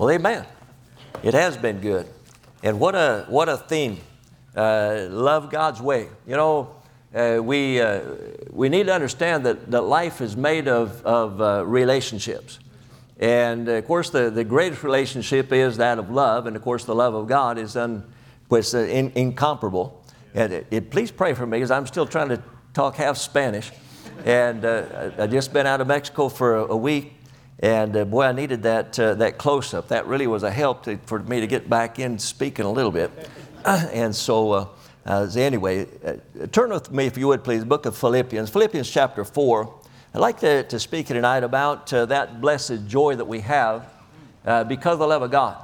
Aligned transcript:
Well, 0.00 0.10
amen. 0.12 0.46
It 1.22 1.34
has 1.34 1.58
been 1.58 1.78
good. 1.80 2.06
And 2.62 2.80
what 2.80 2.94
a, 2.94 3.26
what 3.28 3.50
a 3.50 3.58
theme. 3.58 3.98
Uh, 4.56 5.08
love 5.10 5.50
God's 5.50 5.82
way. 5.82 6.08
You 6.26 6.36
know, 6.36 6.74
uh, 7.14 7.38
we, 7.42 7.82
uh, 7.82 8.00
we 8.48 8.70
need 8.70 8.86
to 8.86 8.94
understand 8.94 9.44
that, 9.44 9.70
that 9.70 9.82
life 9.82 10.22
is 10.22 10.38
made 10.38 10.68
of, 10.68 11.04
of 11.04 11.42
uh, 11.42 11.66
relationships. 11.66 12.60
And 13.18 13.68
of 13.68 13.86
course, 13.86 14.08
the, 14.08 14.30
the 14.30 14.42
greatest 14.42 14.82
relationship 14.84 15.52
is 15.52 15.76
that 15.76 15.98
of 15.98 16.10
love. 16.10 16.46
And 16.46 16.56
of 16.56 16.62
course, 16.62 16.86
the 16.86 16.94
love 16.94 17.12
of 17.12 17.28
God 17.28 17.58
is 17.58 17.76
un, 17.76 18.10
was, 18.48 18.74
uh, 18.74 18.78
in, 18.78 19.12
incomparable. 19.14 20.02
And 20.32 20.50
it, 20.50 20.66
it, 20.70 20.90
please 20.90 21.10
pray 21.10 21.34
for 21.34 21.44
me 21.44 21.58
because 21.58 21.70
I'm 21.70 21.86
still 21.86 22.06
trying 22.06 22.30
to 22.30 22.42
talk 22.72 22.96
half 22.96 23.18
Spanish. 23.18 23.70
And 24.24 24.64
uh, 24.64 25.10
I, 25.18 25.24
I 25.24 25.26
just 25.26 25.52
been 25.52 25.66
out 25.66 25.82
of 25.82 25.88
Mexico 25.88 26.30
for 26.30 26.56
a, 26.56 26.64
a 26.68 26.76
week. 26.78 27.19
And 27.62 27.94
uh, 27.94 28.06
boy, 28.06 28.24
I 28.24 28.32
needed 28.32 28.62
that, 28.62 28.98
uh, 28.98 29.14
that 29.14 29.36
close 29.36 29.74
up. 29.74 29.88
That 29.88 30.06
really 30.06 30.26
was 30.26 30.42
a 30.42 30.50
help 30.50 30.84
to, 30.84 30.96
for 31.04 31.18
me 31.18 31.40
to 31.40 31.46
get 31.46 31.68
back 31.68 31.98
in 31.98 32.18
speaking 32.18 32.64
a 32.64 32.72
little 32.72 32.90
bit. 32.90 33.10
and 33.66 34.16
so, 34.16 34.52
uh, 35.06 35.28
anyway, 35.36 35.86
uh, 36.04 36.46
turn 36.52 36.70
with 36.70 36.90
me, 36.90 37.04
if 37.04 37.18
you 37.18 37.28
would 37.28 37.44
please, 37.44 37.62
book 37.64 37.84
of 37.84 37.94
Philippians, 37.98 38.48
Philippians 38.48 38.90
chapter 38.90 39.26
4. 39.26 39.74
I'd 40.14 40.18
like 40.18 40.40
to, 40.40 40.62
to 40.64 40.80
speak 40.80 41.06
tonight 41.08 41.44
about 41.44 41.92
uh, 41.92 42.06
that 42.06 42.40
blessed 42.40 42.86
joy 42.86 43.16
that 43.16 43.26
we 43.26 43.40
have 43.40 43.86
because 44.66 44.94
of 44.94 45.00
the 45.00 45.06
love 45.06 45.20
of 45.20 45.30
God. 45.30 45.62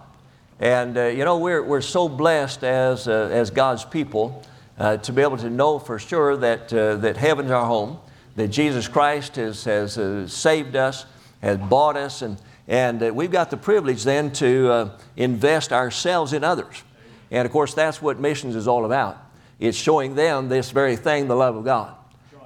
And 0.61 0.97
you 1.17 1.25
know, 1.25 1.39
we're, 1.39 1.63
we're 1.63 1.81
so 1.81 2.11
blessed 2.11 2.63
as, 2.63 3.09
as 3.09 3.51
God's 3.51 3.87
people 3.87 4.45
to 4.79 5.13
be 5.13 5.23
able 5.23 5.39
to 5.39 5.49
know 5.49 5.79
for 5.79 5.99
sure 5.99 6.37
that, 6.37 6.69
that 6.69 7.17
heaven's 7.17 7.51
our 7.51 7.65
home, 7.65 7.99
that 8.37 8.49
Jesus 8.49 8.87
Christ 8.87 9.37
has, 9.37 9.65
has 9.65 10.33
saved 10.33 10.77
us 10.77 11.07
has 11.43 11.59
bought 11.59 11.97
us, 11.97 12.23
and, 12.23 12.39
and 12.69 13.03
uh, 13.03 13.13
we've 13.13 13.31
got 13.31 13.51
the 13.51 13.57
privilege 13.57 14.05
then 14.05 14.33
to 14.33 14.71
uh, 14.71 14.99
invest 15.17 15.73
ourselves 15.73 16.33
in 16.33 16.45
others. 16.45 16.83
And 17.31 17.47
of 17.47 17.53
course, 17.53 17.75
that's 17.75 18.01
what 18.01 18.19
missions 18.19 18.55
is 18.55 18.69
all 18.69 18.85
about. 18.85 19.19
It's 19.59 19.77
showing 19.77 20.15
them 20.15 20.49
this 20.49 20.71
very 20.71 20.97
thing, 20.97 21.29
the 21.29 21.37
love 21.37 21.57
of 21.57 21.65
God. 21.65 21.95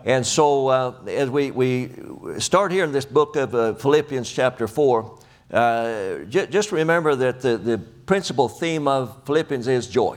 And 0.05 0.27
so, 0.27 0.69
uh, 0.69 0.95
as 1.09 1.29
we, 1.29 1.51
we 1.51 1.91
start 2.39 2.73
here 2.73 2.85
in 2.85 2.93
this 2.93 3.05
book 3.05 3.37
of 3.37 3.55
uh, 3.55 3.75
Philippians, 3.75 4.31
chapter 4.31 4.67
4, 4.67 5.19
uh, 5.51 6.19
j- 6.29 6.47
just 6.47 6.73
remember 6.73 7.15
that 7.17 7.43
the, 7.43 7.59
the 7.59 7.79
principal 8.07 8.49
theme 8.49 8.89
of 8.89 9.25
Philippians 9.27 9.69
is 9.69 9.89
joy. 9.89 10.17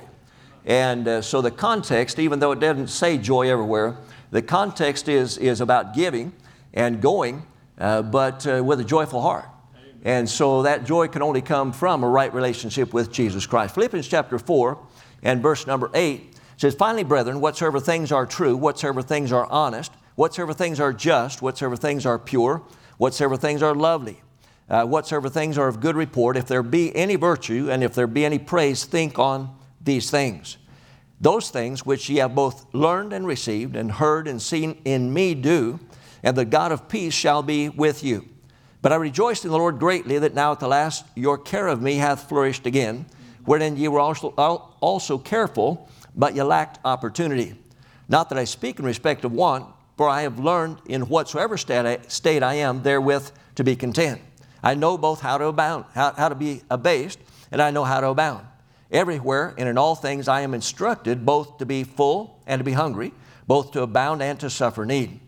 And 0.65 1.05
uh, 1.05 1.21
so, 1.21 1.41
the 1.41 1.51
context, 1.51 2.17
even 2.17 2.39
though 2.39 2.53
it 2.53 2.61
doesn't 2.61 2.87
say 2.87 3.17
joy 3.17 3.49
everywhere, 3.49 3.97
the 4.31 4.41
context 4.41 5.09
is, 5.09 5.37
is 5.37 5.59
about 5.59 5.93
giving 5.93 6.31
and 6.73 7.01
going 7.01 7.45
uh, 7.77 8.01
but 8.01 8.45
uh, 8.47 8.63
with 8.63 8.79
a 8.79 8.83
joyful 8.83 9.21
heart. 9.21 9.45
And 10.03 10.29
so 10.29 10.63
that 10.63 10.85
joy 10.85 11.07
can 11.07 11.21
only 11.21 11.41
come 11.41 11.71
from 11.71 12.03
a 12.03 12.09
right 12.09 12.33
relationship 12.33 12.93
with 12.93 13.11
Jesus 13.11 13.45
Christ. 13.45 13.73
Philippians 13.73 14.07
chapter 14.07 14.37
4 14.37 14.77
and 15.23 15.41
verse 15.41 15.65
number 15.65 15.89
8 15.93 16.35
says, 16.57 16.75
Finally, 16.75 17.05
brethren, 17.05 17.39
whatsoever 17.39 17.79
things 17.79 18.11
are 18.11 18.25
true, 18.25 18.57
whatsoever 18.57 19.01
things 19.01 19.31
are 19.31 19.45
honest, 19.45 19.93
whatsoever 20.15 20.53
things 20.53 20.81
are 20.81 20.91
just, 20.91 21.41
whatsoever 21.41 21.77
things 21.77 22.05
are 22.05 22.19
pure, 22.19 22.61
whatsoever 22.97 23.37
things 23.37 23.63
are 23.63 23.73
lovely, 23.73 24.21
uh, 24.69 24.83
whatsoever 24.85 25.29
things 25.29 25.57
are 25.57 25.69
of 25.69 25.79
good 25.79 25.95
report, 25.95 26.35
if 26.35 26.47
there 26.47 26.63
be 26.63 26.93
any 26.95 27.15
virtue 27.15 27.69
and 27.71 27.81
if 27.81 27.93
there 27.93 28.07
be 28.07 28.25
any 28.25 28.39
praise, 28.39 28.83
think 28.83 29.17
on 29.17 29.55
these 29.81 30.11
things. 30.11 30.57
Those 31.21 31.49
things 31.49 31.85
which 31.85 32.09
ye 32.09 32.17
have 32.17 32.35
both 32.35 32.65
learned 32.73 33.13
and 33.13 33.25
received 33.25 33.77
and 33.77 33.93
heard 33.93 34.27
and 34.27 34.41
seen 34.41 34.81
in 34.83 35.13
me 35.13 35.33
do, 35.33 35.79
and 36.23 36.35
the 36.35 36.45
God 36.45 36.71
of 36.71 36.87
peace 36.87 37.13
shall 37.13 37.43
be 37.43 37.69
with 37.69 38.03
you. 38.03 38.27
But 38.81 38.91
I 38.91 38.95
rejoiced 38.95 39.45
in 39.45 39.51
the 39.51 39.57
Lord 39.57 39.79
greatly 39.79 40.17
that 40.19 40.33
now 40.33 40.51
at 40.51 40.59
the 40.59 40.67
last 40.67 41.05
your 41.15 41.37
care 41.37 41.67
of 41.67 41.81
me 41.81 41.95
hath 41.95 42.27
flourished 42.27 42.65
again, 42.65 43.05
wherein 43.45 43.77
ye 43.77 43.87
were 43.87 43.99
also, 43.99 44.29
also 44.29 45.17
careful, 45.17 45.89
but 46.15 46.35
ye 46.35 46.41
lacked 46.43 46.79
opportunity. 46.83 47.55
Not 48.09 48.29
that 48.29 48.37
I 48.37 48.43
speak 48.43 48.79
in 48.79 48.85
respect 48.85 49.23
of 49.25 49.31
want, 49.31 49.73
for 49.95 50.09
I 50.09 50.23
have 50.23 50.39
learned 50.39 50.77
in 50.87 51.03
whatsoever 51.03 51.57
state 51.57 52.43
I 52.43 52.53
am 52.55 52.83
therewith 52.83 53.31
to 53.55 53.63
be 53.63 53.75
content. 53.75 54.21
I 54.61 54.75
know 54.75 54.97
both 54.97 55.21
how 55.21 55.37
to 55.37 55.45
abound, 55.45 55.85
how, 55.93 56.13
how 56.13 56.29
to 56.29 56.35
be 56.35 56.61
abased, 56.69 57.19
and 57.51 57.61
I 57.61 57.71
know 57.71 57.83
how 57.83 58.01
to 58.01 58.07
abound. 58.07 58.47
Everywhere 58.91 59.53
and 59.57 59.67
in 59.67 59.77
all 59.77 59.95
things 59.95 60.27
I 60.27 60.41
am 60.41 60.53
instructed 60.53 61.25
both 61.25 61.57
to 61.57 61.65
be 61.65 61.83
full 61.83 62.39
and 62.45 62.59
to 62.59 62.63
be 62.63 62.73
hungry, 62.73 63.13
both 63.47 63.71
to 63.71 63.81
abound 63.81 64.21
and 64.21 64.39
to 64.39 64.49
suffer 64.49 64.85
need. 64.85 65.19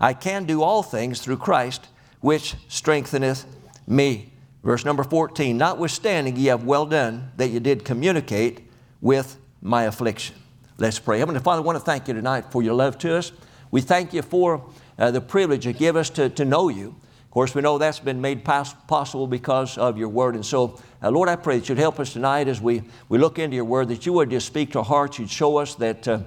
I 0.00 0.14
can 0.14 0.44
do 0.44 0.62
all 0.62 0.82
things 0.82 1.20
through 1.20 1.38
Christ, 1.38 1.88
which 2.20 2.54
strengtheneth 2.68 3.44
me. 3.86 4.32
Verse 4.62 4.84
number 4.84 5.04
14, 5.04 5.56
notwithstanding 5.56 6.36
ye 6.36 6.46
have 6.46 6.64
well 6.64 6.86
done 6.86 7.30
that 7.36 7.48
ye 7.48 7.58
did 7.58 7.84
communicate 7.84 8.60
with 9.00 9.38
my 9.62 9.84
affliction. 9.84 10.36
Let's 10.76 10.98
pray. 10.98 11.18
Heavenly 11.18 11.40
Father, 11.40 11.62
I 11.62 11.64
want 11.64 11.76
to 11.76 11.84
thank 11.84 12.06
you 12.06 12.14
tonight 12.14 12.52
for 12.52 12.62
your 12.62 12.74
love 12.74 12.98
to 12.98 13.16
us. 13.16 13.32
We 13.70 13.80
thank 13.80 14.12
you 14.12 14.22
for 14.22 14.64
uh, 14.98 15.10
the 15.10 15.20
privilege 15.20 15.66
you 15.66 15.72
give 15.72 15.96
us 15.96 16.10
to, 16.10 16.28
to 16.30 16.44
know 16.44 16.68
you. 16.68 16.94
Of 17.24 17.30
course, 17.30 17.54
we 17.54 17.62
know 17.62 17.78
that's 17.78 18.00
been 18.00 18.20
made 18.20 18.44
pos- 18.44 18.74
possible 18.86 19.26
because 19.26 19.76
of 19.76 19.98
your 19.98 20.08
word. 20.08 20.34
And 20.34 20.44
so, 20.44 20.80
uh, 21.02 21.10
Lord, 21.10 21.28
I 21.28 21.36
pray 21.36 21.58
that 21.58 21.68
you'd 21.68 21.78
help 21.78 22.00
us 22.00 22.12
tonight 22.12 22.48
as 22.48 22.60
we, 22.60 22.82
we 23.08 23.18
look 23.18 23.38
into 23.38 23.54
your 23.54 23.64
word, 23.64 23.88
that 23.88 24.06
you 24.06 24.12
would 24.14 24.30
just 24.30 24.46
speak 24.46 24.72
to 24.72 24.78
our 24.78 24.84
hearts. 24.84 25.18
You'd 25.18 25.30
show 25.30 25.58
us 25.58 25.74
that 25.76 26.08
uh, 26.08 26.20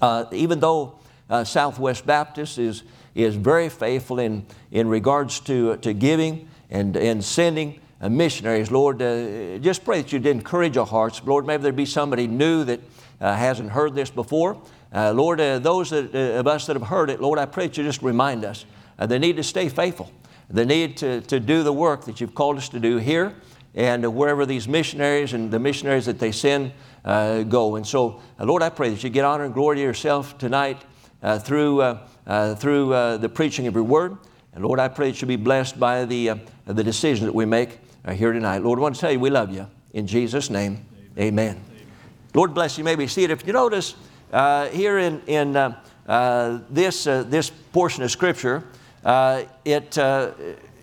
uh 0.00 0.24
even 0.32 0.60
though 0.60 0.97
uh, 1.30 1.44
Southwest 1.44 2.06
Baptist 2.06 2.58
is, 2.58 2.82
is 3.14 3.36
very 3.36 3.68
faithful 3.68 4.18
in, 4.18 4.46
in 4.70 4.88
regards 4.88 5.40
to, 5.40 5.76
to 5.78 5.92
giving 5.92 6.48
and, 6.70 6.96
and 6.96 7.24
sending 7.24 7.80
uh, 8.00 8.08
missionaries. 8.08 8.70
Lord, 8.70 9.02
uh, 9.02 9.58
just 9.58 9.84
pray 9.84 10.02
that 10.02 10.12
you'd 10.12 10.26
encourage 10.26 10.76
our 10.76 10.86
hearts. 10.86 11.20
Lord, 11.24 11.46
maybe 11.46 11.62
there'd 11.62 11.76
be 11.76 11.86
somebody 11.86 12.26
new 12.26 12.64
that 12.64 12.80
uh, 13.20 13.34
hasn't 13.34 13.70
heard 13.70 13.94
this 13.94 14.10
before. 14.10 14.60
Uh, 14.92 15.12
Lord, 15.12 15.40
uh, 15.40 15.58
those 15.58 15.90
that, 15.90 16.14
of 16.14 16.46
us 16.46 16.66
that 16.66 16.76
have 16.76 16.86
heard 16.86 17.10
it, 17.10 17.20
Lord, 17.20 17.38
I 17.38 17.46
pray 17.46 17.66
that 17.66 17.76
you 17.76 17.84
just 17.84 18.02
remind 18.02 18.44
us. 18.44 18.64
they 18.98 19.18
need 19.18 19.36
to 19.36 19.42
stay 19.42 19.68
faithful. 19.68 20.10
They 20.48 20.64
need 20.64 20.96
to, 20.98 21.20
to 21.22 21.40
do 21.40 21.62
the 21.62 21.72
work 21.72 22.04
that 22.06 22.20
you've 22.20 22.34
called 22.34 22.56
us 22.56 22.70
to 22.70 22.80
do 22.80 22.96
here 22.96 23.34
and 23.74 24.14
wherever 24.14 24.46
these 24.46 24.66
missionaries 24.66 25.34
and 25.34 25.50
the 25.50 25.58
missionaries 25.58 26.06
that 26.06 26.18
they 26.18 26.32
send 26.32 26.72
go. 27.04 27.76
And 27.76 27.86
so, 27.86 28.22
Lord, 28.38 28.62
I 28.62 28.70
pray 28.70 28.88
that 28.88 29.04
you 29.04 29.10
get 29.10 29.26
honor 29.26 29.44
and 29.44 29.52
glory 29.52 29.76
to 29.76 29.82
yourself 29.82 30.38
tonight 30.38 30.82
uh, 31.22 31.38
through, 31.38 31.80
uh, 31.80 32.06
uh, 32.26 32.54
through 32.54 32.90
the 33.18 33.28
preaching 33.28 33.66
of 33.66 33.74
your 33.74 33.84
word. 33.84 34.16
And 34.54 34.64
Lord, 34.64 34.78
I 34.78 34.88
pray 34.88 35.10
that 35.10 35.20
you 35.20 35.28
be 35.28 35.36
blessed 35.36 35.78
by 35.78 36.04
the, 36.04 36.32
the 36.66 36.84
decisions 36.84 37.26
that 37.26 37.34
we 37.34 37.44
make 37.44 37.78
here 38.12 38.32
tonight. 38.32 38.62
Lord, 38.62 38.78
I 38.78 38.82
want 38.82 38.94
to 38.94 39.00
tell 39.00 39.12
you 39.12 39.20
we 39.20 39.30
love 39.30 39.52
you. 39.52 39.66
In 39.92 40.06
Jesus' 40.06 40.50
name, 40.50 40.86
amen. 41.18 41.56
amen. 41.56 41.64
Lord 42.34 42.54
bless 42.54 42.76
you. 42.76 42.82
you 42.82 42.84
may 42.84 42.96
be 42.96 43.06
seated. 43.06 43.32
If 43.32 43.46
you 43.46 43.52
notice 43.52 43.94
here 44.30 44.98
in, 44.98 45.20
in 45.26 45.52
this, 46.70 47.04
this 47.04 47.50
portion 47.72 48.02
of 48.02 48.10
Scripture, 48.10 48.64
it, 49.04 49.98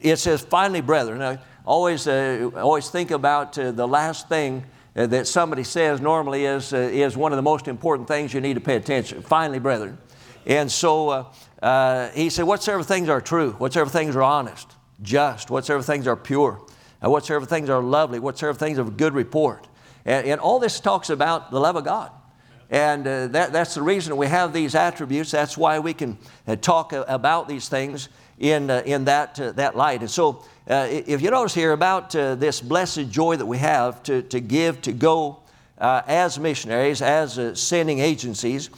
it 0.02 0.20
says, 0.20 0.42
finally, 0.42 0.82
brethren. 0.82 1.40
Always, 1.66 2.08
uh, 2.08 2.52
always 2.56 2.90
think 2.90 3.10
about 3.10 3.58
uh, 3.58 3.72
the 3.72 3.88
last 3.88 4.30
thing 4.30 4.64
uh, 4.96 5.08
that 5.08 5.26
somebody 5.26 5.64
says 5.64 6.00
normally 6.00 6.46
is, 6.46 6.74
is 6.74 7.18
one 7.18 7.32
of 7.32 7.38
the 7.38 7.42
most 7.42 7.68
important 7.68 8.08
things 8.08 8.34
you 8.34 8.42
need 8.42 8.54
to 8.54 8.62
pay 8.62 8.76
attention. 8.76 9.24
Finally, 9.24 9.60
brethren. 9.60 9.98
And 10.46 10.72
so 10.72 11.10
uh, 11.10 11.26
uh, 11.62 12.10
he 12.10 12.30
said, 12.30 12.44
Whatsoever 12.44 12.84
things 12.84 13.10
are 13.10 13.22
true, 13.22 13.54
whatsoever 13.54 13.90
things 13.90 14.16
are 14.16 14.24
honest, 14.24 14.72
just, 15.02 15.50
whatsoever 15.50 15.84
things 15.84 16.08
are 16.08 16.16
pure, 16.16 16.62
uh, 17.04 17.10
whatsoever 17.10 17.46
things 17.46 17.70
are 17.70 17.82
lovely, 17.82 18.20
whatsoever 18.20 18.58
things 18.58 18.78
of 18.78 18.98
good 18.98 19.14
report. 19.14 19.68
And, 20.06 20.28
and 20.28 20.40
all 20.40 20.60
this 20.60 20.80
talks 20.80 21.10
about 21.10 21.52
the 21.52 21.60
love 21.60 21.76
of 21.76 21.84
God. 21.84 22.12
And 22.70 23.08
uh, 23.08 23.28
that, 23.28 23.54
that's 23.54 23.76
the 23.76 23.82
reason 23.82 24.18
we 24.18 24.28
have 24.28 24.54
these 24.54 24.76
attributes. 24.76 25.32
That's 25.32 25.58
why 25.58 25.80
we 25.80 25.94
can 25.94 26.18
uh, 26.48 26.56
talk 26.56 26.94
about 26.94 27.48
these 27.48 27.70
things 27.70 28.10
in, 28.40 28.70
uh, 28.70 28.84
in 28.86 29.06
that, 29.06 29.36
that 29.36 29.76
light. 29.76 30.02
And 30.02 30.10
so, 30.10 30.44
if 30.68 31.22
you 31.22 31.30
notice 31.30 31.54
here 31.54 31.74
about 31.74 32.10
this 32.10 32.60
blessed 32.60 33.12
joy 33.12 33.36
that 33.36 33.46
we 33.46 33.60
have 33.60 34.02
to, 34.04 34.24
to 34.24 34.40
give, 34.40 34.82
to 34.82 34.92
go 34.92 35.42
as 35.78 36.40
missionaries, 36.40 37.04
as 37.04 37.60
sending 37.60 38.00
agencies, 38.00 38.72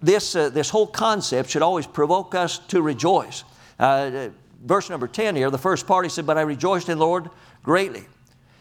this, 0.00 0.36
uh, 0.36 0.48
this 0.50 0.70
whole 0.70 0.86
concept 0.86 1.50
should 1.50 1.62
always 1.62 1.86
provoke 1.86 2.34
us 2.34 2.58
to 2.68 2.82
rejoice. 2.82 3.44
Uh, 3.78 4.28
verse 4.64 4.90
number 4.90 5.08
10 5.08 5.36
here, 5.36 5.50
the 5.50 5.58
first 5.58 5.86
part, 5.86 6.04
he 6.04 6.10
said, 6.10 6.26
But 6.26 6.38
I 6.38 6.42
rejoiced 6.42 6.88
in 6.88 6.98
the 6.98 7.04
Lord 7.04 7.30
greatly. 7.62 8.04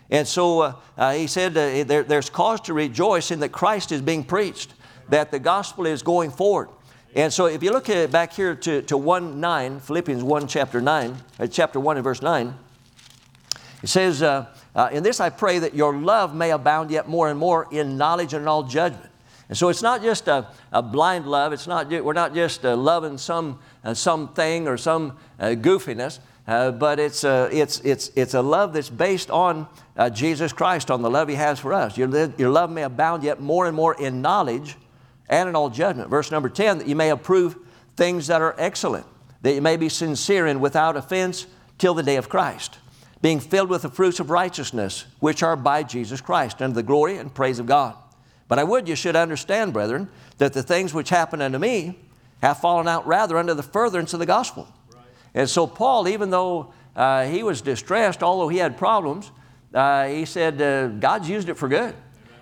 And 0.09 0.27
so 0.27 0.61
uh, 0.61 0.73
uh 0.97 1.13
he 1.13 1.27
said, 1.27 1.51
uh, 1.51 1.83
there, 1.83 2.03
There's 2.03 2.29
cause 2.29 2.61
to 2.61 2.73
rejoice 2.73 3.29
in 3.29 3.39
that 3.41 3.49
Christ 3.49 3.91
is 3.91 4.01
being 4.01 4.23
preached, 4.23 4.73
that 5.09 5.31
the 5.31 5.39
gospel 5.39 5.85
is 5.85 6.01
going 6.01 6.31
forward. 6.31 6.69
And 7.15 7.31
so 7.31 7.45
if 7.45 7.63
you 7.63 7.71
look 7.71 7.89
at 7.89 8.11
back 8.11 8.33
here 8.33 8.55
to, 8.55 8.81
to 8.83 8.97
1 8.97 9.39
9, 9.39 9.79
Philippians 9.79 10.23
1, 10.23 10.47
chapter 10.47 10.81
9, 10.81 11.17
uh, 11.39 11.47
chapter 11.47 11.79
1 11.79 11.97
and 11.97 12.03
verse 12.03 12.21
9, 12.21 12.53
it 13.83 13.89
says, 13.89 14.23
In 14.91 15.03
this 15.03 15.19
I 15.19 15.29
pray 15.29 15.59
that 15.59 15.75
your 15.75 15.95
love 15.95 16.33
may 16.33 16.49
abound 16.49 16.89
yet 16.89 17.07
more 17.07 17.29
and 17.29 17.37
more 17.37 17.67
in 17.71 17.95
knowledge 17.95 18.33
and 18.33 18.41
in 18.41 18.47
all 18.47 18.63
judgment 18.63 19.11
and 19.49 19.57
so 19.57 19.69
it's 19.69 19.81
not 19.81 20.01
just 20.01 20.27
a, 20.27 20.47
a 20.73 20.81
blind 20.81 21.25
love. 21.25 21.53
It's 21.53 21.67
not, 21.67 21.89
we're 21.89 22.13
not 22.13 22.33
just 22.33 22.65
uh, 22.65 22.75
loving 22.75 23.17
some, 23.17 23.59
uh, 23.83 23.93
something 23.93 24.67
or 24.67 24.77
some 24.77 25.17
uh, 25.39 25.47
goofiness. 25.47 26.19
uh, 26.47 26.71
but 26.71 26.99
it's 26.99 27.23
a, 27.23 27.49
it's, 27.51 27.79
it's, 27.81 28.11
it's 28.15 28.33
a 28.33 28.41
love 28.41 28.73
that's 28.73 28.89
based 28.89 29.31
on 29.31 29.67
uh, 29.95 30.09
Jesus 30.09 30.51
Christ, 30.51 30.91
on 30.91 31.01
the 31.01 31.09
love 31.09 31.29
He 31.29 31.35
has 31.35 31.59
for 31.59 31.73
us. 31.73 31.97
Your, 31.97 32.09
your 32.37 32.49
love 32.49 32.69
may 32.69 32.83
abound 32.83 33.23
yet 33.23 33.39
more 33.39 33.67
and 33.67 33.75
more 33.75 33.93
in 33.95 34.21
knowledge 34.21 34.75
and 35.29 35.47
in 35.47 35.55
all 35.55 35.69
judgment. 35.69 36.09
Verse 36.09 36.29
number 36.29 36.49
10 36.49 36.79
that 36.79 36.87
you 36.87 36.95
may 36.95 37.09
approve 37.09 37.57
things 37.95 38.27
that 38.27 38.41
are 38.41 38.55
excellent, 38.57 39.05
that 39.43 39.53
you 39.53 39.61
may 39.61 39.77
be 39.77 39.87
sincere 39.87 40.45
and 40.45 40.59
without 40.59 40.97
offense 40.97 41.47
till 41.77 41.93
the 41.93 42.03
day 42.03 42.17
of 42.17 42.27
Christ, 42.27 42.79
being 43.21 43.39
filled 43.39 43.69
with 43.69 43.83
the 43.83 43.89
fruits 43.89 44.19
of 44.19 44.29
righteousness, 44.29 45.05
which 45.19 45.41
are 45.41 45.55
by 45.55 45.83
Jesus 45.83 46.19
Christ, 46.19 46.61
unto 46.61 46.75
the 46.75 46.83
glory 46.83 47.17
and 47.17 47.33
praise 47.33 47.59
of 47.59 47.65
God. 47.65 47.95
But 48.47 48.59
I 48.59 48.63
would 48.63 48.87
you 48.87 48.95
should 48.95 49.15
understand, 49.15 49.73
brethren, 49.73 50.09
that 50.37 50.53
the 50.53 50.63
things 50.63 50.93
which 50.93 51.09
happen 51.09 51.41
unto 51.41 51.57
me 51.57 51.99
have 52.41 52.59
fallen 52.59 52.87
out 52.87 53.05
rather 53.05 53.37
under 53.37 53.53
the 53.53 53.63
furtherance 53.63 54.13
of 54.13 54.19
the 54.19 54.25
gospel. 54.25 54.67
Right. 54.93 55.03
And 55.33 55.49
so, 55.49 55.67
Paul, 55.67 56.07
even 56.07 56.29
though 56.29 56.73
uh, 56.95 57.25
he 57.25 57.43
was 57.43 57.61
distressed, 57.61 58.23
although 58.23 58.47
he 58.47 58.57
had 58.57 58.77
problems, 58.77 59.31
uh, 59.73 60.07
he 60.07 60.25
said, 60.25 60.61
uh, 60.61 60.87
God's 60.87 61.29
used 61.29 61.49
it 61.49 61.55
for 61.55 61.67
good. 61.67 61.95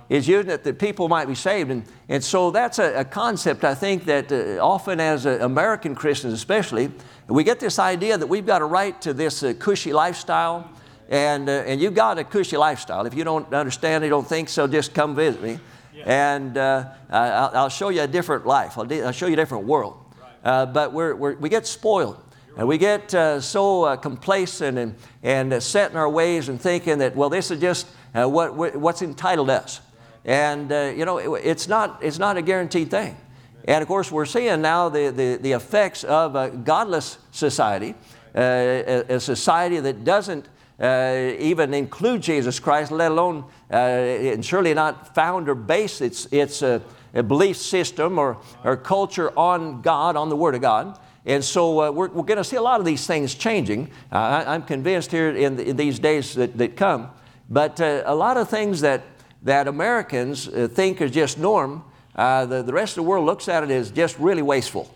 He's 0.08 0.28
using 0.28 0.52
it 0.52 0.64
that 0.64 0.78
people 0.78 1.10
might 1.10 1.28
be 1.28 1.34
saved. 1.34 1.72
And, 1.72 1.84
and 2.08 2.24
so 2.24 2.52
that's 2.52 2.78
a, 2.78 3.00
a 3.00 3.06
concept 3.06 3.64
I 3.64 3.74
think 3.74 4.06
that 4.06 4.32
uh, 4.32 4.64
often 4.64 5.00
as 5.00 5.26
uh, 5.26 5.40
American 5.42 5.96
Christians 5.96 6.34
especially, 6.34 6.92
we 7.28 7.44
get 7.44 7.60
this 7.60 7.80
idea 7.80 8.16
that 8.16 8.28
we've 8.28 8.46
got 8.46 8.62
a 8.62 8.66
right 8.66 9.02
to 9.02 9.14
this 9.14 9.42
uh, 9.42 9.54
cushy 9.58 9.94
lifestyle. 9.94 10.70
And, 11.10 11.50
and 11.50 11.80
you've 11.80 11.94
got 11.94 12.18
a 12.18 12.24
cushy 12.24 12.58
lifestyle. 12.58 13.06
If 13.06 13.14
you 13.14 13.24
don't 13.24 13.52
understand 13.54 14.04
it, 14.04 14.10
don't 14.10 14.28
think 14.28 14.50
so, 14.50 14.68
just 14.68 14.94
come 14.94 15.16
visit 15.16 15.42
me. 15.42 15.60
And 16.04 16.58
uh, 16.58 16.90
I'll, 17.10 17.52
I'll, 17.54 17.70
show 17.70 17.90
you 17.90 18.02
a 18.02 18.08
different 18.08 18.46
life. 18.46 18.78
I'll, 18.78 18.92
I'll 19.06 19.12
show 19.12 19.28
you 19.28 19.34
a 19.34 19.38
different 19.38 19.66
world. 19.66 19.98
Uh, 20.44 20.66
but 20.66 20.94
we're, 20.94 21.16
we're, 21.16 21.36
we 21.36 21.50
get 21.50 21.66
spoiled. 21.66 22.22
And 22.58 22.68
we 22.68 22.78
get 22.78 23.14
uh, 23.14 23.42
so 23.42 23.84
uh, 23.84 23.96
complacent 23.98 24.78
and, 24.78 24.96
and 25.24 25.54
uh, 25.54 25.60
set 25.60 25.92
in 25.92 25.98
our 25.98 26.10
ways 26.10 26.48
and 26.48 26.60
thinking 26.60 27.00
that, 27.00 27.16
well, 27.16 27.30
this 27.30 27.52
is 27.52 27.60
just 27.60 27.88
uh, 28.14 28.26
what, 28.28 28.56
what's 28.76 29.02
entitled 29.02 29.50
us. 29.50 29.82
And, 30.24 30.72
you 30.98 31.06
know, 31.06 31.36
it, 31.36 31.46
it's, 31.46 31.68
not, 31.68 32.02
it's 32.02 32.18
not 32.18 32.38
a 32.38 32.42
guaranteed 32.42 32.90
thing. 32.90 33.18
And 33.66 33.82
of 33.82 33.88
course, 33.88 34.12
we're 34.12 34.26
seeing 34.26 34.62
now 34.62 34.90
the, 34.90 35.10
the, 35.10 35.38
the 35.42 35.52
effects 35.52 36.04
of 36.04 36.36
a 36.36 36.50
godless 36.50 37.18
society, 37.32 37.94
a, 38.36 39.04
a 39.10 39.20
society 39.20 39.80
that 39.80 40.04
doesn't 40.04 40.48
uh, 40.80 41.32
even 41.40 41.74
include 41.74 42.22
Jesus 42.22 42.60
Christ, 42.60 42.92
let 42.92 43.12
alone, 43.12 43.46
uh, 43.72 43.76
and 43.76 44.44
surely 44.44 44.74
not 44.74 45.16
found 45.16 45.48
or 45.48 45.56
base 45.56 46.02
its, 46.02 46.26
its 46.32 46.62
uh, 46.62 46.80
belief 47.28 47.58
system 47.58 48.20
or, 48.20 48.38
or 48.64 48.76
culture 48.76 49.32
on 49.38 49.82
God, 49.82 50.16
on 50.16 50.30
the 50.30 50.36
Word 50.36 50.56
of 50.56 50.62
God. 50.62 51.00
And 51.26 51.44
so 51.44 51.82
uh, 51.82 51.92
we're, 51.92 52.10
we're 52.10 52.24
going 52.24 52.38
to 52.38 52.44
see 52.44 52.58
a 52.58 52.62
lot 52.62 52.80
of 52.80 52.86
these 52.86 53.08
things 53.08 53.34
changing. 53.34 53.90
Uh, 54.12 54.44
I, 54.46 54.56
am 54.56 54.64
convinced 54.64 55.12
here 55.12 55.30
in, 55.30 55.56
the, 55.56 55.70
in, 55.70 55.76
these 55.78 55.98
days 55.98 56.36
that, 56.36 56.58
that 56.58 56.76
come. 56.76 57.10
But 57.50 57.80
uh, 57.80 58.04
a 58.06 58.14
lot 58.14 58.38
of 58.38 58.50
things 58.50 58.82
that, 58.82 59.04
that 59.44 59.68
Americans 59.68 60.48
think 60.74 61.02
are 61.02 61.10
just 61.10 61.38
norm, 61.38 61.84
the, 62.16 62.64
the 62.66 62.74
rest 62.74 62.98
of 62.98 63.04
the 63.04 63.10
world 63.10 63.26
looks 63.26 63.48
at 63.48 63.64
it 63.64 63.72
as 63.72 63.92
just 63.92 64.20
really 64.20 64.42
wasteful. 64.42 64.92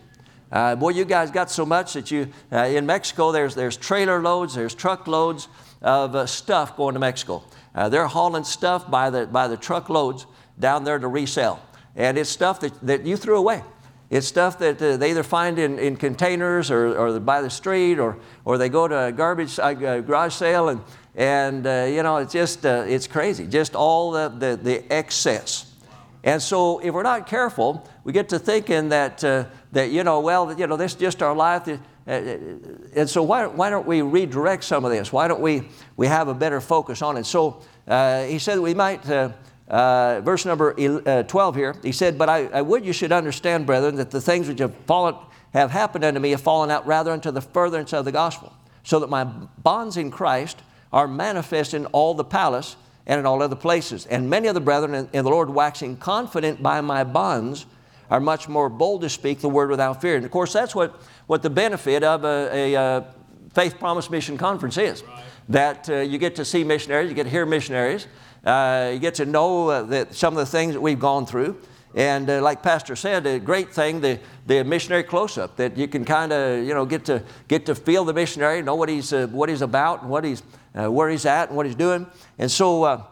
Uh, 0.52 0.76
boy, 0.76 0.90
you 0.90 1.06
guys 1.06 1.30
got 1.30 1.52
so 1.52 1.64
much 1.64 1.94
that 1.94 2.10
you, 2.10 2.28
uh, 2.52 2.58
in 2.58 2.84
Mexico, 2.86 3.31
there's, 3.31 3.54
there's 3.54 3.78
trailer 3.78 4.20
loads, 4.20 4.56
there's 4.56 4.74
truck 4.74 5.08
loads 5.08 5.48
of 5.81 6.16
uh, 6.16 6.26
stuff 6.26 6.76
going 6.76 6.94
to 6.94 7.00
Mexico. 7.00 7.44
Uh, 7.74 7.90
they're 7.90 8.08
hauling 8.08 8.44
stuff 8.44 8.90
by 8.90 9.10
the, 9.10 9.28
by 9.28 9.48
the 9.48 9.58
truckloads 9.58 10.26
down 10.60 10.84
there 10.84 11.00
to 11.00 11.08
resell. 11.08 11.62
And 11.96 12.18
it's 12.18 12.30
stuff 12.30 12.60
that, 12.62 12.74
that 12.86 13.06
you 13.06 13.18
threw 13.18 13.38
away. 13.38 13.64
It's 14.10 14.28
stuff 14.28 14.58
that 14.60 14.81
uh, 14.81 14.98
they 14.98 15.12
either 15.12 15.24
find 15.24 15.60
in, 15.60 15.78
in 15.78 15.96
containers 15.96 16.72
or, 16.72 16.98
or 16.98 17.20
by 17.20 17.42
the 17.42 17.50
street 17.50 18.00
or, 18.00 18.18
or 18.44 18.58
they 18.58 18.68
go 18.68 18.88
to 18.88 19.06
a 19.06 19.12
garbage 19.12 19.60
uh, 19.60 19.74
garage 20.02 20.34
sale 20.34 20.70
and, 20.70 20.81
and 21.16 21.68
uh, 21.68 21.88
you 21.88 22.02
know, 22.02 22.18
it's 22.18 22.34
just, 22.34 22.66
uh, 22.66 22.86
it's 22.88 23.08
crazy. 23.08 23.46
Just 23.46 23.76
all 23.76 24.12
the, 24.12 24.30
the, 24.30 24.60
the 24.62 24.92
excess. 24.92 25.76
And 26.24 26.42
so 26.42 26.80
if 26.80 26.94
we're 26.94 27.04
not 27.04 27.28
careful, 27.28 27.88
we 28.04 28.12
get 28.12 28.30
to 28.30 28.40
thinking 28.40 28.90
that, 28.90 29.24
uh, 29.24 29.46
that 29.72 29.92
you 29.92 30.04
know, 30.04 30.20
well, 30.20 30.58
you 30.58 30.68
know, 30.68 30.76
this 30.76 30.94
is 30.94 31.00
just 31.00 31.22
our 31.22 31.36
life. 31.36 31.70
And 32.07 33.07
so 33.07 33.22
why, 33.22 33.46
why 33.46 33.69
don't 33.69 33.86
we 33.86 34.01
redirect 34.01 34.63
some 34.63 34.84
of 34.84 34.92
this? 34.92 35.13
Why 35.13 35.28
don't 35.28 35.42
we, 35.42 35.69
we 35.96 36.07
have 36.07 36.28
a 36.28 36.34
better 36.34 36.60
focus 36.60 37.01
on 37.01 37.18
it? 37.18 37.25
So 37.25 37.62
uh, 37.88 38.24
he 38.24 38.40
said 38.40 38.60
we 38.60 38.74
might, 38.74 39.07
uh, 39.10 39.31
uh 39.68 40.22
verse 40.22 40.46
number 40.46 40.75
uh, 41.07 41.24
12 41.24 41.56
here, 41.56 41.75
he 41.84 41.92
said, 41.92 42.18
But 42.18 42.30
I, 42.30 42.46
I, 42.48 42.62
would 42.62 42.84
you 42.84 42.94
should 42.94 43.12
understand, 43.12 43.66
brethren, 43.66 43.96
that 43.96 44.10
the 44.10 44.22
things 44.22 44.48
which 44.48 44.60
have, 44.60 44.75
fallen, 44.88 45.16
have 45.54 45.69
happened 45.69 46.04
unto 46.04 46.19
me 46.19 46.31
have 46.31 46.42
fallen 46.42 46.72
out 46.72 46.88
rather 46.88 47.12
unto 47.12 47.30
the 47.30 47.42
furtherance 47.42 47.94
of 47.94 48.06
the 48.06 48.12
gospel, 48.12 48.54
so 48.84 49.00
that 49.00 49.10
my 49.10 49.24
bonds 49.24 49.95
in 49.98 50.10
Christ 50.10 50.57
are 50.92 51.07
manifest 51.07 51.75
in 51.75 51.86
all 51.88 52.16
the 52.16 52.24
palace 52.24 52.75
and 53.06 53.19
in 53.19 53.25
all 53.25 53.42
other 53.42 53.56
places. 53.56 54.06
And 54.06 54.30
many 54.30 54.48
of 54.48 54.56
the 54.56 54.62
brethren 54.62 54.94
in, 54.95 55.10
in 55.13 55.24
the 55.24 55.30
Lord 55.30 55.50
waxing 55.50 55.98
confident 55.98 56.63
by 56.63 56.81
my 56.81 57.04
bonds 57.04 57.66
are 58.10 58.20
much 58.20 58.48
more 58.48 58.70
bold 58.70 59.02
to 59.02 59.10
speak 59.10 59.40
the 59.40 59.50
word 59.50 59.70
without 59.70 60.02
fear. 60.02 60.16
And 60.16 60.26
of 60.26 60.32
course, 60.32 60.54
that's 60.54 60.76
what 60.76 61.02
what 61.28 61.42
the 61.42 61.50
benefit 61.50 62.04
of 62.04 62.24
a, 62.24 62.50
a, 62.52 62.74
a 62.74 63.06
Faith 63.54 63.80
Promise 63.80 64.10
Mission 64.10 64.38
Conference 64.38 64.78
is. 64.78 65.04
Right. 65.04 65.24
That 65.50 65.90
uh, 65.90 65.96
you 65.96 66.18
get 66.20 66.36
to 66.36 66.46
see 66.46 66.64
missionaries, 66.64 67.10
you 67.10 67.16
get 67.16 67.24
to 67.24 67.30
hear 67.30 67.46
missionaries, 67.46 68.08
uh, 68.46 68.92
you 68.94 69.00
get 69.00 69.16
to 69.16 69.26
know 69.26 69.70
uh, 69.70 69.82
that 69.84 70.14
some 70.14 70.38
of 70.38 70.40
the 70.40 70.46
things 70.46 70.74
that 70.74 70.82
we've 70.82 71.00
gone 71.00 71.26
through. 71.26 71.58
And 71.96 72.30
uh, 72.30 72.40
like 72.44 72.62
Pastor 72.62 72.96
said, 72.96 73.26
a 73.26 73.40
great 73.40 73.74
thing, 73.74 74.00
the, 74.00 74.20
the 74.46 74.64
missionary 74.64 75.02
close-up, 75.02 75.56
that 75.56 75.76
you 75.76 75.88
can 75.88 76.06
kind 76.06 76.32
of, 76.32 76.64
you 76.64 76.76
know, 76.76 76.86
get 76.86 77.04
to, 77.06 77.24
get 77.48 77.66
to 77.66 77.74
feel 77.74 78.06
the 78.06 78.14
missionary, 78.14 78.62
know 78.62 78.76
what 78.76 78.90
he's, 78.90 79.12
uh, 79.12 79.26
what 79.32 79.50
he's 79.50 79.64
about 79.64 80.04
and 80.04 80.12
what 80.12 80.24
he's, 80.24 80.44
uh, 80.76 80.92
where 80.92 81.10
he's 81.10 81.26
at 81.26 81.48
and 81.48 81.58
what 81.58 81.66
he's 81.66 81.74
doing. 81.74 82.06
And 82.38 82.52
so 82.52 83.08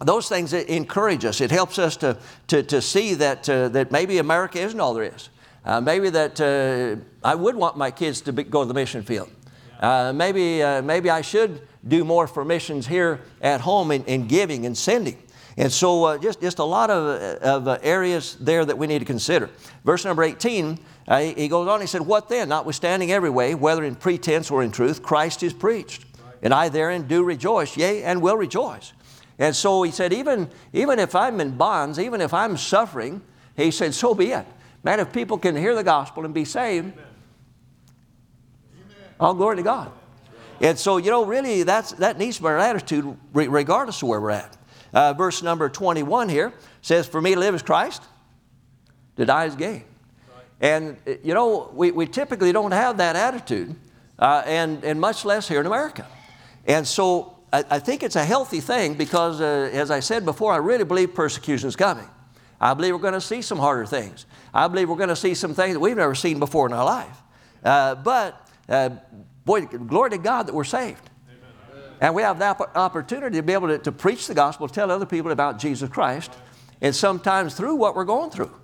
those 0.00 0.28
things 0.28 0.52
encourage 0.52 1.24
us. 1.24 1.40
It 1.40 1.50
helps 1.50 1.78
us 1.78 1.96
to, 1.98 2.18
to, 2.48 2.62
to 2.62 2.82
see 2.82 3.14
that, 3.14 3.44
that 3.44 3.90
maybe 3.90 4.18
America 4.18 4.60
isn't 4.60 4.78
all 4.78 4.94
there 4.94 5.04
is. 5.14 5.30
Uh, 5.66 5.80
maybe 5.80 6.10
that 6.10 6.40
uh, 6.40 6.94
I 7.26 7.34
would 7.34 7.56
want 7.56 7.76
my 7.76 7.90
kids 7.90 8.20
to 8.22 8.32
be, 8.32 8.44
go 8.44 8.62
to 8.62 8.68
the 8.68 8.74
mission 8.74 9.02
field. 9.02 9.28
Uh, 9.80 10.12
maybe, 10.14 10.62
uh, 10.62 10.80
maybe 10.80 11.10
I 11.10 11.22
should 11.22 11.60
do 11.86 12.04
more 12.04 12.28
for 12.28 12.44
missions 12.44 12.86
here 12.86 13.20
at 13.42 13.60
home 13.60 13.90
in, 13.90 14.04
in 14.04 14.28
giving 14.28 14.64
and 14.64 14.78
sending. 14.78 15.18
And 15.56 15.72
so, 15.72 16.04
uh, 16.04 16.18
just, 16.18 16.40
just 16.40 16.60
a 16.60 16.64
lot 16.64 16.88
of, 16.90 17.42
of 17.42 17.66
uh, 17.66 17.78
areas 17.82 18.36
there 18.38 18.64
that 18.64 18.78
we 18.78 18.86
need 18.86 19.00
to 19.00 19.04
consider. 19.04 19.50
Verse 19.84 20.04
number 20.04 20.22
18, 20.22 20.78
he 21.36 21.48
goes 21.48 21.66
on, 21.66 21.80
he 21.80 21.88
said, 21.88 22.02
What 22.02 22.28
then? 22.28 22.50
Notwithstanding 22.50 23.10
every 23.10 23.30
way, 23.30 23.56
whether 23.56 23.82
in 23.82 23.96
pretense 23.96 24.52
or 24.52 24.62
in 24.62 24.70
truth, 24.70 25.02
Christ 25.02 25.42
is 25.42 25.52
preached. 25.52 26.04
And 26.42 26.54
I 26.54 26.68
therein 26.68 27.08
do 27.08 27.24
rejoice, 27.24 27.76
yea, 27.76 28.04
and 28.04 28.22
will 28.22 28.36
rejoice. 28.36 28.92
And 29.38 29.54
so 29.54 29.82
he 29.82 29.90
said, 29.90 30.12
even, 30.12 30.48
even 30.72 30.98
if 30.98 31.14
I'm 31.14 31.40
in 31.40 31.56
bonds, 31.56 31.98
even 31.98 32.20
if 32.20 32.32
I'm 32.32 32.56
suffering, 32.56 33.20
he 33.56 33.70
said, 33.70 33.94
so 33.94 34.14
be 34.14 34.32
it. 34.32 34.46
Man, 34.82 35.00
if 35.00 35.12
people 35.12 35.36
can 35.38 35.56
hear 35.56 35.74
the 35.74 35.84
gospel 35.84 36.24
and 36.24 36.32
be 36.32 36.44
saved, 36.44 36.92
all 39.18 39.34
glory 39.34 39.56
to 39.56 39.62
God. 39.62 39.92
And 40.60 40.78
so, 40.78 40.96
you 40.96 41.10
know, 41.10 41.24
really, 41.24 41.62
that's, 41.64 41.92
that 41.92 42.18
needs 42.18 42.36
to 42.36 42.42
be 42.42 42.48
our 42.48 42.58
attitude 42.58 43.16
regardless 43.32 44.02
of 44.02 44.08
where 44.08 44.20
we're 44.20 44.30
at. 44.30 44.56
Uh, 44.92 45.12
verse 45.12 45.42
number 45.42 45.68
21 45.68 46.28
here 46.28 46.52
says, 46.80 47.06
For 47.06 47.20
me 47.20 47.34
to 47.34 47.40
live 47.40 47.54
is 47.54 47.62
Christ, 47.62 48.02
to 49.16 49.26
die 49.26 49.44
is 49.46 49.56
gain. 49.56 49.84
And, 50.60 50.96
you 51.22 51.34
know, 51.34 51.70
we, 51.74 51.90
we 51.90 52.06
typically 52.06 52.52
don't 52.52 52.72
have 52.72 52.96
that 52.98 53.16
attitude, 53.16 53.74
uh, 54.18 54.42
and, 54.46 54.82
and 54.84 54.98
much 54.98 55.24
less 55.26 55.46
here 55.46 55.60
in 55.60 55.66
America. 55.66 56.06
And 56.66 56.86
so 56.86 57.35
I, 57.56 57.64
I 57.70 57.78
think 57.78 58.02
it's 58.02 58.16
a 58.16 58.24
healthy 58.24 58.60
thing 58.60 58.94
because, 58.94 59.40
uh, 59.40 59.70
as 59.72 59.90
I 59.90 60.00
said 60.00 60.26
before, 60.26 60.52
I 60.52 60.58
really 60.58 60.84
believe 60.84 61.14
persecution 61.14 61.68
is 61.68 61.76
coming. 61.76 62.06
I 62.60 62.74
believe 62.74 62.92
we're 62.92 63.00
going 63.00 63.14
to 63.14 63.20
see 63.20 63.40
some 63.40 63.58
harder 63.58 63.86
things. 63.86 64.26
I 64.52 64.68
believe 64.68 64.90
we're 64.90 64.96
going 64.96 65.08
to 65.08 65.16
see 65.16 65.32
some 65.32 65.54
things 65.54 65.72
that 65.72 65.80
we've 65.80 65.96
never 65.96 66.14
seen 66.14 66.38
before 66.38 66.66
in 66.66 66.74
our 66.74 66.84
life. 66.84 67.16
Uh, 67.64 67.94
but, 67.94 68.46
uh, 68.68 68.90
boy, 69.46 69.64
glory 69.64 70.10
to 70.10 70.18
God 70.18 70.48
that 70.48 70.54
we're 70.54 70.64
saved. 70.64 71.08
Amen. 71.28 71.92
And 72.02 72.14
we 72.14 72.20
have 72.20 72.38
the 72.38 72.44
opportunity 72.78 73.38
to 73.38 73.42
be 73.42 73.54
able 73.54 73.68
to, 73.68 73.78
to, 73.78 73.92
preach 73.92 74.26
the 74.26 74.34
gospel, 74.34 74.68
tell 74.68 74.90
other 74.90 75.06
people 75.06 75.30
about 75.30 75.58
Jesus 75.58 75.88
Christ, 75.88 76.32
and 76.82 76.94
sometimes 76.94 77.54
through 77.54 77.76
what 77.76 77.96
we're 77.96 78.04
going 78.04 78.30
through, 78.30 78.54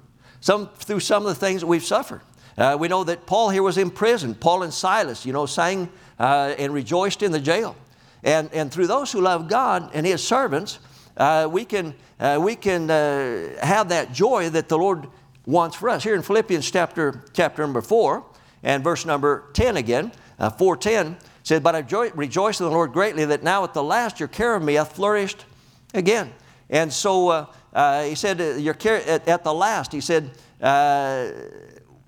some, 0.40 0.68
through 0.68 1.00
some 1.00 1.22
of 1.22 1.30
the 1.30 1.34
things 1.34 1.62
that 1.62 1.66
we've 1.66 1.84
suffered. 1.84 2.20
Uh, 2.58 2.76
we 2.78 2.88
know 2.88 3.04
that 3.04 3.24
Paul 3.24 3.48
here 3.48 3.62
was 3.62 3.78
in 3.78 3.90
prison. 3.90 4.34
Paul 4.34 4.64
and 4.64 4.74
Silas, 4.74 5.24
you 5.24 5.32
know, 5.32 5.46
sang 5.46 5.88
uh, 6.18 6.54
and 6.58 6.74
rejoiced 6.74 7.22
in 7.22 7.32
the 7.32 7.40
jail. 7.40 7.74
And, 8.22 8.52
and 8.52 8.72
through 8.72 8.86
those 8.86 9.10
who 9.10 9.20
love 9.20 9.48
God 9.48 9.90
and 9.94 10.06
His 10.06 10.26
servants, 10.26 10.78
uh, 11.16 11.48
we 11.50 11.64
can, 11.64 11.94
uh, 12.20 12.38
we 12.40 12.56
can 12.56 12.90
uh, 12.90 13.64
have 13.64 13.88
that 13.90 14.12
joy 14.12 14.48
that 14.50 14.68
the 14.68 14.78
Lord 14.78 15.08
wants 15.44 15.76
for 15.76 15.88
us. 15.88 16.02
Here 16.02 16.14
in 16.14 16.22
Philippians 16.22 16.70
chapter, 16.70 17.24
chapter 17.32 17.62
number 17.62 17.82
4 17.82 18.24
and 18.62 18.84
verse 18.84 19.04
number 19.04 19.50
10 19.54 19.76
again, 19.76 20.12
uh, 20.38 20.50
410 20.50 21.16
says, 21.42 21.60
But 21.60 21.74
I 21.74 22.10
rejoice 22.14 22.60
in 22.60 22.66
the 22.66 22.72
Lord 22.72 22.92
greatly 22.92 23.24
that 23.24 23.42
now 23.42 23.64
at 23.64 23.74
the 23.74 23.82
last 23.82 24.20
your 24.20 24.28
care 24.28 24.54
of 24.54 24.62
me 24.62 24.74
hath 24.74 24.94
flourished 24.94 25.44
again. 25.92 26.32
And 26.70 26.92
so 26.92 27.28
uh, 27.28 27.46
uh, 27.74 28.04
he 28.04 28.14
said, 28.14 28.60
your 28.60 28.74
care 28.74 29.06
at, 29.06 29.26
at, 29.28 29.44
the 29.44 29.52
last, 29.52 29.92
he 29.92 30.00
said, 30.00 30.30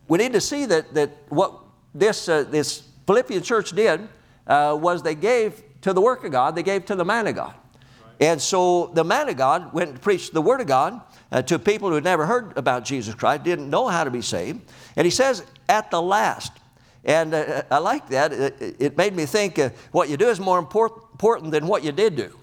we 0.09 0.19
need 0.19 0.33
to 0.33 0.41
see 0.41 0.65
that, 0.67 0.95
that 0.95 1.11
what 1.29 1.59
this, 1.95 2.27
this 2.27 2.89
Philippian 3.07 3.43
church 3.43 3.73
did 3.73 4.09
was 4.47 5.03
they 5.03 5.15
gave 5.15 5.63
to 5.85 5.93
the 5.93 6.01
work 6.01 6.25
of 6.25 6.33
God, 6.33 6.57
they 6.57 6.63
gave 6.63 6.87
to 6.87 6.97
the 6.97 7.05
man 7.05 7.27
of 7.27 7.35
God. 7.35 7.55
And 8.19 8.41
so 8.41 8.87
the 8.95 9.05
man 9.05 9.29
of 9.29 9.37
God 9.37 9.73
went 9.75 9.91
and 9.91 10.01
preached 10.01 10.33
the 10.33 10.41
Word 10.41 10.63
of 10.63 10.67
God 10.67 11.01
uh, 11.31 11.43
to 11.43 11.59
people 11.59 11.91
who 11.91 11.97
had 11.97 12.05
never 12.05 12.25
heard 12.25 12.57
about 12.57 12.87
Jesus 12.87 13.15
Christ, 13.15 13.45
didn't 13.45 13.69
know 13.69 13.89
how 13.89 14.03
to 14.03 14.11
be 14.11 14.23
saved. 14.23 14.63
And 14.97 15.05
he 15.05 15.11
says, 15.11 15.45
at 15.69 15.91
the 15.91 16.01
last, 16.01 16.53
and 17.05 17.35
uh, 17.35 17.63
I 17.71 17.79
like 17.79 18.09
that. 18.09 18.33
It, 18.33 18.77
it 18.79 18.97
made 18.97 19.15
me 19.15 19.27
think 19.27 19.59
uh, 19.59 19.71
what 19.93 20.09
you 20.09 20.17
do 20.17 20.29
is 20.29 20.41
more 20.41 20.59
important, 20.59 21.03
important 21.13 21.51
than 21.51 21.67
what 21.67 21.85
you 21.85 21.93
did 21.93 22.17
do. 22.17 22.39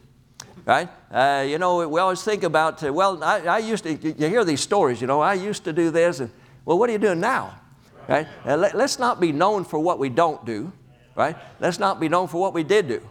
Right? 0.63 0.87
Uh, 1.11 1.43
you 1.47 1.57
know, 1.57 1.87
we 1.87 1.99
always 1.99 2.21
think 2.21 2.43
about, 2.43 2.83
uh, 2.83 2.93
well, 2.93 3.23
I, 3.23 3.39
I, 3.39 3.57
used 3.57 3.83
to, 3.85 3.93
you 3.95 4.27
hear 4.27 4.45
these 4.45 4.61
stories, 4.61 5.01
you 5.01 5.07
know, 5.07 5.19
I 5.19 5.33
used 5.33 5.63
to 5.63 5.73
do 5.73 5.89
this. 5.89 6.19
And, 6.19 6.29
well, 6.63 6.77
what 6.77 6.89
are 6.89 6.93
you 6.93 6.99
doing 6.99 7.19
now? 7.19 7.59
Right? 8.07 8.27
Uh, 8.45 8.57
let, 8.57 8.77
let's 8.77 8.99
not 8.99 9.19
be 9.19 9.31
known 9.31 9.63
for 9.63 9.79
what 9.79 9.97
we 9.97 10.09
don't 10.09 10.45
do. 10.45 10.71
Right? 11.15 11.35
Let's 11.59 11.79
not 11.79 11.99
be 11.99 12.07
known 12.07 12.27
for 12.27 12.39
what 12.39 12.53
we 12.53 12.63
did 12.63 12.87
do. 12.87 13.01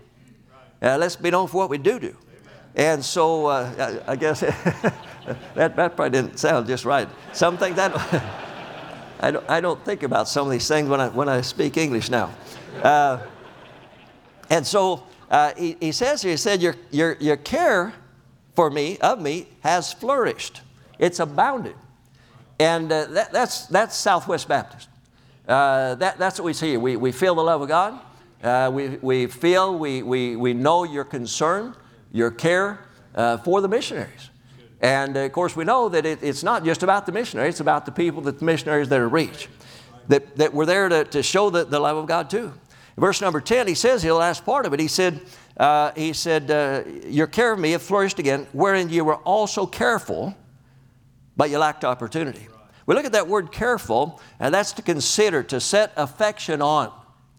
Uh, 0.82 0.96
let's 0.98 1.16
be 1.16 1.30
known 1.30 1.48
for 1.48 1.58
what 1.58 1.70
we 1.70 1.78
do 1.78 1.98
do. 1.98 2.16
And 2.74 3.04
so 3.04 3.46
I, 3.46 4.00
I, 4.06 4.16
guess 4.16 4.40
that, 5.54 5.76
that 5.76 5.96
probably 5.96 6.10
didn't 6.10 6.38
sound 6.38 6.66
just 6.66 6.84
right. 6.84 7.08
Some 7.32 7.58
things 7.58 7.76
that. 7.76 7.92
I 9.22 9.30
don't, 9.30 9.50
I 9.50 9.60
don't 9.60 9.84
think 9.84 10.02
about 10.02 10.28
some 10.28 10.46
of 10.46 10.52
these 10.52 10.66
things 10.66 10.88
when 10.88 11.00
I, 11.00 11.08
when 11.08 11.28
I 11.28 11.42
speak 11.42 11.76
English 11.76 12.08
now. 12.08 12.32
Uh, 12.82 13.18
and 14.48 14.66
so 14.66 15.04
uh, 15.30 15.52
he, 15.56 15.76
he 15.78 15.92
says 15.92 16.22
here, 16.22 16.30
he 16.30 16.36
said, 16.38 16.62
your, 16.62 16.74
your, 16.90 17.16
your 17.20 17.36
care 17.36 17.92
for 18.56 18.70
me, 18.70 18.96
of 18.98 19.20
me, 19.20 19.46
has 19.60 19.92
flourished. 19.92 20.62
It's 20.98 21.20
abounded. 21.20 21.76
And 22.58 22.90
uh, 22.90 23.06
that, 23.06 23.32
that's, 23.32 23.66
that's 23.66 23.94
Southwest 23.94 24.48
Baptist. 24.48 24.88
Uh, 25.46 25.96
that, 25.96 26.18
that's 26.18 26.38
what 26.38 26.46
we 26.46 26.52
see 26.54 26.70
here. 26.70 26.80
We, 26.80 26.96
we 26.96 27.12
feel 27.12 27.34
the 27.34 27.42
love 27.42 27.60
of 27.60 27.68
God. 27.68 28.00
Uh, 28.42 28.70
we, 28.72 28.88
we 29.02 29.26
feel, 29.26 29.78
we, 29.78 30.02
we, 30.02 30.34
we 30.34 30.54
know 30.54 30.84
your 30.84 31.04
concern, 31.04 31.74
your 32.10 32.30
care 32.30 32.86
uh, 33.14 33.36
for 33.38 33.60
the 33.60 33.68
missionaries. 33.68 34.30
And 34.80 35.14
of 35.16 35.30
course, 35.32 35.54
we 35.54 35.64
know 35.64 35.90
that 35.90 36.06
it, 36.06 36.22
it's 36.22 36.42
not 36.42 36.64
just 36.64 36.82
about 36.82 37.04
the 37.04 37.12
missionaries, 37.12 37.54
it's 37.54 37.60
about 37.60 37.84
the 37.84 37.92
people 37.92 38.22
that 38.22 38.38
the 38.38 38.44
missionaries 38.44 38.88
that 38.88 38.98
are 38.98 39.08
reached, 39.08 39.48
that, 40.08 40.36
that 40.36 40.54
were 40.54 40.64
there 40.64 40.88
to, 40.88 41.04
to 41.04 41.22
show 41.22 41.50
the, 41.50 41.64
the 41.64 41.78
love 41.78 41.98
of 41.98 42.06
God 42.06 42.30
too. 42.30 42.52
Verse 42.96 43.20
number 43.20 43.40
10, 43.40 43.66
he 43.66 43.74
says, 43.74 44.02
the 44.02 44.14
last 44.14 44.44
part 44.44 44.66
of 44.66 44.72
it, 44.72 44.80
he 44.80 44.88
said, 44.88 45.20
uh, 45.56 45.92
he 45.94 46.12
said, 46.14 46.50
uh, 46.50 46.82
Your 47.06 47.26
care 47.26 47.52
of 47.52 47.58
me 47.58 47.72
have 47.72 47.82
flourished 47.82 48.18
again, 48.18 48.46
wherein 48.52 48.88
you 48.88 49.04
were 49.04 49.16
also 49.16 49.66
careful, 49.66 50.34
but 51.36 51.50
you 51.50 51.58
lacked 51.58 51.84
opportunity. 51.84 52.48
We 52.86 52.94
look 52.94 53.04
at 53.04 53.12
that 53.12 53.28
word 53.28 53.52
careful, 53.52 54.20
and 54.38 54.52
that's 54.52 54.72
to 54.72 54.82
consider, 54.82 55.42
to 55.44 55.60
set 55.60 55.92
affection 55.96 56.62
on, 56.62 56.92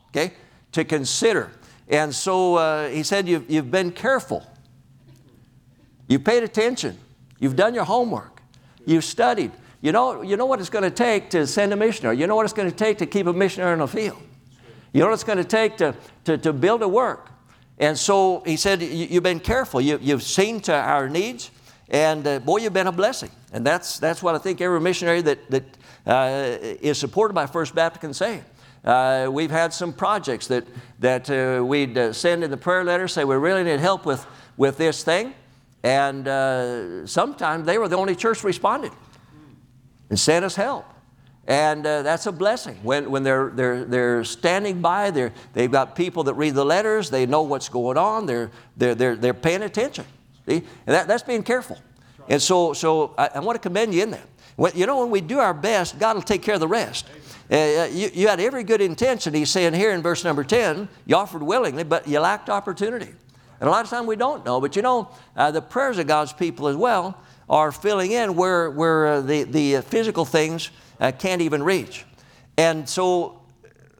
okay? 0.10 0.34
To 0.74 0.84
consider. 0.84 1.52
And 1.88 2.16
so 2.16 2.56
uh, 2.56 2.90
he 2.90 3.04
said, 3.04 3.28
you've, 3.28 3.50
you've 3.50 3.70
been 3.70 3.92
careful. 3.92 4.46
You've 6.08 6.24
paid 6.24 6.44
attention. 6.44 6.98
You've 7.40 7.56
done 7.56 7.74
your 7.74 7.84
homework. 7.84 8.42
You've 8.86 9.04
studied. 9.04 9.52
You 9.82 9.92
know, 9.92 10.22
you 10.22 10.38
know 10.38 10.46
what 10.46 10.60
it's 10.60 10.70
going 10.70 10.84
to 10.84 10.92
take 10.92 11.30
to 11.32 11.48
send 11.48 11.74
a 11.74 11.76
missionary. 11.76 12.18
You 12.18 12.28
know 12.28 12.36
what 12.36 12.44
it's 12.44 12.54
going 12.54 12.70
to 12.70 12.76
take 12.76 13.00
to 13.00 13.06
keep 13.06 13.28
a 13.28 13.34
missionary 13.34 13.74
in 13.74 13.80
the 13.80 13.88
field. 13.88 14.22
You 14.94 15.02
know 15.02 15.08
what 15.08 15.14
it's 15.14 15.24
going 15.24 15.38
to 15.38 15.44
take 15.44 15.78
to, 15.78 15.96
to, 16.26 16.38
to 16.38 16.54
build 16.54 16.82
a 16.82 16.88
work. 16.88 17.30
And 17.78 17.98
so 17.98 18.44
he 18.46 18.58
said, 18.58 18.82
You've 18.82 19.24
been 19.24 19.40
careful. 19.40 19.82
You, 19.82 19.98
you've 20.02 20.24
seen 20.24 20.62
to 20.62 20.74
our 20.74 21.10
needs. 21.10 21.50
And 21.90 22.26
uh, 22.26 22.40
boy, 22.40 22.58
you've 22.58 22.74
been 22.74 22.88
a 22.88 22.92
blessing. 22.92 23.32
And 23.52 23.66
that's, 23.66 24.00
that's 24.00 24.22
what 24.22 24.36
I 24.36 24.38
think 24.38 24.62
every 24.62 24.80
missionary 24.80 25.22
that, 25.22 25.50
that 25.50 25.64
uh, 26.06 26.58
is 26.62 26.98
supported 26.98 27.34
by 27.34 27.48
First 27.48 27.74
Baptist 27.74 28.02
can 28.02 28.14
say. 28.14 28.42
Uh, 28.84 29.30
we've 29.32 29.52
had 29.52 29.74
some 29.74 29.94
projects 29.94 30.48
that, 30.48 30.66
that 31.00 31.30
uh, 31.30 31.64
we'd 31.64 31.98
uh, 31.98 32.14
send 32.14 32.44
in 32.44 32.50
the 32.50 32.58
prayer 32.58 32.84
letter, 32.84 33.08
say 33.08 33.24
we 33.24 33.36
really 33.36 33.64
need 33.64 33.80
help 33.80 34.06
with, 34.06 34.26
with 34.58 34.78
this 34.78 35.04
thing. 35.04 35.34
And 35.84 36.28
uh, 36.28 37.06
sometimes 37.08 37.66
they 37.66 37.78
were 37.78 37.88
the 37.88 37.98
only 37.98 38.16
church 38.16 38.44
responded 38.44 38.92
and 40.10 40.20
sent 40.20 40.46
us 40.46 40.56
help. 40.56 40.86
And 41.48 41.86
uh, 41.86 42.04
that's 42.04 42.28
a 42.28 42.32
blessing. 42.32 42.76
When, 42.84 43.10
when 43.10 43.24
they're, 43.24 43.50
they're, 43.50 43.84
they're 43.84 44.24
standing 44.24 44.82
by, 44.82 45.12
they're, 45.12 45.34
they've 45.54 45.72
got 45.72 45.96
people 45.96 46.24
that 46.24 46.36
read 46.36 46.54
the 46.54 46.66
letters, 46.66 47.10
they 47.10 47.26
know 47.26 47.42
what's 47.42 47.68
going 47.68 47.98
on, 47.98 48.26
they're, 48.26 48.52
they're, 48.78 48.96
they're, 48.96 49.16
they're 49.16 49.34
paying 49.34 49.64
attention. 49.64 50.06
See? 50.48 50.58
And 50.58 50.96
that, 50.96 51.08
that's 51.08 51.24
being 51.24 51.44
careful. 51.44 51.80
And 52.30 52.42
so, 52.42 52.74
so 52.74 53.16
I, 53.18 53.30
I 53.36 53.40
want 53.40 53.56
to 53.56 53.60
commend 53.60 53.94
you 53.94 54.04
in 54.04 54.12
that. 54.12 54.28
When, 54.56 54.72
you 54.76 54.86
know, 54.86 55.00
when 55.00 55.10
we 55.10 55.22
do 55.22 55.40
our 55.40 55.54
best, 55.54 55.98
God 55.98 56.16
will 56.16 56.22
take 56.22 56.44
care 56.44 56.54
of 56.54 56.60
the 56.60 56.68
rest. 56.68 57.08
Uh, 57.08 57.18
uh, 57.52 57.90
you, 57.92 58.10
you 58.14 58.28
had 58.28 58.40
every 58.40 58.64
good 58.64 58.80
intention, 58.80 59.34
he's 59.34 59.50
saying 59.50 59.74
here 59.74 59.92
in 59.92 60.02
verse 60.02 60.24
number 60.24 60.44
10, 60.44 60.88
you 61.06 61.16
offered 61.16 61.44
willingly, 61.44 61.84
but 61.84 62.08
you 62.08 62.20
lacked 62.20 62.50
opportunity. 62.50 63.12
And 63.60 63.68
a 63.68 63.72
lot 63.72 63.84
of 63.84 63.90
times 63.90 64.08
we 64.08 64.16
don't 64.16 64.46
know, 64.46 64.62
but 64.62 64.76
you 64.76 64.82
know, 64.82 65.10
uh, 65.36 65.52
the 65.52 65.62
prayers 65.62 65.98
of 65.98 66.08
God's 66.08 66.32
people 66.32 66.68
as 66.68 66.76
well 66.78 67.22
are 67.50 67.72
filling 67.72 68.12
in 68.12 68.36
where, 68.36 68.70
where 68.70 69.08
uh, 69.08 69.22
the, 69.22 69.44
the 69.44 69.82
physical 69.82 70.24
things 70.24 70.72
uh, 71.02 71.12
can't 71.12 71.42
even 71.42 71.62
reach. 71.62 72.06
And 72.58 72.88
so 72.88 73.42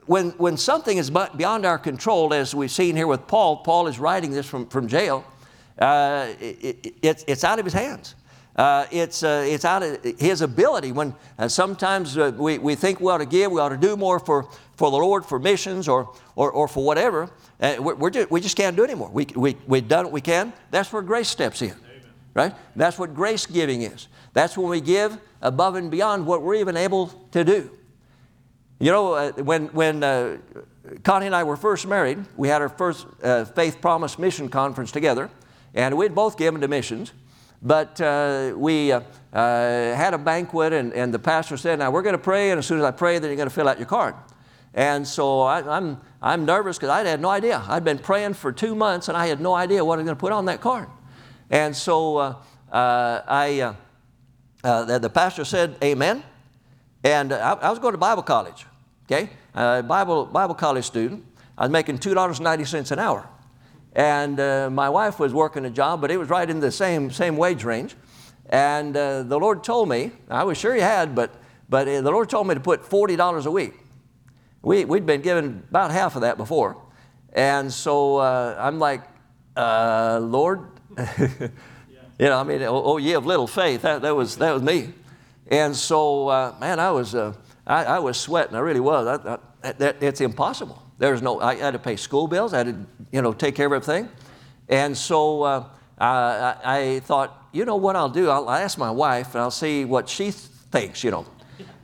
when, 0.06 0.30
when 0.32 0.56
something 0.56 0.98
is 0.98 1.10
beyond 1.10 1.66
our 1.66 1.78
control, 1.78 2.34
as 2.34 2.56
we've 2.56 2.72
seen 2.72 2.96
here 2.96 3.08
with 3.08 3.28
Paul, 3.28 3.58
Paul 3.58 3.88
is 3.88 4.00
writing 4.00 4.32
this 4.32 4.46
from, 4.46 4.68
from 4.68 4.88
jail, 4.88 5.26
uh, 5.78 6.28
it, 6.40 6.96
it, 7.02 7.24
it's 7.28 7.44
out 7.44 7.60
of 7.60 7.66
his 7.66 7.74
hands. 7.74 8.16
Uh, 8.56 8.86
it's, 8.92 9.24
uh, 9.24 9.46
it's 9.48 9.64
out 9.64 9.82
of 9.82 10.04
his 10.20 10.42
ability. 10.42 10.92
When 10.92 11.16
uh, 11.40 11.48
sometimes 11.48 12.18
uh, 12.18 12.34
we, 12.36 12.58
we 12.58 12.76
think 12.76 13.00
we 13.00 13.12
ought 13.12 13.20
to 13.20 13.26
give, 13.26 13.52
we 13.52 13.62
ought 13.62 13.70
to 13.70 13.78
do 13.78 13.96
more 13.96 14.20
for, 14.20 14.50
for 14.76 14.92
the 14.92 14.98
Lord, 14.98 15.26
for 15.26 15.40
missions, 15.40 15.88
or, 15.88 16.14
or, 16.36 16.52
or 16.52 16.68
for 16.68 16.84
whatever. 16.84 17.30
Uh, 17.62 17.76
we're, 17.80 17.96
we're 17.96 18.10
just, 18.10 18.30
we 18.30 18.42
just 18.42 18.58
can't 18.58 18.76
do 18.76 18.84
it 18.84 18.90
anymore. 18.90 19.10
We, 19.10 19.26
we, 19.36 19.56
we've 19.68 19.88
done 19.88 20.06
what 20.06 20.14
we 20.14 20.22
can. 20.22 20.52
That's 20.70 20.92
where 20.92 21.02
grace 21.02 21.30
steps 21.30 21.62
in, 21.62 21.70
Amen. 21.70 22.02
right? 22.34 22.54
That's 22.76 23.00
what 23.00 23.16
grace 23.16 23.46
giving 23.46 23.84
is. 23.84 24.10
That's 24.34 24.58
when 24.58 24.70
we 24.70 24.82
give 24.82 25.18
above 25.42 25.76
and 25.76 25.90
beyond 25.90 26.26
what 26.26 26.42
we're 26.42 26.56
even 26.56 26.76
able 26.76 27.08
to 27.32 27.44
do. 27.44 27.72
You 28.80 28.92
know, 28.92 29.14
uh, 29.14 29.32
when, 29.34 29.68
when 29.68 30.02
Connie 31.04 31.28
and 31.28 31.36
I 31.36 31.44
were 31.44 31.56
first 31.56 31.88
married, 31.88 32.26
we 32.36 32.50
had 32.50 32.62
our 32.62 32.70
first 32.70 33.08
Faith 33.56 33.80
Promise 33.80 34.20
Mission 34.20 34.50
Conference 34.50 34.92
together, 34.92 35.30
and 35.74 35.96
we'd 35.96 36.14
both 36.14 36.38
given 36.38 36.60
to 36.62 36.68
missions. 36.68 37.14
But 37.62 38.02
uh, 38.02 38.54
we 38.56 38.92
uh, 38.92 39.02
uh, 39.32 39.96
had 39.96 40.14
a 40.14 40.18
banquet, 40.18 40.74
and, 40.74 40.94
and 40.94 41.14
the 41.14 41.20
pastor 41.20 41.58
said, 41.58 41.80
Now 41.80 41.92
we're 41.92 42.02
going 42.02 42.14
to 42.14 42.20
pray, 42.20 42.52
and 42.52 42.58
as 42.58 42.66
soon 42.66 42.80
as 42.80 42.84
I 42.84 42.92
pray, 42.92 43.20
then 43.20 43.30
you're 43.30 43.38
going 43.38 43.50
to 43.50 43.54
fill 43.54 43.70
out 43.70 43.78
your 43.78 43.88
card. 43.88 44.16
And 44.74 45.08
so 45.08 45.42
I, 45.42 45.78
I'm, 45.78 46.00
I'm 46.22 46.46
nervous 46.46 46.78
because 46.78 46.90
I 46.90 47.04
had 47.04 47.22
no 47.22 47.30
idea. 47.30 47.64
I'd 47.68 47.84
been 47.84 48.00
praying 48.00 48.36
for 48.36 48.52
two 48.52 48.74
months 48.74 49.10
and 49.10 49.18
I 49.18 49.28
had 49.28 49.42
no 49.42 49.54
idea 49.54 49.84
what 49.84 49.96
I 49.96 49.98
was 49.98 50.06
going 50.06 50.16
to 50.16 50.20
put 50.20 50.32
on 50.32 50.46
that 50.46 50.62
card. 50.62 50.88
And 51.50 51.76
so 51.76 52.18
uh, 52.18 52.36
uh, 52.72 53.22
I, 53.28 53.60
uh, 53.60 53.74
uh 54.64 54.86
the, 54.86 55.00
the, 55.00 55.10
pastor 55.10 55.44
said, 55.44 55.76
Amen. 55.84 56.24
And 57.04 57.34
I, 57.34 57.54
I, 57.54 57.70
was 57.70 57.80
going 57.80 57.94
to 57.94 57.98
Bible 57.98 58.24
college, 58.24 58.66
okay? 59.06 59.30
Bible, 59.54 60.26
Bible 60.28 60.56
college 60.56 60.86
student. 60.86 61.26
I 61.58 61.64
was 61.64 61.72
making 61.72 61.98
$2.90 61.98 62.92
an 62.92 63.00
hour. 63.00 63.28
And 63.94 64.40
uh, 64.40 64.70
my 64.72 64.90
wife 64.90 65.20
was 65.20 65.34
working 65.34 65.66
a 65.66 65.70
job, 65.70 66.02
but 66.02 66.12
it 66.12 66.18
was 66.18 66.30
right 66.30 66.50
in 66.50 66.60
the 66.60 66.72
same, 66.72 67.12
same 67.12 67.38
wage 67.38 67.64
range. 67.64 67.96
And 68.50 68.96
uh, 68.96 69.24
the 69.24 69.38
Lord 69.38 69.64
told 69.64 69.90
me, 69.90 70.12
I 70.30 70.44
was 70.44 70.58
sure 70.58 70.74
He 70.74 70.82
had, 70.82 71.16
but, 71.16 71.34
but 71.70 71.86
the 71.86 72.02
Lord 72.02 72.30
told 72.30 72.48
me 72.48 72.54
to 72.54 72.62
put 72.62 72.84
$40 72.84 73.46
a 73.46 73.52
week. 73.52 73.74
We, 74.62 74.86
we'd 74.86 75.06
been 75.06 75.22
given 75.22 75.64
about 75.70 75.92
half 75.92 76.16
of 76.16 76.22
that 76.22 76.38
before. 76.38 76.78
And 77.34 77.72
so 77.72 78.18
uh, 78.18 78.56
I'm 78.60 78.80
like, 78.80 79.02
uh, 79.56 80.20
Lord, 80.22 80.68
you 81.20 81.50
know, 82.20 82.38
I 82.38 82.44
mean, 82.44 82.62
oh, 82.64 82.84
oh, 82.84 82.98
ye 82.98 83.14
of 83.14 83.26
little 83.26 83.48
faith, 83.48 83.82
that, 83.84 84.02
that, 84.02 84.16
was, 84.16 84.38
that 84.38 84.54
was 84.54 84.62
me. 84.62 84.94
And 85.48 85.76
so, 85.76 86.28
uh, 86.28 86.56
man, 86.60 86.80
I 86.80 86.92
was, 86.92 87.16
uh, 87.16 87.34
I, 87.66 87.86
I, 87.86 88.00
was 88.00 88.18
sweating, 88.18 88.56
I 88.56 88.60
really 88.60 88.80
was. 88.80 89.08
I, 89.08 89.38
I, 89.64 89.72
that, 89.74 90.02
it's 90.02 90.22
impossible. 90.22 90.81
There's 91.02 91.24
no, 91.24 91.40
I 91.42 91.56
had 91.56 91.72
to 91.72 91.80
pay 91.80 91.96
school 91.96 92.28
bills, 92.28 92.54
I 92.54 92.58
had 92.58 92.68
to, 92.68 92.86
you 93.12 93.24
know, 93.24 93.34
take 93.34 93.56
care 93.56 93.66
of 93.66 93.74
everything. 93.74 94.08
And 94.70 94.96
so 94.96 95.42
uh, 95.42 95.66
I, 95.98 96.56
I, 96.64 97.00
thought, 97.00 97.48
you 97.52 97.66
know 97.66 97.78
what 97.78 97.96
I'll 97.96 98.08
do? 98.08 98.30
I'll 98.30 98.52
ask 98.52 98.78
my 98.78 98.92
wife 98.92 99.34
and 99.34 99.42
I'll 99.42 99.50
see 99.50 99.84
what 99.84 100.08
she 100.08 100.30
thinks, 100.30 101.04
you 101.04 101.10
know. 101.10 101.26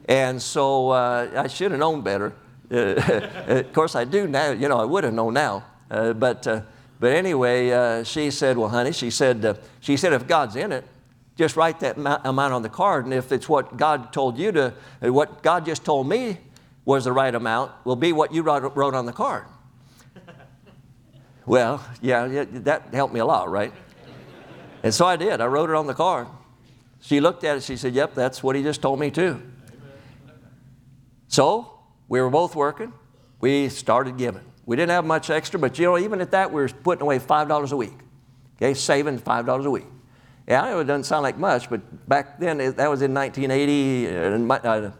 And 0.07 0.39
so 0.39 0.91
uh, 0.91 1.31
I 1.35 1.47
should 1.47 1.71
have 1.71 1.79
known 1.79 2.01
better. 2.01 2.31
of 2.69 3.73
course, 3.73 3.95
I 3.95 4.05
do 4.05 4.27
now. 4.27 4.51
You 4.51 4.69
know, 4.69 4.77
I 4.77 4.85
would 4.85 5.03
have 5.03 5.15
known 5.15 5.33
now. 5.33 5.65
Uh, 5.89 6.13
but, 6.13 6.45
uh, 6.45 6.61
but 6.99 7.11
anyway, 7.13 7.71
uh, 7.71 8.03
she 8.03 8.29
said, 8.29 8.55
well, 8.55 8.69
honey, 8.69 8.91
she 8.91 9.09
said, 9.09 9.43
uh, 9.43 9.55
she 9.79 9.97
said, 9.97 10.13
if 10.13 10.27
God's 10.27 10.55
in 10.55 10.71
it, 10.71 10.85
just 11.35 11.55
write 11.55 11.79
that 11.79 11.97
amount 11.97 12.53
on 12.53 12.61
the 12.61 12.69
card. 12.69 13.05
And 13.05 13.15
if 13.15 13.31
it's 13.31 13.49
what 13.49 13.77
God 13.77 14.13
told 14.13 14.37
you 14.37 14.51
to, 14.51 14.73
uh, 15.03 15.11
what 15.11 15.41
God 15.41 15.65
just 15.65 15.83
told 15.83 16.07
me 16.07 16.37
was 16.87 17.03
the 17.03 17.11
right 17.11 17.35
amount, 17.35 17.69
will 17.83 17.97
be 17.97 18.13
what 18.13 18.33
you 18.33 18.41
wrote, 18.41 18.73
wrote 18.73 18.95
on 18.95 19.05
the 19.05 19.11
card. 19.11 19.43
well, 21.45 21.85
yeah, 22.01 22.45
that 22.49 22.93
helped 22.93 23.13
me 23.13 23.19
a 23.19 23.25
lot, 23.25 23.51
right? 23.51 23.73
And 24.83 24.93
so 24.93 25.05
I 25.05 25.17
did. 25.17 25.41
I 25.41 25.47
wrote 25.47 25.69
it 25.69 25.75
on 25.75 25.85
the 25.85 25.93
card. 25.93 26.27
She 27.01 27.19
looked 27.19 27.43
at 27.43 27.57
it. 27.57 27.63
She 27.63 27.75
said, 27.75 27.93
Yep, 27.93 28.15
that's 28.15 28.41
what 28.41 28.55
he 28.55 28.63
just 28.63 28.81
told 28.81 29.01
me 29.01 29.11
too. 29.11 29.41
So 31.27 31.77
we 32.07 32.21
were 32.21 32.29
both 32.29 32.55
working. 32.55 32.93
We 33.41 33.67
started 33.67 34.17
giving. 34.17 34.45
We 34.65 34.77
didn't 34.77 34.91
have 34.91 35.03
much 35.03 35.29
extra, 35.29 35.59
but 35.59 35.77
you 35.77 35.85
know, 35.87 35.97
even 35.97 36.21
at 36.21 36.31
that, 36.31 36.53
we 36.53 36.61
were 36.61 36.69
putting 36.69 37.01
away 37.01 37.19
$5 37.19 37.71
a 37.71 37.75
week. 37.75 37.97
Okay, 38.55 38.73
saving 38.73 39.19
$5 39.19 39.65
a 39.65 39.69
week. 39.69 39.85
Yeah, 40.47 40.63
I 40.63 40.69
know 40.69 40.79
it 40.79 40.85
doesn't 40.85 41.03
sound 41.03 41.23
like 41.23 41.37
much, 41.37 41.69
but 41.69 42.07
back 42.07 42.39
then, 42.39 42.59
that 42.59 42.89
was 42.89 43.01
in 43.01 43.13
1980, 43.13 44.07
uh, 44.07 44.91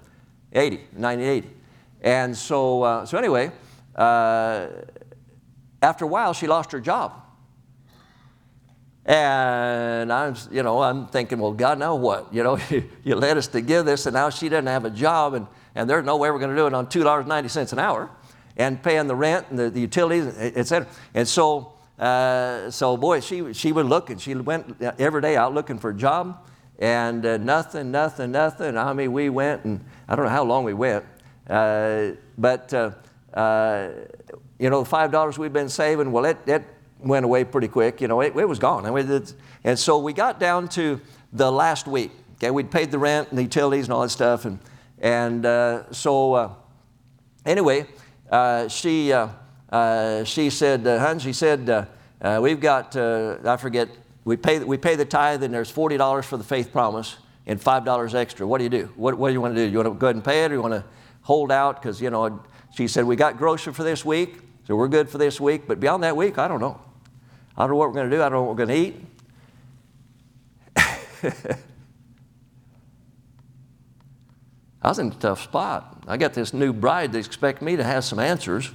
80, 0.52 0.76
1980. 0.78 1.57
And 2.02 2.36
so, 2.38 2.84
uh, 2.84 3.06
so 3.06 3.18
anyway, 3.18 3.52
uh, 3.96 4.68
after 5.82 6.06
a 6.06 6.08
while, 6.08 6.34
she 6.34 6.48
lost 6.48 6.72
her 6.72 6.80
job. 6.80 7.24
And 9.06 10.12
I'm, 10.12 10.36
you 10.52 10.64
know, 10.64 10.82
I'm 10.82 11.08
thinking, 11.08 11.40
well, 11.40 11.54
God, 11.54 11.80
now 11.80 11.96
what? 11.96 12.34
You 12.34 12.44
know, 12.44 12.60
you 13.04 13.16
led 13.16 13.38
us 13.38 13.48
to 13.48 13.62
give 13.62 13.86
this, 13.86 14.06
and 14.06 14.14
now 14.14 14.30
she 14.30 14.50
doesn't 14.50 14.68
have 14.68 14.84
a 14.84 14.90
job, 14.90 15.34
and, 15.34 15.48
and 15.76 15.90
there's 15.90 16.06
no 16.06 16.18
way 16.18 16.30
we're 16.30 16.40
going 16.40 16.52
to 16.52 16.58
do 16.58 16.68
it 16.68 16.74
on 16.74 16.88
$2.90 16.88 17.74
an 17.74 17.80
hour, 17.80 18.10
and 18.58 18.84
paying 18.84 19.08
the 19.08 19.16
rent 19.16 19.48
and 19.50 19.58
the, 19.58 19.70
the 19.70 19.80
utilities, 19.80 20.36
et 20.38 20.68
cetera. 20.68 20.90
And 21.14 21.26
so, 21.26 21.74
uh, 21.98 22.70
so 22.70 22.98
boy, 22.98 23.22
she, 23.22 23.54
she 23.54 23.72
was 23.72 23.86
looking. 23.86 24.18
She 24.18 24.36
went 24.36 24.82
every 25.00 25.22
day 25.22 25.38
out 25.38 25.54
looking 25.54 25.80
for 25.80 25.92
a 25.92 25.96
job, 25.96 26.46
and 26.78 27.26
uh, 27.26 27.38
nothing, 27.38 27.92
nothing, 27.92 28.32
nothing. 28.32 28.78
I 28.78 28.92
mean, 28.92 29.14
we 29.14 29.30
went, 29.30 29.64
and 29.64 29.86
I 30.10 30.16
don't 30.18 30.26
know 30.26 30.32
how 30.32 30.44
long 30.44 30.66
we 30.66 30.74
went, 30.74 31.06
uh, 31.06 31.17
but, 31.48 32.74
uh, 32.74 32.92
uh, 33.34 33.90
you 34.60 34.70
know, 34.70 34.84
the 34.84 34.90
$5 34.90 35.38
we've 35.38 35.54
been 35.54 35.70
saving, 35.70 36.12
well, 36.12 36.26
it, 36.26 36.38
it 36.46 36.64
went 37.00 37.26
away 37.26 37.44
pretty 37.44 37.68
quick. 37.68 38.02
You 38.02 38.08
know, 38.08 38.22
it, 38.22 38.36
it 38.36 38.48
was 38.48 38.60
gone. 38.60 38.86
I 38.86 38.92
mean, 38.92 39.24
and 39.64 39.78
so 39.78 39.98
we 40.00 40.14
got 40.14 40.40
down 40.40 40.68
to 40.70 41.00
the 41.34 41.52
last 41.52 41.88
week. 41.88 42.12
Okay, 42.36 42.52
we'd 42.52 42.70
paid 42.70 42.92
the 42.92 43.00
rent 43.00 43.30
and 43.30 43.38
the 43.38 43.44
utilities 43.44 43.86
and 43.86 43.94
all 43.94 44.02
that 44.02 44.10
stuff, 44.10 44.46
and 44.46 44.60
and 45.00 45.46
uh, 45.46 45.92
so 45.92 46.34
uh, 46.34 46.54
anyway, 47.46 47.88
uh, 48.32 48.68
she 48.68 49.12
uh, 49.14 49.30
uh, 49.72 50.24
she 50.24 50.50
said, 50.50 50.86
uh, 50.86 51.00
"Hun," 51.00 51.20
she 51.20 51.34
said, 51.34 51.88
"We've 52.40 52.60
got 52.60 52.96
I 52.96 53.58
forget 53.58 53.90
we 54.24 54.38
pay 54.38 54.60
we 54.60 54.78
pay 54.78 54.96
the 54.96 55.06
tithe 55.06 55.44
and 55.44 55.54
there's 55.54 55.72
forty 55.72 55.98
dollars 55.98 56.26
for 56.26 56.38
the 56.38 56.44
faith 56.44 56.72
promise 56.72 57.18
and 57.46 57.60
five 57.62 57.86
dollars 57.86 58.16
extra. 58.16 58.46
What 58.46 58.60
do 58.60 58.66
you 58.66 58.70
do? 58.70 58.92
What 58.96 59.18
what 59.18 59.30
do 59.30 59.34
you 59.34 59.42
want 59.42 59.56
to 59.56 59.66
do? 59.66 59.72
You 59.72 59.78
want 59.78 59.88
to 59.88 60.00
go 60.00 60.08
ahead 60.08 60.16
and 60.16 60.26
pay 60.26 60.44
it, 60.44 60.52
or 60.52 60.56
you 60.56 60.62
want 60.62 60.74
to 60.74 60.84
hold 61.28 61.52
out? 61.52 61.82
Because 61.82 62.02
you 62.02 62.10
know." 62.10 62.42
She 62.78 62.88
said, 62.88 63.06
We 63.06 63.16
got 63.16 63.38
grocery 63.38 63.74
for 63.74 63.84
this 63.84 64.06
week, 64.06 64.38
so 64.68 64.76
we're 64.76 64.88
good 64.88 65.10
for 65.10 65.18
this 65.18 65.42
week, 65.42 65.64
but 65.68 65.80
beyond 65.80 66.04
that 66.04 66.16
week, 66.16 66.38
I 66.38 66.48
don't 66.48 66.60
know. 66.60 66.80
I 67.58 67.62
don't 67.62 67.72
know 67.72 67.78
what 67.78 67.90
we're 67.90 67.96
going 67.96 68.12
to 68.12 68.16
do. 68.16 68.22
I 68.22 68.30
don't 68.30 68.34
know 68.34 68.44
what 68.44 68.56
we're 68.56 68.66
going 68.66 68.70
to 68.70 68.76
eat. 68.86 68.96
I 74.84 74.90
was 74.90 75.00
in 75.00 75.08
a 75.08 75.16
tough 75.16 75.42
spot. 75.42 76.04
I 76.08 76.18
got 76.18 76.36
this 76.36 76.54
new 76.54 76.72
bride 76.72 77.14
that 77.14 77.18
expected 77.18 77.66
me 77.66 77.78
to 77.78 77.84
have 77.84 78.04
some 78.04 78.20
answers, 78.20 78.70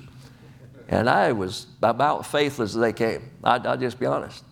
and 0.89 1.09
I 1.09 1.31
was 1.31 1.69
about 1.81 2.27
faithless 2.27 2.75
as 2.75 2.81
they 2.81 2.93
came. 2.93 3.31
I, 3.45 3.59
will 3.59 3.77
just 3.77 4.01
be 4.01 4.07
honest. 4.07 4.43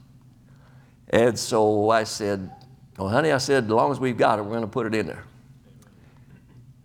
And 1.09 1.37
so 1.37 1.91
I 1.91 2.05
said, 2.05 2.49
Well, 2.97 3.09
honey, 3.09 3.33
I 3.33 3.39
said, 3.39 3.65
as 3.65 3.71
long 3.71 3.91
as 3.91 3.99
we've 3.99 4.17
got 4.17 4.39
it, 4.39 4.43
we're 4.43 4.53
going 4.53 4.61
to 4.61 4.69
put 4.69 4.87
it 4.87 4.95
in 4.95 5.07
there. 5.07 5.25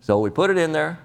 So 0.00 0.18
we 0.18 0.30
put 0.30 0.50
it 0.50 0.58
in 0.58 0.72
there, 0.72 0.98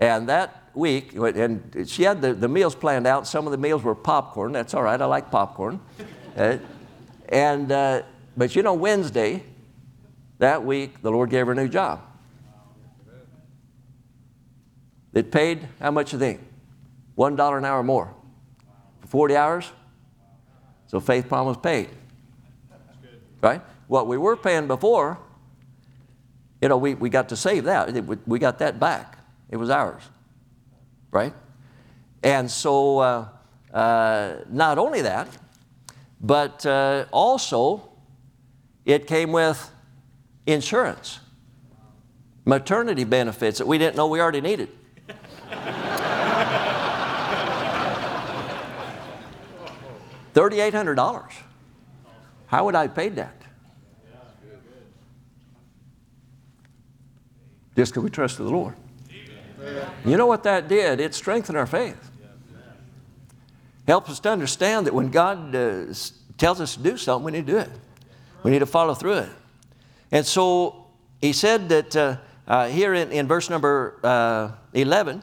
and 0.00 0.28
that 0.30 0.70
week, 0.74 1.14
and 1.14 1.86
she 1.86 2.04
had 2.04 2.22
the, 2.22 2.32
the 2.32 2.48
meals 2.48 2.74
planned 2.74 3.06
out. 3.06 3.26
Some 3.26 3.46
of 3.46 3.52
the 3.52 3.58
meals 3.58 3.82
were 3.82 3.94
popcorn. 3.94 4.52
That's 4.52 4.72
all 4.72 4.82
right. 4.82 5.00
I 5.00 5.04
like 5.04 5.30
popcorn. 5.30 5.78
uh, 6.36 6.56
and, 7.28 7.70
uh, 7.70 8.02
but 8.36 8.56
you 8.56 8.62
know, 8.62 8.74
Wednesday, 8.74 9.44
that 10.38 10.64
week, 10.64 11.02
the 11.02 11.10
Lord 11.10 11.28
gave 11.28 11.46
her 11.46 11.52
a 11.52 11.54
new 11.54 11.68
job. 11.68 12.00
It 15.12 15.30
paid 15.30 15.68
how 15.80 15.90
much 15.90 16.12
you 16.12 16.18
think? 16.18 16.40
One 17.14 17.36
dollar 17.36 17.58
an 17.58 17.64
hour 17.64 17.82
more. 17.82 18.14
For 19.00 19.06
40 19.08 19.36
hours? 19.36 19.70
So 20.86 20.98
faith 20.98 21.28
promise 21.28 21.56
paid. 21.56 21.90
Right? 23.42 23.60
What 23.86 24.06
we 24.06 24.16
were 24.16 24.36
paying 24.36 24.66
before, 24.66 25.18
you 26.62 26.68
know, 26.68 26.78
we, 26.78 26.94
we 26.94 27.10
got 27.10 27.28
to 27.30 27.36
save 27.36 27.64
that. 27.64 27.92
We 28.26 28.38
got 28.38 28.58
that 28.60 28.78
back. 28.78 29.19
It 29.50 29.58
was 29.58 29.68
ours 29.68 30.02
right? 31.10 31.34
And 32.22 32.50
so, 32.50 32.98
uh, 32.98 33.28
uh, 33.72 34.36
not 34.48 34.78
only 34.78 35.02
that, 35.02 35.28
but 36.20 36.64
uh, 36.66 37.06
also 37.12 37.90
it 38.84 39.06
came 39.06 39.32
with 39.32 39.70
insurance, 40.46 41.20
maternity 42.44 43.04
benefits 43.04 43.58
that 43.58 43.66
we 43.66 43.78
didn't 43.78 43.96
know 43.96 44.06
we 44.06 44.20
already 44.20 44.40
needed. 44.40 44.68
$3,800. 50.34 51.32
How 52.46 52.64
would 52.64 52.74
I 52.76 52.82
have 52.82 52.94
paid 52.94 53.16
that? 53.16 53.34
Just 57.76 57.92
because 57.92 58.04
we 58.04 58.10
trusted 58.10 58.46
the 58.46 58.50
Lord. 58.50 58.76
You 60.04 60.16
know 60.16 60.26
what 60.26 60.42
that 60.44 60.68
did? 60.68 61.00
It 61.00 61.14
strengthened 61.14 61.58
our 61.58 61.66
faith. 61.66 62.10
Helps 63.86 64.10
us 64.10 64.20
to 64.20 64.30
understand 64.30 64.86
that 64.86 64.94
when 64.94 65.10
God 65.10 65.54
uh, 65.54 65.86
tells 66.38 66.60
us 66.60 66.76
to 66.76 66.82
do 66.82 66.96
something, 66.96 67.24
we 67.24 67.32
need 67.32 67.46
to 67.46 67.52
do 67.52 67.58
it. 67.58 67.70
We 68.42 68.50
need 68.50 68.60
to 68.60 68.66
follow 68.66 68.94
through 68.94 69.18
it. 69.18 69.28
And 70.12 70.24
so 70.24 70.86
he 71.20 71.32
said 71.32 71.68
that 71.68 71.96
uh, 71.96 72.16
uh, 72.46 72.68
here 72.68 72.94
in, 72.94 73.12
in, 73.12 73.26
verse 73.26 73.50
number 73.50 73.98
uh, 74.02 74.52
11, 74.72 75.22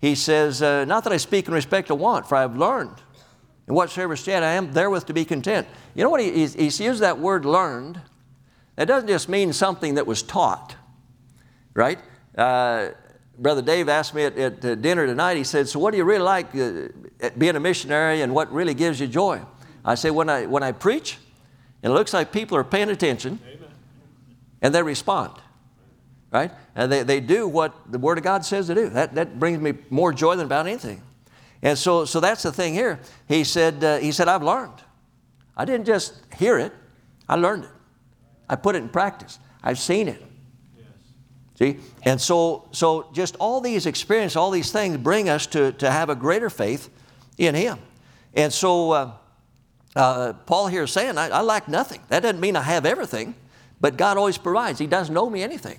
he 0.00 0.14
says, 0.14 0.62
uh, 0.62 0.84
Not 0.84 1.04
that 1.04 1.12
I 1.12 1.16
speak 1.16 1.48
in 1.48 1.54
respect 1.54 1.90
of 1.90 1.98
want, 1.98 2.28
for 2.28 2.36
I 2.36 2.42
have 2.42 2.56
learned 2.56 2.96
in 3.66 3.74
whatsoever 3.74 4.16
state 4.16 4.42
I 4.42 4.52
am 4.52 4.72
therewith 4.72 5.04
to 5.06 5.14
be 5.14 5.24
content. 5.24 5.66
You 5.94 6.04
know 6.04 6.10
what? 6.10 6.20
He, 6.20 6.32
he's, 6.32 6.54
he's 6.54 6.80
used 6.80 7.00
that 7.00 7.18
word 7.18 7.44
learned. 7.44 8.00
That 8.76 8.88
doesn't 8.88 9.08
just 9.08 9.28
mean 9.28 9.52
something 9.52 9.94
that 9.94 10.06
was 10.06 10.22
taught, 10.22 10.74
right? 11.74 11.98
Uh, 13.40 13.42
Brother 13.42 13.62
Dave 13.62 13.88
asked 13.88 14.14
me 14.14 14.24
at, 14.24 14.38
at, 14.38 14.82
dinner 14.82 15.06
tonight, 15.06 15.36
he 15.36 15.44
said, 15.44 15.68
So, 15.68 15.78
what 15.78 15.92
do 15.92 15.96
you 15.96 16.04
really 16.04 16.22
like 16.22 16.54
uh, 16.54 17.30
being 17.36 17.56
a 17.56 17.60
missionary 17.60 18.22
and 18.22 18.34
what 18.34 18.52
really 18.52 18.74
gives 18.74 19.00
you 19.00 19.06
joy? 19.06 19.40
I 19.84 19.94
said, 19.94 20.10
When 20.10 20.28
I, 20.28 20.46
when 20.46 20.62
I 20.62 20.72
preach, 20.72 21.18
and 21.82 21.92
it 21.92 21.94
looks 21.94 22.12
like 22.12 22.32
people 22.32 22.56
are 22.56 22.64
paying 22.64 22.90
attention 22.90 23.40
Amen. 23.46 23.70
and 24.60 24.74
they 24.74 24.82
respond, 24.82 25.32
right? 26.30 26.50
And 26.74 26.92
they, 26.92 27.02
they 27.02 27.20
do 27.20 27.48
what 27.48 27.74
the 27.90 27.98
Word 27.98 28.18
of 28.18 28.24
God 28.24 28.44
says 28.44 28.66
to 28.66 28.74
do. 28.74 28.88
That, 28.90 29.14
that 29.14 29.38
brings 29.38 29.60
me 29.60 29.74
more 29.88 30.12
joy 30.12 30.36
than 30.36 30.46
about 30.46 30.66
anything. 30.66 31.02
And 31.62 31.78
so, 31.78 32.04
so 32.04 32.20
that's 32.20 32.42
the 32.42 32.52
thing 32.52 32.74
here. 32.74 33.00
He 33.28 33.44
said, 33.44 33.82
uh, 33.82 33.98
he 33.98 34.12
said, 34.12 34.28
I've 34.28 34.42
learned. 34.42 34.82
I 35.56 35.64
didn't 35.64 35.86
just 35.86 36.14
hear 36.36 36.58
it, 36.58 36.72
I 37.28 37.36
learned 37.36 37.64
it. 37.64 37.70
I 38.48 38.56
put 38.56 38.74
it 38.74 38.78
in 38.78 38.88
practice. 38.88 39.38
I've 39.62 39.78
seen 39.78 40.08
it. 40.08 40.22
See? 41.60 41.78
And 42.02 42.18
so, 42.18 42.66
so 42.72 43.10
just 43.12 43.36
all 43.36 43.60
these 43.60 43.84
experiences, 43.84 44.34
all 44.34 44.50
these 44.50 44.72
things 44.72 44.96
bring 44.96 45.28
us 45.28 45.46
to, 45.48 45.72
to 45.72 45.90
have 45.90 46.08
a 46.08 46.14
greater 46.14 46.48
faith 46.48 46.88
in 47.36 47.54
Him. 47.54 47.78
And 48.34 48.50
so 48.50 48.92
uh, 48.92 49.12
uh, 49.94 50.32
Paul 50.46 50.68
here 50.68 50.84
is 50.84 50.90
saying, 50.90 51.18
I, 51.18 51.28
I 51.28 51.40
lack 51.42 51.68
nothing. 51.68 52.00
That 52.08 52.20
doesn't 52.20 52.40
mean 52.40 52.56
I 52.56 52.62
have 52.62 52.86
everything, 52.86 53.34
but 53.78 53.98
God 53.98 54.16
always 54.16 54.38
provides. 54.38 54.78
He 54.78 54.86
doesn't 54.86 55.14
owe 55.14 55.28
me 55.28 55.42
anything, 55.42 55.78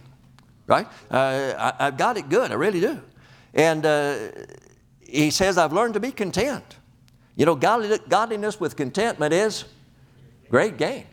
right? 0.68 0.86
Uh, 1.10 1.74
I, 1.80 1.86
have 1.86 1.98
got 1.98 2.16
it 2.18 2.30
good. 2.30 2.52
I 2.52 2.56
really 2.56 2.80
do. 2.80 3.02
And 3.56 3.84
uh, 3.84 4.18
he 5.00 5.32
says, 5.32 5.58
I've 5.58 5.74
learned 5.74 5.96
to 5.96 6.00
be 6.00 6.12
content. 6.12 6.78
You 7.36 7.48
know, 7.48 7.56
godliness 7.56 8.60
with 8.60 8.76
contentment 8.76 9.34
is 9.34 9.66
great 10.50 10.78
gain. 10.78 11.06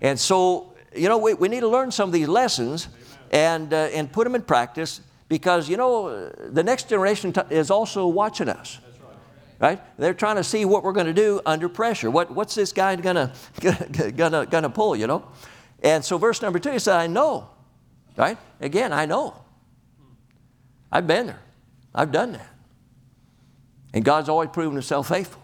And 0.00 0.20
so, 0.20 0.74
you 0.94 1.08
know, 1.08 1.18
we, 1.18 1.34
we 1.34 1.48
need 1.48 1.60
to 1.60 1.68
learn 1.68 1.90
some 1.90 2.10
of 2.10 2.12
these 2.12 2.28
lessons 2.28 2.88
and, 3.30 3.72
uh, 3.72 3.88
and 3.92 4.10
put 4.12 4.24
them 4.24 4.34
in 4.34 4.42
practice 4.42 5.00
because, 5.28 5.68
you 5.68 5.76
know, 5.76 6.28
the 6.28 6.62
next 6.62 6.88
generation 6.88 7.32
t- 7.32 7.40
is 7.50 7.70
also 7.70 8.06
watching 8.06 8.48
us. 8.48 8.78
Right. 9.60 9.80
They're 9.98 10.14
trying 10.14 10.36
to 10.36 10.44
see 10.44 10.64
what 10.64 10.82
we're 10.82 10.92
going 10.92 11.06
to 11.06 11.14
do 11.14 11.40
under 11.46 11.68
pressure. 11.68 12.10
What, 12.10 12.30
what's 12.30 12.54
this 12.54 12.72
guy 12.72 12.96
going 12.96 13.16
to 13.60 14.12
gonna, 14.14 14.46
gonna 14.46 14.70
pull, 14.70 14.96
you 14.96 15.06
know? 15.06 15.26
And 15.82 16.04
so, 16.04 16.18
verse 16.18 16.42
number 16.42 16.58
two, 16.58 16.72
he 16.72 16.78
said, 16.78 16.96
I 16.96 17.06
know. 17.06 17.48
Right? 18.16 18.36
Again, 18.60 18.92
I 18.92 19.06
know. 19.06 19.34
I've 20.90 21.06
been 21.06 21.26
there, 21.26 21.40
I've 21.94 22.12
done 22.12 22.32
that. 22.32 22.48
And 23.92 24.04
God's 24.04 24.28
always 24.28 24.50
proven 24.50 24.74
himself 24.74 25.08
faithful. 25.08 25.42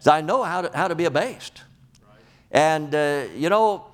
So 0.00 0.12
I 0.12 0.20
know 0.20 0.42
how 0.42 0.62
to, 0.62 0.76
how 0.76 0.88
to 0.88 0.94
be 0.94 1.04
abased. 1.04 1.62
Right. 2.02 2.18
And, 2.52 2.94
uh, 2.94 3.24
you 3.34 3.48
know, 3.48 3.86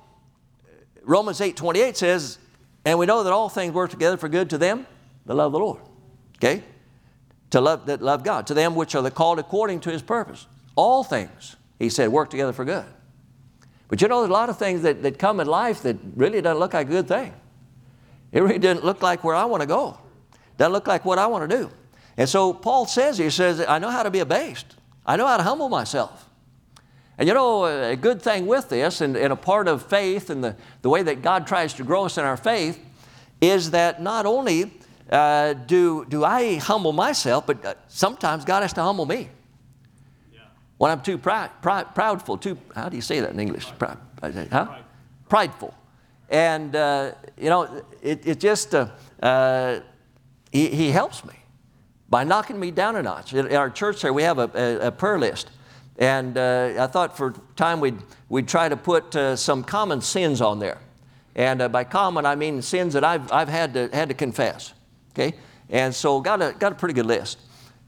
Romans 1.01 1.41
8 1.41 1.55
28 1.55 1.97
says, 1.97 2.37
and 2.85 2.99
we 2.99 3.05
know 3.05 3.23
that 3.23 3.33
all 3.33 3.49
things 3.49 3.73
work 3.73 3.89
together 3.89 4.17
for 4.17 4.29
good 4.29 4.49
to 4.51 4.57
them 4.57 4.85
that 5.25 5.35
love 5.35 5.51
the 5.51 5.59
Lord. 5.59 5.81
Okay? 6.37 6.63
To 7.51 7.61
love 7.61 7.85
that 7.85 8.01
love 8.01 8.23
God. 8.23 8.47
To 8.47 8.53
them 8.53 8.75
which 8.75 8.95
are 8.95 9.01
the 9.01 9.11
called 9.11 9.39
according 9.39 9.79
to 9.81 9.91
his 9.91 10.01
purpose. 10.01 10.47
All 10.75 11.03
things, 11.03 11.55
he 11.79 11.89
said, 11.89 12.09
work 12.09 12.29
together 12.29 12.51
for 12.51 12.65
good. 12.65 12.85
But 13.87 14.01
you 14.01 14.07
know, 14.07 14.21
there's 14.21 14.29
a 14.29 14.33
lot 14.33 14.49
of 14.49 14.57
things 14.57 14.81
that, 14.81 15.03
that 15.03 15.19
come 15.19 15.39
in 15.39 15.47
life 15.47 15.83
that 15.83 15.97
really 16.15 16.41
doesn't 16.41 16.59
look 16.59 16.73
like 16.73 16.87
a 16.87 16.89
good 16.89 17.07
thing. 17.07 17.33
It 18.31 18.41
really 18.41 18.57
doesn't 18.57 18.83
look 18.83 19.03
like 19.03 19.23
where 19.23 19.35
I 19.35 19.45
want 19.45 19.61
to 19.61 19.67
go. 19.67 19.99
Doesn't 20.57 20.73
look 20.73 20.87
like 20.87 21.05
what 21.05 21.19
I 21.19 21.27
want 21.27 21.49
to 21.49 21.57
do. 21.57 21.69
And 22.17 22.27
so 22.27 22.53
Paul 22.53 22.87
says, 22.87 23.17
he 23.17 23.29
says, 23.29 23.59
I 23.61 23.79
know 23.79 23.89
how 23.89 24.03
to 24.03 24.11
be 24.11 24.19
abased. 24.19 24.75
I 25.05 25.15
know 25.15 25.27
how 25.27 25.37
to 25.37 25.43
humble 25.43 25.69
myself. 25.69 26.27
And 27.17 27.27
you 27.27 27.33
know, 27.33 27.65
a 27.65 27.95
good 27.95 28.21
thing 28.21 28.47
with 28.47 28.69
this, 28.69 29.01
and, 29.01 29.15
and 29.15 29.31
a 29.31 29.35
part 29.35 29.67
of 29.67 29.85
faith 29.85 30.29
and 30.29 30.43
the, 30.43 30.55
the 30.81 30.89
way 30.89 31.03
that 31.03 31.21
God 31.21 31.45
tries 31.45 31.73
to 31.75 31.83
grow 31.83 32.05
us 32.05 32.17
in 32.17 32.25
our 32.25 32.37
faith, 32.37 32.79
is 33.39 33.71
that 33.71 34.01
not 34.01 34.25
only 34.25 34.71
uh, 35.11 35.53
do, 35.53 36.05
do 36.05 36.23
I 36.23 36.55
humble 36.55 36.93
myself, 36.93 37.45
but 37.45 37.63
uh, 37.63 37.73
sometimes 37.87 38.45
God 38.45 38.61
has 38.61 38.73
to 38.73 38.81
humble 38.81 39.05
me. 39.05 39.29
Yeah. 40.33 40.39
When 40.77 40.91
I'm 40.91 41.01
too 41.01 41.17
proud, 41.17 41.51
proudful, 41.61 42.41
too, 42.41 42.57
how 42.73 42.89
do 42.89 42.95
you 42.95 43.01
say 43.01 43.19
that 43.19 43.31
in 43.31 43.39
English? 43.39 43.67
Huh? 43.79 44.79
Prideful. 45.29 45.73
And, 46.29 46.75
uh, 46.75 47.11
you 47.37 47.49
know, 47.49 47.83
it, 48.01 48.25
it 48.25 48.39
just, 48.39 48.73
uh, 48.73 48.87
uh, 49.21 49.81
he, 50.51 50.69
he 50.69 50.89
helps 50.89 51.23
me 51.25 51.33
by 52.09 52.23
knocking 52.23 52.59
me 52.59 52.71
down 52.71 52.95
a 52.95 53.03
notch. 53.03 53.33
In 53.33 53.53
our 53.55 53.69
church 53.69 54.01
there, 54.01 54.13
we 54.13 54.23
have 54.23 54.39
a, 54.39 54.49
a, 54.55 54.87
a 54.87 54.91
prayer 54.91 55.19
list. 55.19 55.49
And 55.97 56.37
uh, 56.37 56.73
I 56.79 56.87
thought 56.87 57.15
for 57.15 57.33
time 57.55 57.79
we'd, 57.79 57.97
we'd 58.29 58.47
try 58.47 58.69
to 58.69 58.77
put 58.77 59.15
uh, 59.15 59.35
some 59.35 59.63
common 59.63 60.01
sins 60.01 60.41
on 60.41 60.59
there. 60.59 60.79
And 61.35 61.61
uh, 61.61 61.69
by 61.69 61.83
common, 61.83 62.25
I 62.25 62.35
mean 62.35 62.61
sins 62.61 62.93
that 62.93 63.03
I've, 63.03 63.31
I've 63.31 63.49
had, 63.49 63.73
to, 63.73 63.89
had 63.93 64.09
to 64.09 64.15
confess. 64.15 64.73
Okay? 65.11 65.35
And 65.69 65.93
so 65.93 66.19
got 66.19 66.41
a, 66.41 66.55
got 66.57 66.71
a 66.71 66.75
pretty 66.75 66.93
good 66.93 67.05
list. 67.05 67.39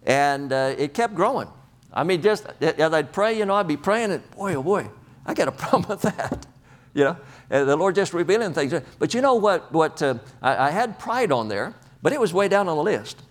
And 0.04 0.54
uh, 0.54 0.76
it 0.78 0.94
kept 0.94 1.16
growing. 1.16 1.48
I 1.94 2.04
mean, 2.04 2.22
just 2.22 2.46
as 2.62 2.94
I'd 2.94 3.14
pray, 3.14 3.38
you 3.38 3.46
know, 3.46 3.56
I'd 3.56 3.68
be 3.68 3.78
praying, 3.78 4.12
and 4.12 4.32
boy, 4.32 4.56
oh 4.56 4.64
boy, 4.64 4.90
I 5.26 5.34
got 5.34 5.48
a 5.48 5.52
problem 5.54 5.86
with 5.88 6.02
that. 6.02 6.46
You 6.94 7.04
know, 7.04 7.18
and 7.50 7.68
the 7.68 7.76
Lord 7.76 7.96
just 7.96 8.14
revealing 8.14 8.54
things. 8.54 8.74
But 9.00 9.14
you 9.14 9.22
know 9.22 9.36
what? 9.36 9.72
What 9.72 10.02
uh, 10.02 10.16
I, 10.42 10.68
I, 10.68 10.70
had 10.70 10.98
pride 10.98 11.32
on 11.32 11.50
there, 11.50 11.74
but 12.02 12.14
it 12.14 12.20
was 12.22 12.34
way 12.34 12.48
down 12.48 12.70
on 12.70 12.78
the 12.78 12.84
list. 12.84 13.22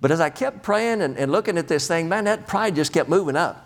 But 0.00 0.10
as 0.10 0.20
I 0.20 0.30
kept 0.30 0.62
praying 0.62 1.00
and, 1.00 1.16
and 1.16 1.30
looking 1.30 1.56
at 1.56 1.68
this 1.68 1.86
thing, 1.86 2.08
man, 2.08 2.24
that 2.24 2.48
pride 2.48 2.74
just 2.74 2.92
kept 2.92 3.08
moving 3.08 3.36
up. 3.36 3.63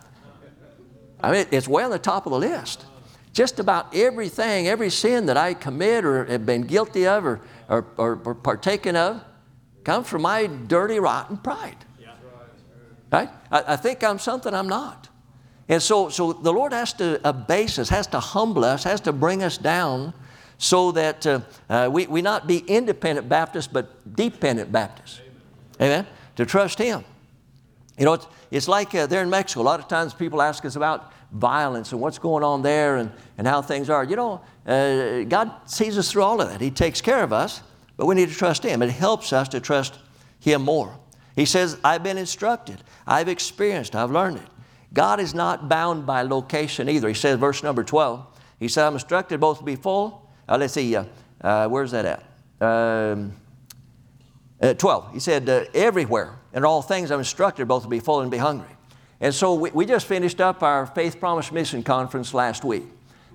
I 1.20 1.32
mean, 1.32 1.46
it's 1.50 1.66
way 1.66 1.82
on 1.82 1.90
the 1.90 1.98
top 1.98 2.26
of 2.26 2.32
the 2.32 2.38
list. 2.38 2.84
Just 3.32 3.60
about 3.60 3.94
everything, 3.94 4.68
every 4.68 4.90
sin 4.90 5.26
that 5.26 5.36
I 5.36 5.54
commit 5.54 6.04
or 6.04 6.24
have 6.24 6.46
been 6.46 6.62
guilty 6.62 7.06
of 7.06 7.24
or, 7.24 7.40
or, 7.68 7.86
or, 7.96 8.20
or 8.24 8.34
partaken 8.34 8.96
of 8.96 9.22
comes 9.84 10.08
from 10.08 10.22
my 10.22 10.46
dirty, 10.46 10.98
rotten 10.98 11.36
pride. 11.36 11.76
Right? 13.10 13.30
I, 13.50 13.74
I, 13.74 13.76
think 13.76 14.04
I'm 14.04 14.18
something 14.18 14.52
I'm 14.52 14.68
not. 14.68 15.08
And 15.68 15.82
so, 15.82 16.08
so 16.08 16.32
the 16.32 16.52
Lord 16.52 16.72
has 16.72 16.92
to 16.94 17.20
abase 17.26 17.78
us, 17.78 17.88
has 17.88 18.06
to 18.08 18.20
humble 18.20 18.64
us, 18.64 18.84
has 18.84 19.00
to 19.02 19.12
bring 19.12 19.42
us 19.42 19.56
down 19.56 20.12
so 20.58 20.92
that 20.92 21.26
uh, 21.26 21.40
uh, 21.70 21.88
we, 21.90 22.06
we 22.06 22.20
not 22.20 22.46
be 22.46 22.58
independent 22.58 23.28
Baptists, 23.28 23.68
but 23.68 24.14
dependent 24.16 24.72
Baptists. 24.72 25.20
Amen? 25.80 26.06
To 26.36 26.44
trust 26.44 26.78
Him. 26.78 27.04
You 27.98 28.04
know, 28.04 28.12
it's, 28.12 28.26
it's 28.50 28.68
like 28.68 28.94
uh, 28.94 29.06
there 29.06 29.22
in 29.22 29.30
Mexico, 29.30 29.60
a 29.60 29.62
lot 29.62 29.80
of 29.80 29.88
times 29.88 30.14
people 30.14 30.40
ask 30.40 30.64
us 30.64 30.76
about 30.76 31.12
violence 31.32 31.92
and 31.92 32.00
what's 32.00 32.18
going 32.18 32.44
on 32.44 32.62
there 32.62 32.96
and, 32.96 33.10
and 33.36 33.46
how 33.46 33.60
things 33.60 33.90
are. 33.90 34.04
You 34.04 34.16
know, 34.16 34.40
uh, 34.66 35.24
God 35.24 35.52
sees 35.66 35.98
us 35.98 36.10
through 36.10 36.22
all 36.22 36.40
of 36.40 36.48
that. 36.48 36.60
He 36.60 36.70
takes 36.70 37.00
care 37.00 37.22
of 37.22 37.32
us, 37.32 37.62
but 37.96 38.06
we 38.06 38.14
need 38.14 38.28
to 38.28 38.34
trust 38.34 38.62
Him. 38.62 38.82
It 38.82 38.90
helps 38.90 39.32
us 39.32 39.48
to 39.48 39.60
trust 39.60 39.98
Him 40.40 40.62
more. 40.62 40.96
He 41.34 41.44
says, 41.44 41.78
I've 41.84 42.02
been 42.02 42.18
instructed, 42.18 42.82
I've 43.06 43.28
experienced, 43.28 43.94
I've 43.94 44.10
learned 44.10 44.38
it. 44.38 44.46
God 44.92 45.20
is 45.20 45.34
not 45.34 45.68
bound 45.68 46.06
by 46.06 46.22
location 46.22 46.88
either. 46.88 47.08
He 47.08 47.14
says, 47.14 47.38
verse 47.38 47.62
number 47.62 47.84
12, 47.84 48.26
He 48.58 48.68
said, 48.68 48.86
I'm 48.86 48.94
instructed 48.94 49.40
both 49.40 49.58
to 49.58 49.64
be 49.64 49.76
full. 49.76 50.30
Uh, 50.48 50.56
let's 50.58 50.74
see, 50.74 50.94
uh, 50.96 51.04
uh 51.40 51.68
where's 51.68 51.90
that 51.90 52.04
at? 52.04 52.24
Um, 52.60 53.32
uh, 54.60 54.74
12. 54.74 55.12
He 55.12 55.20
said, 55.20 55.48
everywhere 55.74 56.38
in 56.58 56.64
all 56.64 56.82
things 56.82 57.10
I'm 57.10 57.20
instructed 57.20 57.66
both 57.66 57.84
to 57.84 57.88
be 57.88 58.00
full 58.00 58.20
and 58.20 58.30
be 58.30 58.36
hungry. 58.36 58.68
And 59.20 59.34
so 59.34 59.54
we, 59.54 59.70
we 59.70 59.86
just 59.86 60.06
finished 60.06 60.40
up 60.40 60.62
our 60.62 60.86
Faith 60.86 61.18
Promise 61.18 61.52
Mission 61.52 61.82
Conference 61.82 62.34
last 62.34 62.64
week 62.64 62.84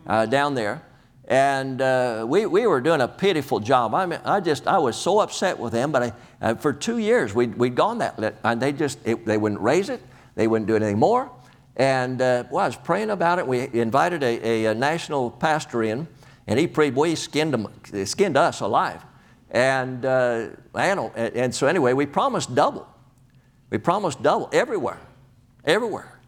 uh, 0.05 0.25
down 0.25 0.55
there. 0.55 0.83
And 1.25 1.81
uh, 1.81 2.25
we, 2.27 2.45
we 2.45 2.67
were 2.67 2.81
doing 2.81 2.99
a 2.99 3.07
pitiful 3.07 3.61
job. 3.61 3.95
I 3.95 4.05
mean, 4.05 4.19
I 4.25 4.41
just, 4.41 4.67
I 4.67 4.77
was 4.77 4.97
so 4.97 5.19
upset 5.19 5.57
with 5.57 5.71
them, 5.71 5.91
but 5.91 6.03
I, 6.03 6.13
uh, 6.41 6.55
for 6.55 6.73
two 6.73 6.97
years 6.97 7.33
we'd, 7.33 7.55
we'd 7.55 7.75
gone 7.75 7.99
that, 7.99 8.35
and 8.43 8.61
they 8.61 8.73
just, 8.73 8.99
it, 9.05 9.25
they 9.25 9.37
wouldn't 9.37 9.61
raise 9.61 9.87
it, 9.87 10.01
they 10.35 10.47
wouldn't 10.47 10.67
do 10.67 10.75
anything 10.75 10.99
more. 10.99 11.31
And 11.77 12.21
uh, 12.21 12.43
well, 12.51 12.65
I 12.65 12.67
was 12.67 12.75
praying 12.75 13.09
about 13.09 13.39
it. 13.39 13.47
We 13.47 13.69
invited 13.73 14.21
a, 14.21 14.47
a, 14.47 14.65
a 14.65 14.75
national 14.75 15.31
pastor 15.31 15.81
in, 15.81 16.07
and 16.45 16.59
he 16.59 16.67
prayed, 16.67 16.93
he 16.93 17.15
skinned, 17.15 17.53
them, 17.53 17.67
skinned 18.05 18.35
us 18.35 18.59
alive. 18.59 19.01
And, 19.49 20.05
uh, 20.05 20.49
and, 20.75 21.15
and 21.15 21.55
so 21.55 21.67
anyway, 21.67 21.93
we 21.93 22.05
promised 22.05 22.53
double. 22.53 22.92
We 23.73 23.79
promised 23.79 24.21
double 24.21 24.49
everywhere, 24.53 24.99
everywhere. 25.65 26.19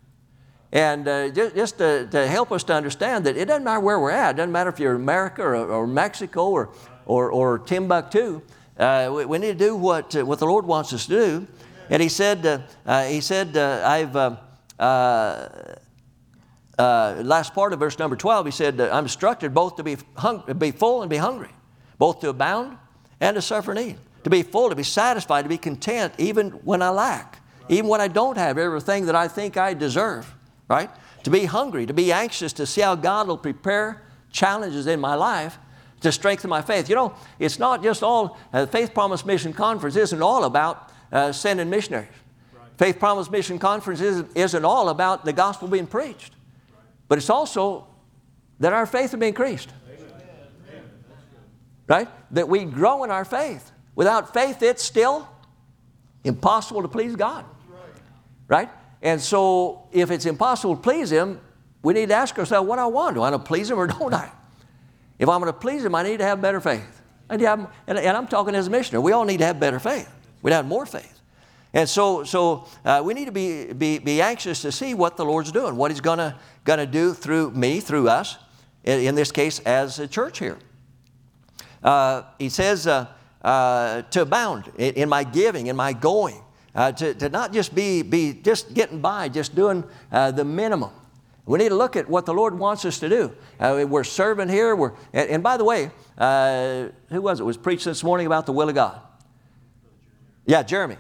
And 0.72 1.08
uh, 1.08 1.30
just, 1.30 1.56
just 1.56 1.78
to, 1.78 2.08
to, 2.08 2.26
help 2.26 2.52
us 2.52 2.64
to 2.64 2.74
understand 2.74 3.28
that 3.28 3.38
it 3.38 3.46
doesn't 3.46 3.64
matter 3.64 3.82
where 3.82 4.00
we're 4.00 4.10
at, 4.10 4.32
it 4.32 4.38
doesn't 4.38 4.52
matter 4.52 4.72
if 4.72 4.80
you're 4.80 4.96
America 4.96 5.44
or, 5.44 5.56
or 5.56 5.86
Mexico 5.86 6.50
or, 6.50 6.72
or, 7.06 7.30
or 7.30 7.60
Timbuktu, 7.60 8.42
uh, 8.80 9.12
we, 9.16 9.26
we, 9.26 9.38
need 9.38 9.60
to 9.60 9.66
do 9.66 9.76
what, 9.76 10.16
uh, 10.16 10.26
what 10.26 10.40
the 10.40 10.48
Lord 10.48 10.66
wants 10.66 10.92
us 10.92 11.06
to 11.06 11.12
do. 11.12 11.48
And 11.92 12.02
He 12.02 12.10
said, 12.10 12.44
uh, 12.48 12.62
uh, 12.84 13.04
he 13.04 13.22
said 13.22 13.56
I've, 13.56 14.16
last 16.80 17.54
part 17.54 17.74
of 17.74 17.80
verse 17.80 18.00
number 18.00 18.16
12, 18.16 18.48
He 18.48 18.52
said, 18.52 18.82
I'm 18.82 19.04
instructed 19.04 19.54
both 19.54 19.76
to 19.76 19.84
be, 19.84 19.98
hung, 20.18 20.52
be 20.58 20.72
full 20.72 21.04
and 21.04 21.12
be 21.12 21.18
hungry, 21.18 21.52
both 22.00 22.22
to 22.22 22.30
abound 22.30 22.80
and 23.22 23.36
to 23.36 23.42
suffer 23.44 23.76
need 23.76 23.98
to 24.26 24.30
be 24.32 24.42
full, 24.42 24.70
to 24.70 24.76
be 24.76 24.82
satisfied, 24.82 25.44
to 25.44 25.50
be 25.50 25.58
content, 25.58 26.12
even 26.18 26.50
when 26.50 26.82
I 26.82 26.90
lack, 26.90 27.42
even 27.70 27.88
when 27.88 28.02
I 28.02 28.08
don't 28.08 28.38
have 28.38 28.58
everything 28.58 29.06
that 29.06 29.16
I 29.16 29.28
think 29.28 29.56
I 29.56 29.76
deserve, 29.76 30.34
right? 30.68 30.90
To 31.26 31.30
be 31.30 31.46
hungry, 31.46 31.86
to 31.86 31.94
be 31.94 32.12
anxious, 32.12 32.52
to 32.54 32.66
see 32.66 32.82
how 32.82 32.96
God 32.96 33.28
will 33.28 33.38
prepare 33.38 34.02
challenges 34.32 34.88
in 34.88 35.00
my 35.00 35.14
life 35.14 35.60
to 36.02 36.12
strengthen 36.12 36.50
my 36.50 36.64
faith. 36.64 36.90
You 36.90 36.96
know, 36.96 37.16
it's 37.38 37.60
not 37.60 37.84
just 37.84 38.02
all, 38.02 38.40
uh, 38.52 38.66
Faith 38.66 38.96
Promise 38.96 39.26
Mission 39.26 39.54
Conference 39.54 39.96
isn't 39.96 40.22
all 40.24 40.46
about 40.46 40.92
uh, 41.12 41.32
sending 41.32 41.70
missionaries. 41.70 42.10
Right. 42.52 42.68
Faith 42.78 43.00
Promise 43.00 43.30
Mission 43.30 43.60
Conference 43.60 44.02
isn't, 44.02 44.36
isn't 44.36 44.66
all 44.66 44.90
about 44.90 45.24
the 45.24 45.34
gospel 45.34 45.68
being 45.68 45.86
preached, 45.86 46.34
right. 46.74 46.84
but 47.08 47.20
it's 47.20 47.30
also 47.30 47.86
that 48.60 48.74
our 48.74 48.88
faith 48.88 49.12
will 49.12 49.20
be 49.20 49.28
increased. 49.28 49.70
Amen. 49.88 50.84
Right? 51.88 52.08
That 52.32 52.50
we 52.50 52.66
grow 52.66 53.04
in 53.04 53.12
our 53.12 53.24
faith. 53.24 53.72
Without 53.96 54.34
faith, 54.34 54.62
it's 54.62 54.84
still 54.84 55.28
impossible 56.24 56.82
to 56.82 56.88
please 56.88 57.16
God. 57.16 57.46
Right? 58.48 58.70
And 59.02 59.22
so, 59.22 59.88
if 59.92 60.12
it's 60.12 60.26
impossible 60.26 60.76
to 60.76 60.82
please 60.82 61.12
Him, 61.12 61.40
we 61.82 61.94
need 61.94 62.10
to 62.10 62.16
ask 62.16 62.38
ourselves 62.38 62.68
what 62.68 62.80
I 62.80 62.86
want. 62.88 63.16
Do 63.16 63.22
I 63.22 63.30
want 63.30 63.44
to 63.44 63.48
please 63.48 63.70
Him 63.70 63.80
or 63.80 63.88
don't 64.00 64.14
I? 64.14 64.32
If 65.18 65.30
I'm 65.30 65.40
going 65.40 65.52
to 65.52 65.58
please 65.58 65.86
Him, 65.86 65.96
I 65.96 66.04
need 66.04 66.18
to 66.18 66.26
have 66.26 66.42
better 66.42 66.60
faith. 66.60 67.02
And, 67.30 67.42
have, 67.42 67.72
and, 67.88 67.98
and 67.98 68.18
I'm 68.18 68.28
talking 68.28 68.54
as 68.54 68.68
a 68.68 68.70
missionary. 68.70 69.04
We 69.04 69.12
all 69.12 69.26
need 69.26 69.38
to 69.38 69.46
have 69.46 69.60
better 69.60 69.80
faith. 69.80 70.10
We 70.42 70.52
need 70.52 70.66
more 70.66 70.86
faith. 70.86 71.20
And 71.74 71.90
so, 71.90 72.24
so 72.24 72.68
uh, 72.86 73.02
we 73.04 73.14
need 73.14 73.26
to 73.26 73.32
be, 73.32 73.74
be, 73.74 74.00
be 74.00 74.22
anxious 74.22 74.62
to 74.62 74.72
see 74.72 74.94
what 74.94 75.18
the 75.18 75.26
Lord's 75.26 75.52
doing, 75.52 75.76
what 75.76 75.92
He's 75.92 76.02
going 76.02 76.20
to 76.20 76.86
do 76.86 77.14
through 77.14 77.52
me, 77.52 77.80
through 77.80 78.10
us, 78.10 78.38
in, 78.84 79.02
in, 79.02 79.16
this 79.16 79.32
case, 79.32 79.60
as 79.60 80.00
a 80.00 80.08
church 80.08 80.40
here. 80.40 80.58
Uh, 81.84 82.24
he 82.40 82.50
says, 82.50 82.88
uh, 82.88 83.08
uh, 83.46 84.02
to 84.02 84.24
abound 84.24 84.72
in, 84.76 84.96
in, 84.96 85.08
my 85.08 85.24
giving, 85.24 85.68
in 85.68 85.76
my 85.76 85.94
going, 85.94 86.42
uh, 86.74 86.92
to, 86.92 87.14
to 87.14 87.30
not 87.30 87.54
just 87.54 87.76
be, 87.76 88.02
be 88.02 88.34
just 88.34 88.74
getting 88.74 89.00
by, 89.00 89.30
just 89.30 89.54
doing 89.54 89.84
uh, 90.12 90.32
the 90.32 90.44
minimum. 90.44 90.90
We 91.46 91.60
need 91.60 91.70
to 91.70 91.76
look 91.76 91.96
at 91.96 92.10
what 92.10 92.26
the 92.26 92.34
Lord 92.34 92.58
wants 92.58 92.86
us 92.86 92.98
to 93.00 93.08
do. 93.08 93.36
Uh, 93.60 93.86
we're 93.88 94.04
serving 94.04 94.50
here. 94.50 94.76
We're, 94.76 94.94
and, 95.14 95.30
and 95.30 95.44
by 95.44 95.58
the 95.58 95.64
way, 95.64 95.92
uh, 96.18 96.88
who 97.10 97.22
was 97.22 97.40
it 97.40 97.44
was 97.44 97.56
preached 97.56 97.86
this 97.86 98.04
morning 98.04 98.26
about 98.26 98.48
the 98.48 98.52
will 98.52 98.68
of 98.68 98.74
God? 98.74 99.00
Yeah, 100.48 100.64
Jeremy. 100.64 100.98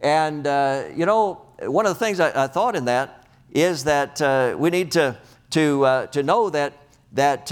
And, 0.00 0.46
uh, 0.46 0.84
you 0.94 1.04
know, 1.04 1.46
one 1.62 1.84
of 1.84 1.98
the 1.98 2.04
things 2.04 2.20
I, 2.20 2.44
I 2.44 2.46
thought 2.46 2.76
in 2.76 2.84
that 2.84 3.26
is 3.50 3.82
that 3.84 4.56
we 4.56 4.70
need 4.70 4.92
to, 4.92 5.18
to, 5.50 6.08
to 6.12 6.22
know 6.22 6.48
that, 6.50 6.74
that 7.14 7.50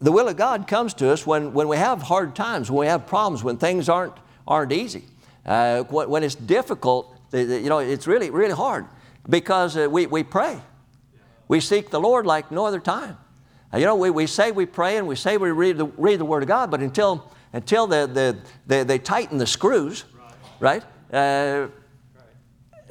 the 0.00 0.12
will 0.12 0.28
of 0.28 0.36
God 0.36 0.68
comes 0.68 0.94
to 0.94 1.10
us 1.10 1.26
when, 1.26 1.52
when 1.52 1.68
we 1.68 1.76
have 1.76 2.02
hard 2.02 2.36
times, 2.36 2.70
when 2.70 2.80
we 2.80 2.86
have 2.86 3.06
problems, 3.06 3.42
when 3.42 3.56
things 3.56 3.88
aren't, 3.88 4.14
aren't 4.46 4.72
easy. 4.72 5.04
Uh, 5.44 5.82
when, 5.84 6.08
when, 6.08 6.22
it's 6.22 6.34
difficult, 6.34 7.14
you 7.32 7.68
know, 7.68 7.78
it's 7.78 8.06
really, 8.06 8.30
really 8.30 8.54
hard 8.54 8.86
because 9.28 9.76
uh, 9.76 9.88
we, 9.90 10.06
we 10.06 10.22
pray. 10.22 10.60
We 11.48 11.60
seek 11.60 11.90
the 11.90 12.00
Lord 12.00 12.26
like 12.26 12.50
no 12.50 12.66
other 12.66 12.80
time. 12.80 13.16
Uh, 13.72 13.78
you 13.78 13.86
know, 13.86 13.96
we, 13.96 14.10
we 14.10 14.26
say 14.26 14.52
we 14.52 14.66
pray 14.66 14.98
and 14.98 15.06
we 15.06 15.16
say 15.16 15.36
we 15.36 15.50
read 15.50 15.78
the, 15.78 15.86
read 15.86 16.20
the 16.20 16.24
Word 16.24 16.42
of 16.42 16.48
God, 16.48 16.70
but 16.70 16.80
until, 16.80 17.30
until 17.52 17.86
the, 17.86 18.06
the, 18.06 18.38
the 18.66 18.84
they 18.84 18.98
tighten 18.98 19.38
the 19.38 19.46
screws, 19.46 20.04
right, 20.60 20.82
uh, 21.12 21.66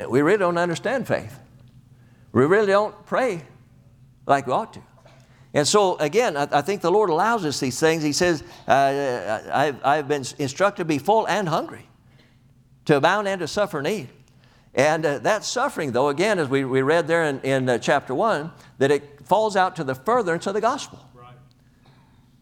we 0.09 0.21
really 0.21 0.37
don't 0.37 0.57
understand 0.57 1.07
faith. 1.07 1.39
We 2.33 2.45
really 2.45 2.67
don't 2.67 3.05
pray 3.05 3.43
like 4.25 4.45
we 4.45 4.53
ought 4.53 4.73
to. 4.73 4.81
And 5.57 5.67
so, 5.67 5.97
again, 5.97 6.37
I, 6.37 6.47
I, 6.51 6.61
think 6.61 6.81
the 6.81 6.91
Lord 6.91 7.09
allows 7.09 7.43
us 7.43 7.59
these 7.59 7.79
things. 7.79 8.03
He 8.03 8.13
says, 8.13 8.43
uh, 8.67 9.41
I've, 9.51 9.83
I've, 9.83 10.07
been 10.07 10.23
instructed 10.37 10.81
to 10.81 10.85
be 10.85 10.99
full 10.99 11.27
and 11.27 11.49
hungry, 11.49 11.89
to 12.85 12.97
abound 12.97 13.27
and 13.27 13.39
to 13.39 13.47
suffer 13.47 13.81
need. 13.81 14.07
And 14.75 15.03
uh, 15.03 15.17
that 15.17 15.43
suffering, 15.43 15.93
though, 15.93 16.09
again, 16.09 16.37
as 16.37 16.47
we, 16.47 16.63
we 16.63 16.83
read 16.83 17.07
there 17.07 17.23
in, 17.23 17.41
in 17.41 17.69
uh, 17.69 17.79
chapter 17.79 18.13
1, 18.13 18.51
that 18.77 18.91
it 18.91 19.25
falls 19.25 19.55
out 19.55 19.75
to 19.77 19.83
the 19.83 19.95
furtherance 19.95 20.45
of 20.45 20.53
the 20.53 20.61
gospel. 20.61 21.03
Right. 21.15 21.33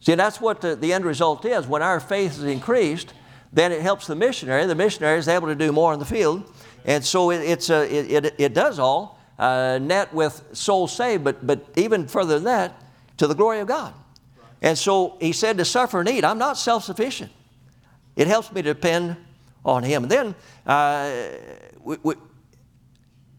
See, 0.01 0.13
that's 0.15 0.41
what 0.41 0.59
the, 0.59 0.75
the 0.75 0.91
end 0.91 1.05
result 1.05 1.45
is. 1.45 1.65
When 1.65 1.81
our 1.81 2.01
faith 2.01 2.33
is 2.33 2.43
increased, 2.43 3.13
then 3.53 3.71
it 3.71 3.79
helps 3.79 4.07
the 4.07 4.15
missionary. 4.17 4.65
The 4.65 4.75
missionary 4.75 5.19
is 5.19 5.29
able 5.29 5.47
to 5.47 5.55
do 5.55 5.71
more 5.71 5.93
in 5.93 5.99
the 5.99 6.05
field. 6.05 6.53
And 6.83 7.01
so 7.01 7.31
it, 7.31 7.37
it's 7.37 7.69
a, 7.69 7.85
it, 7.85 8.25
it, 8.25 8.35
it 8.37 8.53
does 8.53 8.77
all 8.77 9.21
uh, 9.39 9.79
net 9.81 10.13
with 10.13 10.43
souls 10.51 10.93
saved, 10.93 11.23
but, 11.23 11.47
but 11.47 11.65
even 11.77 12.09
further 12.09 12.33
than 12.33 12.43
that, 12.43 12.81
to 13.17 13.27
the 13.27 13.35
glory 13.35 13.59
of 13.59 13.67
God. 13.67 13.93
And 14.61 14.77
so 14.77 15.17
he 15.19 15.31
said 15.31 15.57
to 15.57 15.65
suffer 15.65 16.03
need. 16.03 16.23
I'm 16.23 16.37
not 16.37 16.57
self 16.57 16.83
sufficient. 16.83 17.31
It 18.15 18.27
helps 18.27 18.51
me 18.51 18.61
to 18.61 18.73
depend 18.73 19.17
on 19.63 19.83
him. 19.83 20.03
And 20.03 20.11
then, 20.11 20.35
uh, 20.65 21.11
we, 21.83 21.97
we, 22.03 22.15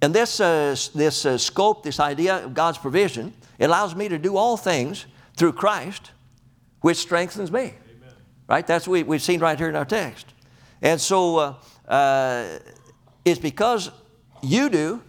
and 0.03 0.15
this, 0.15 0.41
uh, 0.41 0.77
this 0.95 1.25
uh, 1.25 1.39
scope, 1.39 1.83
this 1.83 1.99
idea 1.99 2.45
of 2.45 2.55
God's 2.55 2.79
provision, 2.79 3.33
it 3.59 3.65
allows 3.65 3.95
me 3.95 4.09
to 4.09 4.19
do 4.19 4.37
all 4.37 4.57
things 4.57 5.07
through 5.37 5.55
Christ, 5.55 6.11
which 6.81 6.99
strengthens 6.99 7.51
me. 7.51 7.61
Amen. 7.61 7.75
Right? 8.49 8.67
That's 8.67 8.87
what 8.87 8.93
we, 8.93 9.03
we've 9.05 9.23
seen 9.23 9.41
right 9.41 9.59
here 9.59 9.69
in 9.69 9.77
our 9.77 9.85
text. 9.85 10.27
And 10.83 11.01
so 11.01 11.37
uh, 11.39 11.55
uh, 11.89 12.59
it's 13.25 13.41
because 13.41 13.91
you 14.43 14.69
do 14.69 15.03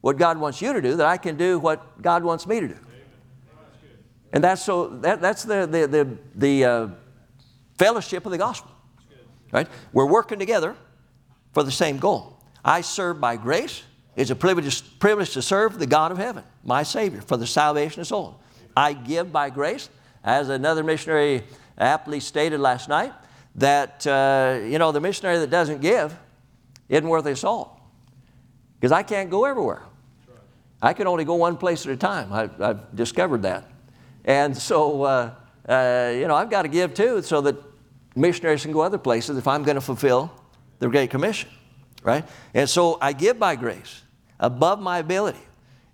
what 0.00 0.16
God 0.16 0.38
wants 0.38 0.62
you 0.62 0.72
to 0.72 0.80
do 0.80 0.94
that 0.96 1.06
I 1.06 1.16
can 1.16 1.36
do 1.36 1.58
what 1.58 2.00
God 2.00 2.22
wants 2.22 2.46
me 2.46 2.60
to 2.60 2.68
do. 2.68 2.78
And 4.32 4.44
that's 4.44 4.62
so 4.62 4.88
that, 4.88 5.20
that's 5.20 5.42
the 5.42 5.66
the 5.66 5.86
the, 5.86 6.18
the 6.34 6.64
uh, 6.64 6.88
fellowship 7.78 8.26
of 8.26 8.32
the 8.32 8.38
gospel. 8.38 8.70
Right? 9.52 9.68
We're 9.92 10.06
working 10.06 10.38
together 10.38 10.76
for 11.52 11.62
the 11.62 11.72
same 11.72 11.98
goal. 11.98 12.38
I 12.64 12.82
serve 12.82 13.20
by 13.20 13.36
grace. 13.36 13.82
It's 14.14 14.30
a 14.30 14.36
privilege, 14.36 14.98
privilege 14.98 15.32
to 15.34 15.42
serve 15.42 15.78
the 15.78 15.86
God 15.86 16.12
of 16.12 16.18
heaven, 16.18 16.44
my 16.64 16.82
Savior, 16.82 17.22
for 17.22 17.36
the 17.36 17.46
salvation 17.46 18.00
of 18.00 18.06
souls. 18.08 18.34
I 18.76 18.92
give 18.92 19.32
by 19.32 19.50
grace, 19.50 19.88
as 20.22 20.48
another 20.48 20.82
missionary 20.82 21.44
aptly 21.78 22.20
stated 22.20 22.60
last 22.60 22.88
night, 22.88 23.12
that 23.54 24.06
uh, 24.06 24.58
you 24.64 24.78
know 24.78 24.92
the 24.92 25.00
missionary 25.00 25.38
that 25.38 25.50
doesn't 25.50 25.80
give 25.80 26.16
isn't 26.88 27.08
worth 27.08 27.24
his 27.24 27.40
salt, 27.40 27.80
because 28.78 28.92
I 28.92 29.02
can't 29.02 29.30
go 29.30 29.44
everywhere. 29.44 29.82
I 30.80 30.92
can 30.92 31.06
only 31.06 31.24
go 31.24 31.34
one 31.34 31.56
place 31.56 31.86
at 31.86 31.92
a 31.92 31.96
time. 31.96 32.32
I, 32.32 32.48
have 32.64 32.94
discovered 32.94 33.42
that. 33.42 33.64
And 34.24 34.56
so, 34.56 35.02
uh, 35.02 35.34
uh, 35.68 36.12
you 36.14 36.26
know, 36.26 36.34
I've 36.34 36.50
got 36.50 36.62
to 36.62 36.68
give 36.68 36.94
too 36.94 37.22
so 37.22 37.40
that 37.42 37.56
missionaries 38.16 38.62
can 38.62 38.72
go 38.72 38.80
other 38.80 38.98
places 38.98 39.38
if 39.38 39.46
I'm 39.46 39.62
going 39.62 39.76
to 39.76 39.80
fulfill 39.80 40.32
the 40.78 40.88
Great 40.88 41.10
Commission, 41.10 41.48
right? 42.02 42.24
And 42.54 42.68
so 42.68 42.98
I 43.00 43.12
give 43.12 43.38
by 43.38 43.56
grace 43.56 44.02
above 44.40 44.80
my 44.80 44.98
ability. 44.98 45.40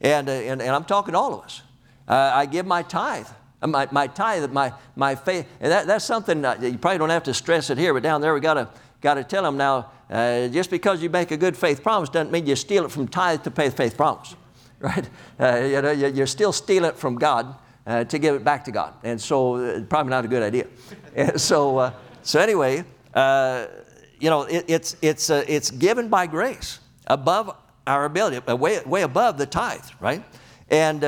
And, 0.01 0.29
uh, 0.29 0.33
and, 0.33 0.61
and 0.61 0.71
I'm 0.71 0.85
talking 0.85 1.13
to 1.13 1.19
all 1.19 1.35
of 1.35 1.45
us. 1.45 1.63
Uh, 2.07 2.33
I 2.35 2.47
give 2.47 2.67
my 2.67 2.83
tithe. 2.83 3.27
Uh, 3.63 3.67
my, 3.67 3.89
my 3.91 4.07
tithe, 4.07 4.51
my, 4.51 4.73
my 4.97 5.15
faith. 5.15 5.47
And 5.61 5.73
that, 5.73 5.87
that's 5.87 6.05
something 6.05 6.39
you 6.39 6.79
probably 6.79 6.99
don't 6.99 7.11
have 7.11 7.25
to 7.25 7.35
stress 7.35 7.71
it 7.71 7.79
here, 7.79 7.95
but 7.95 8.03
down 8.03 8.21
there 8.21 8.35
we 8.35 8.41
got 8.41 8.55
to 8.55 8.69
got 9.01 9.15
to 9.15 9.25
tell 9.25 9.43
them 9.43 9.59
now 9.59 9.91
uh, 10.09 10.49
just 10.49 10.71
because 10.71 11.03
you 11.03 11.11
make 11.11 11.31
a 11.31 11.37
good 11.37 11.55
faith 11.55 11.83
promise 11.83 12.09
doesn't 12.09 12.33
mean 12.33 12.47
you 12.47 12.57
steal 12.57 12.87
it 12.87 12.91
from 12.91 13.07
tithe 13.07 13.43
to 13.43 13.51
pay 13.51 13.69
the 13.69 13.77
faith 13.77 13.99
promise 13.99 14.35
right? 14.81 15.09
You 15.39 15.83
know, 15.83 15.91
you're 15.91 16.27
still 16.27 16.53
stealing 16.53 16.89
it 16.89 16.97
from 16.97 17.17
God 17.17 17.55
uh, 17.87 18.05
to 18.05 18.19
give 18.19 18.35
it 18.35 18.45
back 18.45 18.65
to 18.65 18.73
God. 18.73 18.95
And 19.03 19.21
so, 19.21 19.57
uh, 19.57 19.81
probably 19.83 20.11
not 20.11 20.25
a 20.25 20.29
good 20.29 20.43
idea. 20.43 20.67
And 21.17 21.41
so, 21.41 21.79
uh, 21.79 21.93
so 22.23 22.41
anyway, 22.41 22.83
uh, 23.15 23.67
you 24.19 24.31
know, 24.31 24.43
it, 24.43 24.65
it's, 24.67 24.97
it's, 25.01 25.31
uh, 25.31 25.45
it's 25.47 25.71
given 25.71 26.09
by 26.09 26.27
grace 26.27 26.81
above 27.07 27.57
our 27.87 28.05
ability, 28.05 28.41
way, 28.53 28.81
way 28.85 29.03
above 29.03 29.39
the 29.39 29.47
tithe, 29.47 29.85
right? 30.01 30.25
And 30.71 31.05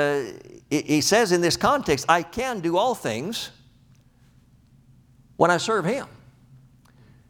he 0.71 1.01
says 1.01 1.33
in 1.33 1.41
this 1.41 1.57
context, 1.57 2.07
I 2.09 2.23
can 2.23 2.61
do 2.61 2.77
all 2.77 2.95
things 2.95 3.51
when 5.37 5.51
I 5.51 5.57
serve 5.57 5.85
Him. 5.85 6.07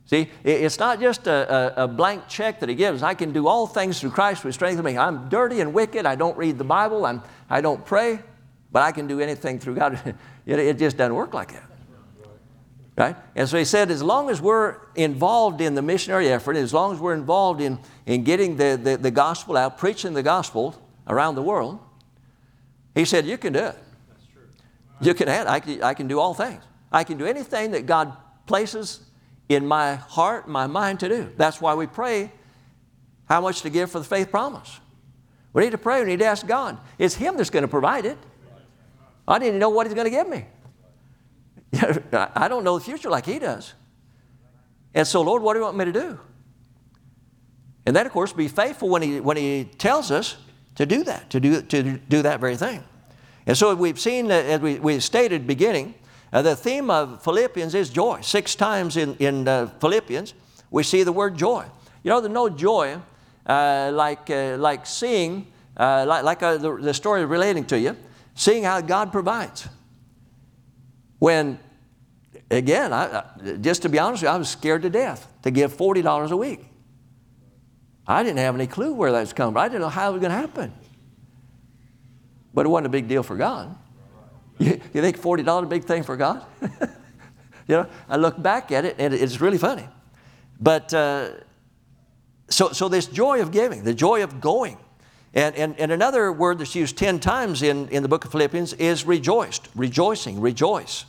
See, 0.07 0.31
it's 0.45 0.79
not 0.79 1.01
just 1.01 1.27
a, 1.27 1.81
a, 1.81 1.85
a, 1.85 1.89
blank 1.89 2.29
check 2.29 2.61
that 2.61 2.69
he 2.69 2.77
gives. 2.77 3.03
I 3.03 3.15
can 3.15 3.33
do 3.33 3.49
all 3.49 3.67
things 3.67 4.01
through 4.01 4.11
Christ 4.11 4.45
who 4.45 4.53
strengthens 4.53 4.85
me. 4.85 4.97
I'm 4.97 5.29
dirty 5.29 5.61
and 5.61 5.75
wicked. 5.75 6.07
I 6.07 6.15
don't 6.15 6.37
read 6.39 6.59
the 6.59 6.65
Bible. 6.65 7.05
I'm, 7.05 7.23
I 7.51 7.61
don't 7.61 7.85
pray, 7.85 8.21
but 8.77 8.83
I 8.83 8.93
can 8.93 9.07
do 9.07 9.21
anything 9.21 9.59
through 9.59 9.77
God. 9.77 9.99
it, 10.47 10.59
it 10.59 10.79
just 10.79 10.99
doesn't 10.99 11.15
work 11.15 11.33
like 11.33 11.51
that. 11.55 11.63
Right? 12.95 13.17
And 13.35 13.49
so 13.49 13.57
he 13.57 13.65
said, 13.65 13.91
as 13.91 14.03
long 14.03 14.29
as 14.29 14.39
we're 14.39 14.77
involved 14.95 15.63
in 15.63 15.75
the 15.75 15.81
missionary 15.81 16.29
effort, 16.29 16.57
as 16.57 16.75
long 16.75 16.93
as 16.93 17.01
we're 17.01 17.15
involved 17.15 17.63
in, 17.63 17.79
in 18.05 18.23
getting 18.23 18.59
the, 18.59 18.79
the, 18.83 18.99
the 18.99 19.11
gospel 19.11 19.57
out, 19.57 19.79
preaching 19.79 20.13
the 20.13 20.23
gospel 20.23 20.79
around 21.09 21.37
the 21.37 21.43
world, 21.43 21.79
he 22.95 23.07
said, 23.07 23.25
you 23.25 23.39
can 23.39 23.55
do 23.55 23.61
it. 23.61 23.79
That's 24.11 24.27
true. 24.31 24.43
You 25.01 25.15
can 25.15 25.31
add, 25.31 25.47
I 25.47 25.61
can, 25.61 25.83
I 25.83 25.95
can 25.95 26.07
do 26.07 26.21
all 26.21 26.35
things. 26.35 26.63
I 26.93 27.03
can 27.03 27.17
do 27.17 27.25
anything 27.25 27.71
that 27.71 27.87
God 27.87 28.15
places 28.45 29.01
in 29.49 29.67
my 29.67 29.95
heart, 29.95 30.49
my 30.49 30.67
mind 30.67 31.01
to 31.01 31.09
do. 31.09 31.33
That's 31.39 31.63
why 31.63 31.73
we 31.73 31.87
pray 31.87 32.31
how 33.25 33.41
much 33.41 33.63
to 33.63 33.71
give 33.71 33.91
for 33.91 34.01
the 34.01 34.05
faith 34.05 34.31
promise. 34.31 34.81
We 35.55 35.63
need 35.63 35.73
to 35.73 35.79
pray, 35.79 36.01
we 36.01 36.09
need 36.09 36.19
to 36.19 36.27
ask 36.27 36.47
God. 36.47 36.77
It's 36.99 37.15
Him 37.15 37.39
that's 37.39 37.49
going 37.49 37.63
to 37.63 37.69
provide 37.69 38.05
it. 38.05 38.19
I 39.29 39.39
to 39.39 39.53
know 39.53 39.71
what 39.71 39.87
He's 39.87 39.95
going 39.95 40.07
to 40.07 40.11
give 40.11 40.29
me. 40.29 40.47
I 42.13 42.49
don't 42.49 42.65
know 42.65 42.79
the 42.79 42.85
future 42.85 43.11
like 43.11 43.27
He 43.27 43.39
does. 43.39 43.75
And 44.95 45.07
so, 45.07 45.23
Lord, 45.23 45.43
what 45.43 45.55
do 45.55 45.61
you 45.61 45.65
want 45.65 45.77
me 45.77 45.85
to 45.85 45.93
do? 45.93 46.19
And 47.85 47.95
then, 47.95 48.07
of 48.07 48.13
course, 48.13 48.33
be 48.33 48.49
faithful 48.49 48.89
when 48.89 49.03
He, 49.03 49.21
when 49.21 49.37
he 49.37 49.65
tells 49.79 50.11
us 50.11 50.37
to 50.77 50.87
do 50.87 51.05
that, 51.05 51.31
to 51.31 51.41
do, 51.41 51.63
to 51.63 51.99
do 51.99 52.23
that 52.23 52.41
very 52.41 52.57
thing. 52.57 52.83
And 53.47 53.57
so 53.57 53.75
we've 53.75 53.99
seen, 53.99 54.31
as 54.31 54.61
we, 54.61 54.79
we 54.79 55.01
stated 55.01 55.47
beginning, 55.47 55.95
uh, 56.33 56.43
the 56.43 56.57
theme 56.57 56.91
of 56.91 57.23
Philippians 57.23 57.75
is 57.75 57.91
joy. 57.91 58.21
Six 58.21 58.55
times 58.55 58.97
in, 58.97 59.15
in 59.17 59.47
uh, 59.47 59.69
Philippians, 59.81 60.35
we 60.71 60.83
see 60.83 61.03
the 61.03 61.13
word 61.13 61.37
joy. 61.37 61.65
You 62.03 62.11
know, 62.11 62.21
there's 62.21 62.33
no 62.33 62.49
joy 62.49 62.99
uh, 63.47 63.91
like, 63.95 64.29
uh, 64.31 64.57
like 64.59 64.85
seeing, 64.87 65.47
uh, 65.77 66.05
like, 66.07 66.25
like 66.25 66.43
uh, 66.43 66.57
the, 66.57 66.77
the 66.77 66.95
story 66.95 67.25
relating 67.25 67.65
to 67.67 67.79
you, 67.79 67.97
seeing 68.37 68.63
how 68.63 68.81
God 68.81 69.11
provides. 69.11 69.69
When, 71.19 71.59
again, 72.51 72.93
I, 72.93 73.25
just 73.61 73.83
to 73.83 73.89
be 73.89 73.99
honest 73.99 74.23
you, 74.23 74.29
I 74.29 74.37
was 74.37 74.49
scared 74.49 74.83
to 74.83 74.91
death 74.91 75.27
to 75.43 75.51
give 75.51 75.77
$40 75.77 76.31
a 76.31 76.37
week. 76.37 76.65
I 78.07 78.23
didn't 78.23 78.39
have 78.39 78.55
any 78.55 78.69
clue 78.69 78.95
where 78.95 79.11
that 79.11 79.21
was 79.21 79.33
coming 79.33 79.55
from. 79.55 79.63
I 79.63 79.69
didn't 79.69 79.81
know 79.81 79.89
how 79.89 80.11
it 80.11 80.13
was 80.13 80.21
going 80.21 80.31
to 80.31 80.39
happen. 80.39 80.73
But 82.55 82.67
it 82.67 82.69
wasn't 82.69 82.87
a 82.87 82.91
big 82.91 83.09
deal 83.09 83.25
for 83.25 83.37
God. 83.37 83.77
You, 84.59 84.81
you 84.95 85.03
think 85.03 85.21
$40 85.21 85.63
a 85.63 85.67
big 85.67 85.85
thing 85.85 86.03
for 86.03 86.17
God? 86.17 86.45
you 86.63 86.69
know, 87.69 87.87
I 88.09 88.17
look 88.17 88.41
back 88.41 88.71
at 88.71 88.85
it 88.85 88.97
and 88.99 89.13
it's 89.13 89.41
really 89.41 89.59
funny. 89.59 89.87
But 90.61 90.95
uh, 90.95 91.31
so, 92.49 92.71
so 92.71 92.89
this 92.89 93.07
joy 93.07 93.43
of 93.43 93.51
giving, 93.51 93.83
the 93.83 93.95
joy 93.95 94.23
of 94.23 94.41
going. 94.41 94.79
And, 95.37 95.55
and, 95.55 95.79
and 95.79 95.93
another 95.93 96.33
word 96.33 96.59
that's 96.59 96.75
used 96.75 96.97
10 96.97 97.21
times 97.21 97.63
in, 97.63 97.89
in 97.91 98.03
the 98.03 98.09
book 98.09 98.25
of 98.25 98.33
Philippians 98.33 98.73
is 98.73 99.05
rejoiced, 99.05 99.69
rejoicing, 99.75 100.41
rejoice. 100.41 101.05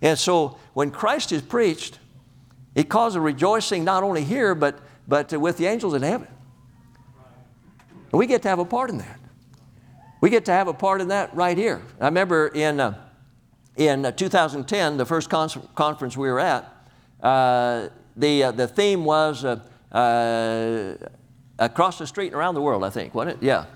And 0.00 0.16
so 0.16 0.56
when 0.72 0.92
Christ 0.92 1.32
is 1.32 1.42
preached, 1.42 1.98
it 2.76 2.88
causes 2.88 3.18
rejoicing 3.18 3.82
not 3.82 4.04
only 4.04 4.22
here, 4.22 4.54
but, 4.54 4.78
but 5.08 5.32
with 5.32 5.56
the 5.56 5.66
angels 5.66 5.94
in 5.94 6.02
heaven. 6.02 6.28
And 8.12 8.20
we 8.20 8.28
get 8.28 8.42
to 8.42 8.48
have 8.48 8.60
a 8.60 8.64
part 8.64 8.88
in 8.88 8.98
that. 8.98 9.18
We 10.20 10.30
get 10.30 10.44
to 10.44 10.52
have 10.52 10.68
a 10.68 10.74
part 10.74 11.00
in 11.00 11.08
that 11.08 11.34
right 11.34 11.58
here. 11.58 11.82
I 12.00 12.04
remember 12.04 12.46
in, 12.46 12.78
uh, 12.78 12.94
in 13.74 14.06
uh, 14.06 14.12
2010, 14.12 14.96
the 14.96 15.04
first 15.04 15.28
con- 15.28 15.68
conference 15.74 16.16
we 16.16 16.28
were 16.28 16.38
at, 16.38 16.72
uh, 17.20 17.88
the, 18.16 18.44
uh, 18.44 18.52
the 18.52 18.68
theme 18.68 19.04
was 19.04 19.44
uh, 19.44 19.58
uh, 19.90 20.94
across 21.58 21.98
the 21.98 22.06
street 22.06 22.28
and 22.28 22.36
around 22.36 22.54
the 22.54 22.62
world, 22.62 22.84
I 22.84 22.90
think, 22.90 23.14
wasn't 23.14 23.38
it? 23.38 23.46
Yeah. 23.46 23.66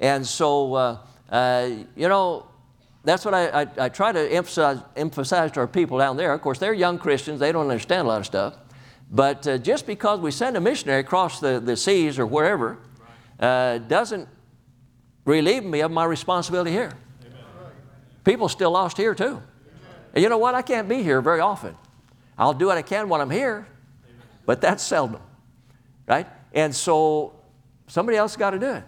And 0.00 0.26
so, 0.26 0.74
uh, 0.74 0.98
uh, 1.30 1.70
you 1.96 2.08
know, 2.08 2.46
that's 3.04 3.24
what 3.24 3.34
I, 3.34 3.62
I, 3.62 3.66
I, 3.78 3.88
try 3.88 4.12
to 4.12 4.32
emphasize, 4.32 4.78
emphasize 4.96 5.52
to 5.52 5.60
our 5.60 5.66
people 5.66 5.98
down 5.98 6.16
there. 6.16 6.32
Of 6.32 6.42
course, 6.42 6.58
they're 6.58 6.74
young 6.74 6.98
Christians, 6.98 7.40
they 7.40 7.52
don't 7.52 7.68
understand 7.68 8.06
a 8.06 8.08
lot 8.08 8.20
of 8.20 8.26
stuff. 8.26 8.54
But 9.10 9.46
uh, 9.46 9.58
just 9.58 9.86
because 9.86 10.20
we 10.20 10.30
send 10.30 10.56
a 10.56 10.60
missionary 10.60 11.00
across 11.00 11.40
the, 11.40 11.60
the 11.60 11.76
seas 11.76 12.18
or 12.18 12.26
wherever 12.26 12.78
doesn't 13.38 14.28
relieve 15.24 15.64
me 15.64 15.80
of 15.80 15.90
my 15.90 16.04
responsibility 16.04 16.70
here. 16.70 16.92
Amen. 17.22 17.32
People 18.24 18.48
still 18.48 18.70
lost 18.70 18.96
here 18.96 19.14
too. 19.14 19.42
And 20.14 20.22
you 20.22 20.28
know 20.28 20.38
what? 20.38 20.54
I 20.54 20.62
can't 20.62 20.88
be 20.88 21.02
here 21.02 21.20
very 21.20 21.40
often. 21.40 21.76
I'll 22.38 22.54
do 22.54 22.66
what 22.66 22.78
I 22.78 22.82
can 22.82 23.08
when 23.08 23.20
I'm 23.20 23.30
here, 23.30 23.66
but 24.46 24.60
that's 24.60 24.82
seldom, 24.82 25.20
right? 26.06 26.26
And 26.52 26.74
so 26.74 27.34
somebody 27.86 28.18
else 28.18 28.36
got 28.36 28.50
to 28.50 28.58
do 28.58 28.72
it. 28.72 28.84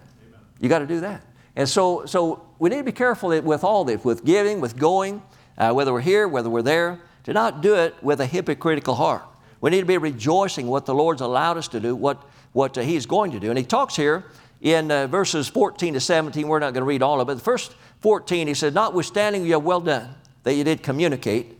You 0.61 0.69
got 0.69 0.81
to 0.81 0.87
do 0.87 1.01
that. 1.01 1.23
And 1.57 1.69
so, 1.69 2.07
so 2.07 2.47
we 2.59 2.71
need 2.71 2.79
to 2.79 2.85
be 2.85 2.93
careful 2.93 3.41
with 3.41 3.65
all 3.65 3.85
this, 3.85 4.05
with 4.05 4.25
giving, 4.25 4.61
with 4.61 4.79
going, 4.79 5.23
uh, 5.59 5.73
whether 5.73 5.93
we're 5.93 6.01
here, 6.01 6.27
whether 6.27 6.49
we're 6.49 6.63
there, 6.63 7.01
to 7.25 7.33
not 7.33 7.61
do 7.61 7.75
it 7.75 7.95
with 8.03 8.21
a 8.21 8.27
hypocritical 8.27 8.95
heart. 8.95 9.23
we 9.61 9.71
need 9.71 9.81
to 9.81 9.87
be 9.87 9.99
rejoicing 9.99 10.67
what 10.67 10.87
the 10.87 10.95
Lord's 10.95 11.21
allowed 11.21 11.57
us 11.57 11.69
to 11.69 11.81
do, 11.81 11.95
what, 11.95 12.23
what 12.53 12.77
uh, 12.79 12.81
He's 12.81 13.07
going 13.07 13.33
to 13.33 13.41
do. 13.41 13.51
And 13.51 13.59
He 13.59 13.65
talks 13.65 13.97
here 13.97 14.25
in 14.61 14.91
uh, 14.91 15.07
verses 15.09 15.49
14 15.49 15.95
to 15.95 16.01
17. 16.01 16.49
We're 16.49 16.59
not 16.59 16.73
going 16.73 16.83
to 16.83 16.87
read 16.89 17.03
all 17.03 17.21
of 17.21 17.29
it. 17.29 17.35
The 17.35 17.41
first 17.41 17.75
14, 18.01 18.49
He 18.49 18.55
said, 18.55 18.75
Notwithstanding, 18.75 19.45
you 19.45 19.53
have 19.53 19.65
well 19.65 19.81
done 19.81 20.15
that 20.45 20.55
you 20.55 20.65
did 20.65 20.83
communicate 20.83 21.59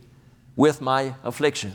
with 0.55 0.81
my 0.81 1.15
affliction. 1.23 1.73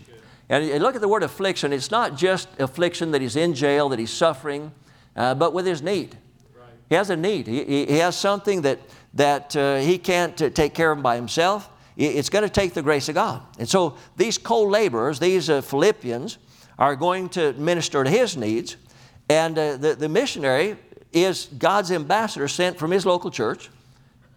And 0.49 0.65
you 0.67 0.79
look 0.79 0.95
at 0.95 1.01
the 1.01 1.09
word 1.09 1.23
affliction, 1.23 1.73
it's 1.73 1.91
not 1.91 2.17
just 2.17 2.49
affliction 2.59 3.11
that 3.11 3.21
he's 3.21 3.37
in 3.37 3.55
jail, 3.55 3.89
that 3.91 3.99
he's 3.99 4.13
suffering, 4.13 4.73
uh, 5.15 5.35
but 5.35 5.53
with 5.53 5.67
his 5.67 5.83
need. 5.83 6.17
Right. 6.55 6.69
He 6.89 6.95
has 6.95 7.11
a 7.11 7.17
need. 7.17 7.47
He, 7.47 7.85
he 7.85 7.99
has 7.99 8.17
something 8.17 8.63
that, 8.63 8.79
that 9.15 9.55
uh, 9.55 9.77
he 9.77 9.99
can't 9.99 10.41
uh, 10.41 10.49
take 10.51 10.75
care 10.75 10.91
of 10.91 11.03
by 11.03 11.17
himself. 11.17 11.69
It's 11.97 12.31
going 12.31 12.45
to 12.45 12.51
take 12.51 12.75
the 12.75 12.83
grace 12.83 13.09
of 13.09 13.17
God. 13.17 13.43
And 13.59 13.69
so 13.69 13.97
these 14.17 14.39
co 14.39 14.63
laborers, 14.63 15.19
these 15.19 15.51
uh, 15.51 15.61
Philippians, 15.61 16.39
are 16.79 16.95
going 16.95 17.29
to 17.31 17.53
minister 17.55 18.05
to 18.05 18.09
his 18.09 18.37
needs. 18.37 18.77
And 19.29 19.59
uh, 19.59 19.77
the, 19.77 19.97
the 19.97 20.09
missionary 20.09 20.77
is 21.13 21.49
God's 21.59 21.91
ambassador 21.91 22.47
sent 22.47 22.79
from 22.79 22.93
his 22.93 23.05
local 23.05 23.31
church 23.31 23.69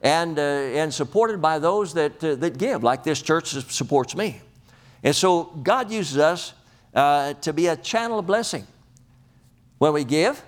and, 0.02 0.40
uh, 0.40 0.42
and 0.42 0.92
supported 0.92 1.40
by 1.40 1.60
those 1.60 1.94
that, 1.94 2.20
that 2.20 2.58
give, 2.58 2.84
like 2.84 3.04
this 3.04 3.22
church 3.22 3.50
supports 3.72 4.16
me. 4.16 4.42
And 5.04 5.16
so 5.16 5.44
God 5.44 5.92
uses 5.92 6.18
us 6.18 6.54
uh, 6.94 7.34
to 7.36 7.54
be 7.54 7.68
a 7.68 7.76
channel 7.76 8.20
of 8.20 8.28
blessing. 8.28 8.68
When 9.78 9.94
we 9.94 10.04
give, 10.04 10.44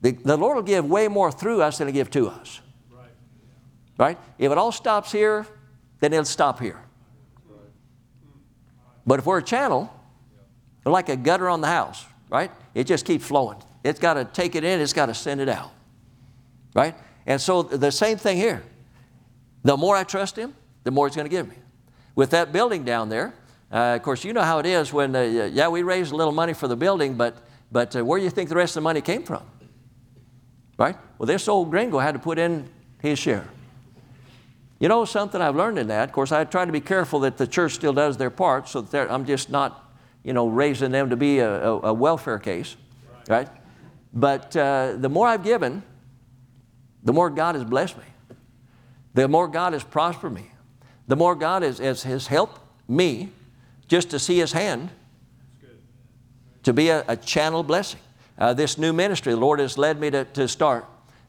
the, 0.00 0.12
the 0.12 0.36
Lord 0.36 0.56
will 0.56 0.62
give 0.62 0.86
way 0.86 1.08
more 1.08 1.30
through 1.30 1.62
us 1.62 1.78
than 1.78 1.88
He 1.88 1.92
give 1.92 2.10
to 2.10 2.28
us. 2.28 2.60
Right. 2.90 3.08
right? 3.98 4.18
If 4.38 4.52
it 4.52 4.58
all 4.58 4.72
stops 4.72 5.12
here, 5.12 5.46
then 6.00 6.12
it'll 6.12 6.24
stop 6.24 6.60
here. 6.60 6.80
But 9.06 9.20
if 9.20 9.26
we're 9.26 9.38
a 9.38 9.42
channel, 9.42 9.92
we're 10.84 10.92
like 10.92 11.08
a 11.08 11.16
gutter 11.16 11.48
on 11.48 11.60
the 11.60 11.68
house, 11.68 12.04
right? 12.28 12.50
It 12.74 12.84
just 12.84 13.04
keeps 13.04 13.24
flowing. 13.24 13.58
It's 13.84 14.00
got 14.00 14.14
to 14.14 14.24
take 14.24 14.56
it 14.56 14.64
in, 14.64 14.80
it's 14.80 14.92
got 14.92 15.06
to 15.06 15.14
send 15.14 15.40
it 15.40 15.48
out, 15.48 15.70
right? 16.74 16.94
And 17.24 17.40
so 17.40 17.62
the 17.62 17.92
same 17.92 18.16
thing 18.16 18.36
here. 18.36 18.62
The 19.62 19.76
more 19.76 19.96
I 19.96 20.04
trust 20.04 20.36
Him, 20.36 20.54
the 20.84 20.90
more 20.90 21.06
He's 21.06 21.14
going 21.14 21.26
to 21.26 21.30
give 21.30 21.48
me 21.48 21.56
with 22.16 22.30
that 22.30 22.50
building 22.50 22.82
down 22.82 23.08
there. 23.08 23.32
Uh, 23.70 23.94
of 23.94 24.02
course, 24.02 24.24
you 24.24 24.32
know 24.32 24.42
how 24.42 24.58
it 24.58 24.66
is 24.66 24.92
when, 24.92 25.14
uh, 25.14 25.20
yeah, 25.20 25.68
we 25.68 25.82
raised 25.82 26.12
a 26.12 26.16
little 26.16 26.32
money 26.32 26.54
for 26.54 26.66
the 26.66 26.76
building, 26.76 27.14
but, 27.14 27.36
but 27.70 27.94
uh, 27.94 28.04
where 28.04 28.18
do 28.18 28.24
you 28.24 28.30
think 28.30 28.48
the 28.48 28.56
rest 28.56 28.72
of 28.72 28.82
the 28.82 28.84
money 28.84 29.00
came 29.00 29.22
from? 29.22 29.42
Right? 30.78 30.96
Well, 31.18 31.26
this 31.26 31.46
old 31.46 31.70
gringo 31.70 31.98
had 31.98 32.12
to 32.12 32.18
put 32.18 32.38
in 32.38 32.68
his 33.00 33.18
share. 33.18 33.46
You 34.78 34.88
know 34.88 35.04
something 35.04 35.40
I've 35.40 35.56
learned 35.56 35.78
in 35.78 35.88
that? 35.88 36.08
Of 36.08 36.12
course, 36.12 36.32
I 36.32 36.44
try 36.44 36.64
to 36.64 36.72
be 36.72 36.80
careful 36.80 37.20
that 37.20 37.38
the 37.38 37.46
church 37.46 37.72
still 37.72 37.92
does 37.92 38.16
their 38.16 38.30
part 38.30 38.68
so 38.68 38.82
that 38.82 39.10
I'm 39.10 39.24
just 39.24 39.50
not, 39.50 39.90
you 40.22 40.32
know, 40.32 40.48
raising 40.48 40.90
them 40.90 41.10
to 41.10 41.16
be 41.16 41.38
a, 41.38 41.68
a, 41.68 41.80
a 41.88 41.94
welfare 41.94 42.38
case, 42.38 42.76
right? 43.28 43.48
right? 43.48 43.48
But 44.12 44.56
uh, 44.56 44.94
the 44.96 45.08
more 45.08 45.26
I've 45.28 45.44
given, 45.44 45.82
the 47.02 47.12
more 47.12 47.30
God 47.30 47.54
has 47.54 47.64
blessed 47.64 47.96
me. 47.96 48.04
The 49.14 49.28
more 49.28 49.48
God 49.48 49.72
has 49.72 49.82
prospered 49.82 50.32
me 50.32 50.50
the 51.08 51.16
more 51.16 51.34
God 51.34 51.62
has, 51.62 51.78
has, 51.78 52.02
has 52.02 52.26
helped 52.26 52.60
me 52.88 53.30
just 53.88 54.10
to 54.10 54.18
see 54.18 54.38
His 54.38 54.52
hand 54.52 54.90
to 56.66 56.72
be 56.72 56.88
a, 56.88 57.04
a 57.06 57.16
channel 57.16 57.62
blessing. 57.62 58.00
Uh, 58.38 58.52
this 58.52 58.76
new 58.76 58.92
ministry, 58.92 59.32
the 59.32 59.38
Lord 59.38 59.60
has 59.60 59.78
led 59.78 60.00
me 60.00 60.10
to, 60.10 60.24
to 60.24 60.48
start 60.48 60.84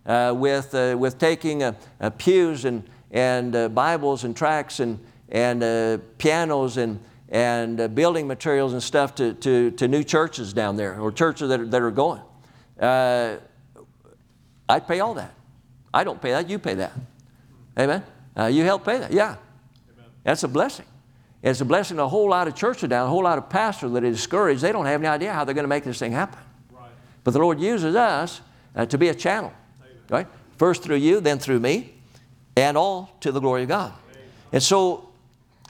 uh, 0.07 0.33
with, 0.35 0.73
uh, 0.73 0.95
with 0.97 1.19
taking 1.19 1.61
uh, 1.61 1.73
uh, 2.01 2.09
pews 2.09 2.65
and, 2.65 2.83
and 3.11 3.55
uh, 3.55 3.69
Bibles 3.69 4.23
and 4.23 4.35
tracts 4.35 4.79
and, 4.79 4.99
and 5.29 5.61
pianos 6.17 6.77
and, 6.77 6.99
and 7.29 7.93
building 7.93 8.25
materials 8.25 8.73
and 8.73 8.81
stuff 8.81 9.13
to, 9.15 9.33
to, 9.35 9.69
to 9.71 9.87
new 9.87 10.03
churches 10.03 10.53
down 10.53 10.75
there 10.75 10.99
or 10.99 11.11
churches 11.11 11.49
that 11.49 11.59
are, 11.59 11.67
that 11.67 11.81
are 11.81 11.91
going. 11.91 12.21
I 12.79 13.37
pay 14.79 14.99
all 14.99 15.13
that. 15.13 15.33
I 15.93 16.03
don't 16.03 16.21
pay 16.21 16.31
that, 16.31 16.49
you 16.49 16.57
pay 16.57 16.73
that. 16.75 16.93
Amen? 17.77 18.03
you 18.49 18.63
help 18.63 18.85
pay 18.85 18.97
that, 18.97 19.11
yeah. 19.11 19.35
That's 20.27 20.43
a 20.43 20.49
blessing. 20.49 20.85
It's 21.41 21.61
a 21.61 21.65
blessing 21.65 21.95
to 21.95 22.03
a 22.03 22.07
whole 22.09 22.29
lot 22.29 22.49
of 22.49 22.55
churches 22.55 22.89
down, 22.89 23.07
a 23.07 23.09
whole 23.09 23.23
lot 23.23 23.37
of 23.37 23.47
pastors 23.47 23.93
that 23.93 24.03
are 24.03 24.11
discouraged. 24.11 24.59
They 24.59 24.73
don't 24.73 24.85
have 24.85 24.99
any 24.99 25.07
idea 25.07 25.31
how 25.31 25.45
they're 25.45 25.55
going 25.55 25.63
to 25.63 25.69
make 25.69 25.85
this 25.85 25.99
thing 25.99 26.11
happen. 26.11 26.37
Right. 26.69 26.89
But 27.23 27.31
the 27.31 27.39
Lord 27.39 27.61
uses 27.61 27.95
us 27.95 28.41
uh, 28.75 28.85
to 28.87 28.97
be 28.97 29.07
a 29.07 29.15
channel, 29.15 29.53
Amen. 29.79 29.97
right? 30.09 30.27
First 30.57 30.83
through 30.83 30.97
you, 30.97 31.21
then 31.21 31.39
through 31.39 31.61
me, 31.61 31.93
and 32.57 32.75
all 32.75 33.15
to 33.21 33.31
the 33.31 33.39
glory 33.39 33.61
of 33.61 33.69
God. 33.69 33.93
Amen. 34.11 34.23
And 34.51 34.61
so, 34.61 35.07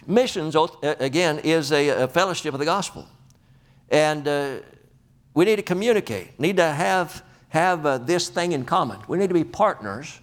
missions, 0.07 0.55
uh, 0.55 0.67
again, 0.81 1.37
is 1.43 1.71
a, 1.71 1.89
a, 1.89 2.07
fellowship 2.07 2.55
of 2.55 2.59
the 2.59 2.65
gospel. 2.65 3.07
And 3.89 4.27
uh, 4.27 4.55
we 5.35 5.45
need 5.45 5.57
to 5.57 5.61
communicate, 5.61 6.39
need 6.39 6.57
to 6.57 6.65
have, 6.65 7.23
have 7.49 7.85
uh, 7.85 7.99
this 7.99 8.27
thing 8.27 8.53
in 8.53 8.65
common. 8.65 8.97
We 9.07 9.19
need 9.19 9.27
to 9.27 9.35
be 9.35 9.43
partners 9.43 10.19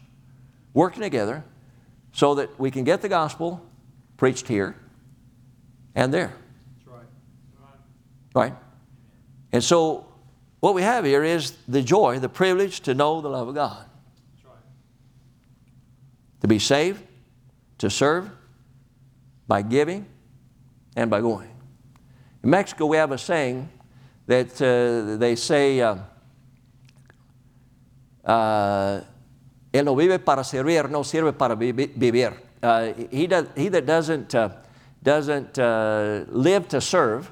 working 0.72 1.02
together 1.02 1.44
so 2.12 2.34
that 2.34 2.58
we 2.58 2.72
can 2.72 2.82
get 2.82 3.00
the 3.00 3.08
gospel 3.08 3.63
preached 4.16 4.48
here 4.48 4.76
and 5.94 6.12
there. 6.12 6.34
Right. 6.86 7.06
right. 8.34 8.52
And 9.52 9.62
so, 9.62 10.06
what 10.60 10.74
we 10.74 10.82
have 10.82 11.04
here 11.04 11.22
is 11.22 11.52
the 11.68 11.82
joy, 11.82 12.18
the 12.18 12.28
privilege 12.28 12.80
to 12.80 12.94
know 12.94 13.20
the 13.20 13.28
love 13.28 13.48
of 13.48 13.54
God. 13.54 13.86
Right. 14.44 14.54
To 16.40 16.48
be 16.48 16.58
saved, 16.58 17.02
to 17.78 17.90
serve 17.90 18.30
by 19.46 19.62
giving 19.62 20.06
and 20.96 21.10
by 21.10 21.20
going. 21.20 21.50
In 22.42 22.50
Mexico, 22.50 22.86
we 22.86 22.96
have 22.96 23.12
a 23.12 23.18
saying 23.18 23.68
that 24.26 24.60
uh, 24.60 25.16
they 25.16 25.36
say, 25.36 25.80
uh, 25.80 25.96
uh, 28.24 29.00
Él 29.72 29.84
no 29.84 29.94
vive 29.94 30.18
para 30.18 30.44
servir, 30.44 30.88
no 30.88 31.02
sirve 31.02 31.36
para 31.36 31.56
vivir. 31.56 32.34
Uh, 32.64 32.94
he, 33.10 33.26
does, 33.26 33.46
he 33.54 33.68
that 33.68 33.84
doesn't, 33.84 34.34
uh, 34.34 34.48
doesn't 35.02 35.58
uh, 35.58 36.24
live 36.28 36.66
to 36.68 36.80
serve 36.80 37.30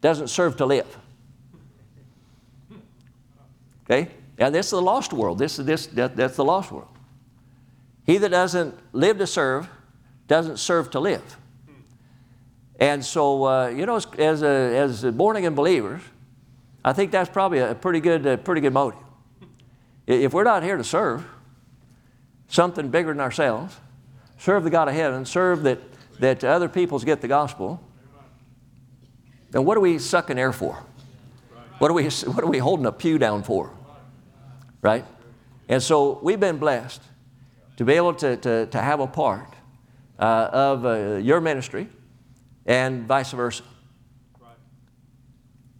doesn't 0.00 0.28
serve 0.28 0.56
to 0.56 0.66
live. 0.66 0.98
Okay? 3.84 4.10
And 4.38 4.54
this 4.54 4.66
is 4.66 4.70
the 4.72 4.82
lost 4.82 5.12
world. 5.12 5.38
This 5.38 5.58
is 5.58 5.66
this, 5.66 5.86
that, 5.88 6.16
that's 6.16 6.36
the 6.36 6.44
lost 6.44 6.72
world. 6.72 6.88
He 8.04 8.18
that 8.18 8.30
doesn't 8.30 8.74
live 8.92 9.18
to 9.18 9.26
serve 9.26 9.68
doesn't 10.28 10.58
serve 10.58 10.90
to 10.92 11.00
live. 11.00 11.36
And 12.78 13.04
so, 13.04 13.44
uh, 13.44 13.68
you 13.68 13.86
know, 13.86 13.96
as, 13.96 14.06
as, 14.18 14.42
a, 14.42 14.46
as 14.46 15.04
born 15.04 15.36
again 15.36 15.54
believers, 15.54 16.02
I 16.84 16.92
think 16.92 17.10
that's 17.10 17.30
probably 17.30 17.58
a 17.58 17.74
pretty 17.74 18.00
good, 18.00 18.26
a 18.26 18.38
pretty 18.38 18.60
good 18.60 18.72
motive. 18.72 19.00
If 20.06 20.32
we're 20.32 20.44
not 20.44 20.62
here 20.62 20.76
to 20.76 20.84
serve 20.84 21.24
something 22.48 22.88
bigger 22.88 23.08
than 23.08 23.20
ourselves, 23.20 23.76
serve 24.38 24.64
the 24.64 24.70
God 24.70 24.88
of 24.88 24.94
heaven, 24.94 25.24
serve 25.24 25.62
that, 25.64 25.78
that 26.20 26.44
other 26.44 26.68
peoples 26.68 27.04
get 27.04 27.20
the 27.20 27.28
gospel, 27.28 27.80
then 29.50 29.64
what 29.64 29.76
are 29.76 29.80
we 29.80 29.98
sucking 29.98 30.38
air 30.38 30.52
for? 30.52 30.82
What 31.78 31.90
are 31.90 31.94
we, 31.94 32.04
what 32.08 32.42
are 32.42 32.48
we 32.48 32.58
holding 32.58 32.86
a 32.86 32.92
pew 32.92 33.18
down 33.18 33.42
for? 33.42 33.70
Right? 34.82 35.04
And 35.68 35.82
so 35.82 36.18
we've 36.22 36.40
been 36.40 36.58
blessed 36.58 37.00
to 37.76 37.84
be 37.84 37.94
able 37.94 38.14
to, 38.14 38.36
to, 38.36 38.66
to 38.66 38.80
have 38.80 39.00
a 39.00 39.06
part 39.06 39.48
uh, 40.18 40.48
of 40.52 40.84
uh, 40.84 41.16
your 41.16 41.40
ministry 41.40 41.88
and 42.66 43.06
vice 43.06 43.32
versa. 43.32 43.62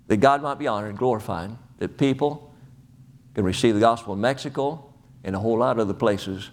That 0.06 0.18
God 0.18 0.42
might 0.42 0.58
be 0.58 0.66
honored 0.66 0.90
and 0.90 0.98
glorified, 0.98 1.50
that 1.78 1.96
people 1.96 2.54
can 3.34 3.44
receive 3.44 3.74
the 3.74 3.80
gospel 3.80 4.14
in 4.14 4.20
Mexico 4.20 4.92
and 5.22 5.34
a 5.34 5.38
whole 5.38 5.58
lot 5.58 5.72
of 5.72 5.80
other 5.80 5.94
places 5.94 6.50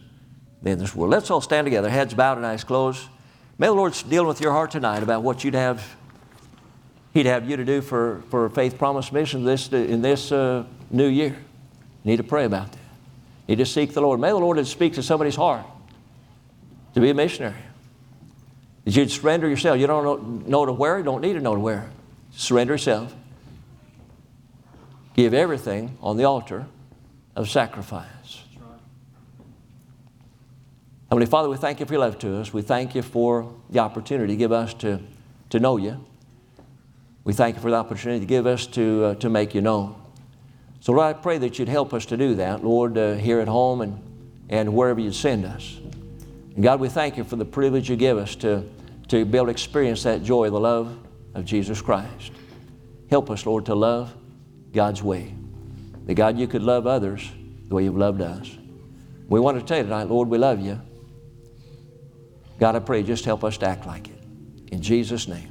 in 0.64 0.80
this 0.80 0.96
world. 0.96 1.12
Let's 1.12 1.32
all 1.32 1.42
stand 1.42 1.66
together, 1.66 1.90
heads 1.90 2.14
bowed 2.14 2.38
and 2.38 2.46
eyes 2.46 2.64
closed. 2.64 3.08
May 3.58 3.68
the 3.68 3.74
Lord 3.74 3.94
deal 4.10 4.26
with 4.26 4.42
your 4.42 4.52
heart 4.52 4.72
tonight 4.72 5.04
about 5.04 5.24
what 5.24 5.44
you'd 5.44 5.54
have, 5.54 5.96
He'd 7.14 7.26
have 7.26 7.50
you 7.50 7.58
to 7.58 7.66
do 7.66 7.82
for, 7.82 8.24
for 8.30 8.50
Faith 8.50 8.78
Promise 8.78 9.12
Mission 9.12 9.44
this, 9.44 9.72
in 9.72 10.02
this 10.02 10.32
uh, 10.32 10.64
new 10.90 11.08
year. 11.08 11.36
You 12.04 12.12
need 12.12 12.18
to 12.18 12.24
pray 12.24 12.46
about 12.46 12.72
that. 12.72 12.80
You 13.48 13.56
need 13.56 13.64
to 13.64 13.70
seek 13.70 13.94
the 13.94 14.02
Lord. 14.02 14.20
May 14.20 14.30
the 14.30 14.38
Lord 14.38 14.66
speak 14.66 14.94
to 14.94 15.04
somebody's 15.04 15.36
heart 15.36 15.66
to 16.94 17.02
be 17.02 17.10
a 17.10 17.14
missionary. 17.14 17.56
That 18.86 18.96
you'd 18.96 19.12
surrender 19.12 19.48
yourself. 19.48 19.78
You 19.78 19.88
don't 19.88 20.04
know, 20.04 20.16
know 20.48 20.66
to 20.66 20.74
where, 20.74 20.98
you 20.98 21.04
don't 21.04 21.22
need 21.22 21.34
to 21.34 21.42
know 21.42 21.54
to 21.54 21.60
where. 21.60 21.90
Surrender 22.32 22.74
yourself. 22.74 23.14
Give 25.16 25.34
everything 25.34 25.98
on 26.02 26.18
the 26.18 26.24
altar 26.24 26.66
of 27.36 27.50
sacrifice. 27.50 28.08
Heavenly 31.12 31.30
Father, 31.30 31.50
we 31.50 31.58
thank 31.58 31.82
you 31.82 31.86
for 31.86 31.92
your 31.92 32.00
love 32.00 32.20
to 32.20 32.38
us. 32.38 32.54
We 32.54 32.62
thank 32.62 32.96
you 32.96 33.02
for 33.02 33.54
the 33.70 33.80
opportunity 33.80 34.32
to 34.32 34.38
give 34.38 34.54
us 34.54 34.74
to, 34.76 35.02
to 35.50 35.60
know 35.60 35.76
you. 35.76 36.02
We 37.26 37.34
thank 37.34 37.58
you 37.58 37.62
for 37.62 37.70
the 37.70 37.76
opportunity 37.76 38.22
to 38.22 38.26
give 38.26 38.48
us 38.48 38.66
to, 38.68 39.04
uh, 39.04 39.16
to 39.16 39.30
make 39.30 39.54
you 39.54 39.60
known. 39.60 40.02
So, 40.80 40.94
Lord, 40.94 41.14
I 41.14 41.20
pray 41.20 41.38
that 41.40 41.60
you'd 41.60 41.68
help 41.68 41.94
us 41.94 42.06
to 42.06 42.16
do 42.16 42.36
that, 42.36 42.64
Lord, 42.64 42.98
uh, 42.98 43.16
here 43.16 43.42
at 43.42 43.50
home 43.50 43.82
and, 43.82 44.02
and 44.48 44.74
wherever 44.74 45.02
you 45.02 45.12
send 45.12 45.44
us. 45.44 45.82
And 46.56 46.64
God, 46.64 46.80
we 46.80 46.88
thank 46.88 47.18
you 47.18 47.26
for 47.26 47.36
the 47.36 47.44
privilege 47.44 47.90
you 47.90 47.98
give 47.98 48.18
us 48.18 48.34
to, 48.38 48.64
to 49.10 49.26
be 49.26 49.38
able 49.38 49.48
to 49.48 49.52
experience 49.52 50.04
that 50.04 50.24
joy, 50.24 50.50
the 50.50 50.62
love 50.62 50.98
of 51.34 51.44
Jesus 51.44 51.82
Christ. 51.82 52.32
Help 53.10 53.30
us, 53.30 53.46
Lord, 53.46 53.66
to 53.66 53.76
love 53.76 54.16
God's 54.72 55.04
way. 55.04 55.36
That, 56.06 56.14
God, 56.14 56.40
you 56.40 56.48
could 56.48 56.64
love 56.64 56.88
others 56.88 57.30
the 57.68 57.76
way 57.76 57.84
you've 57.84 57.98
loved 57.98 58.22
us. 58.22 58.58
We 59.28 59.42
want 59.42 59.60
to 59.60 59.66
tell 59.66 59.80
you 59.80 59.84
tonight, 59.84 60.08
Lord, 60.08 60.30
we 60.30 60.38
love 60.38 60.62
you. 60.62 60.82
God, 62.62 62.76
I 62.76 62.80
pray, 62.80 63.02
just 63.02 63.26
help 63.26 63.44
us 63.44 63.58
to 63.58 63.66
act 63.66 63.88
like 63.88 64.08
it. 64.08 64.24
In 64.72 64.84
Jesus' 64.84 65.28
name. 65.28 65.51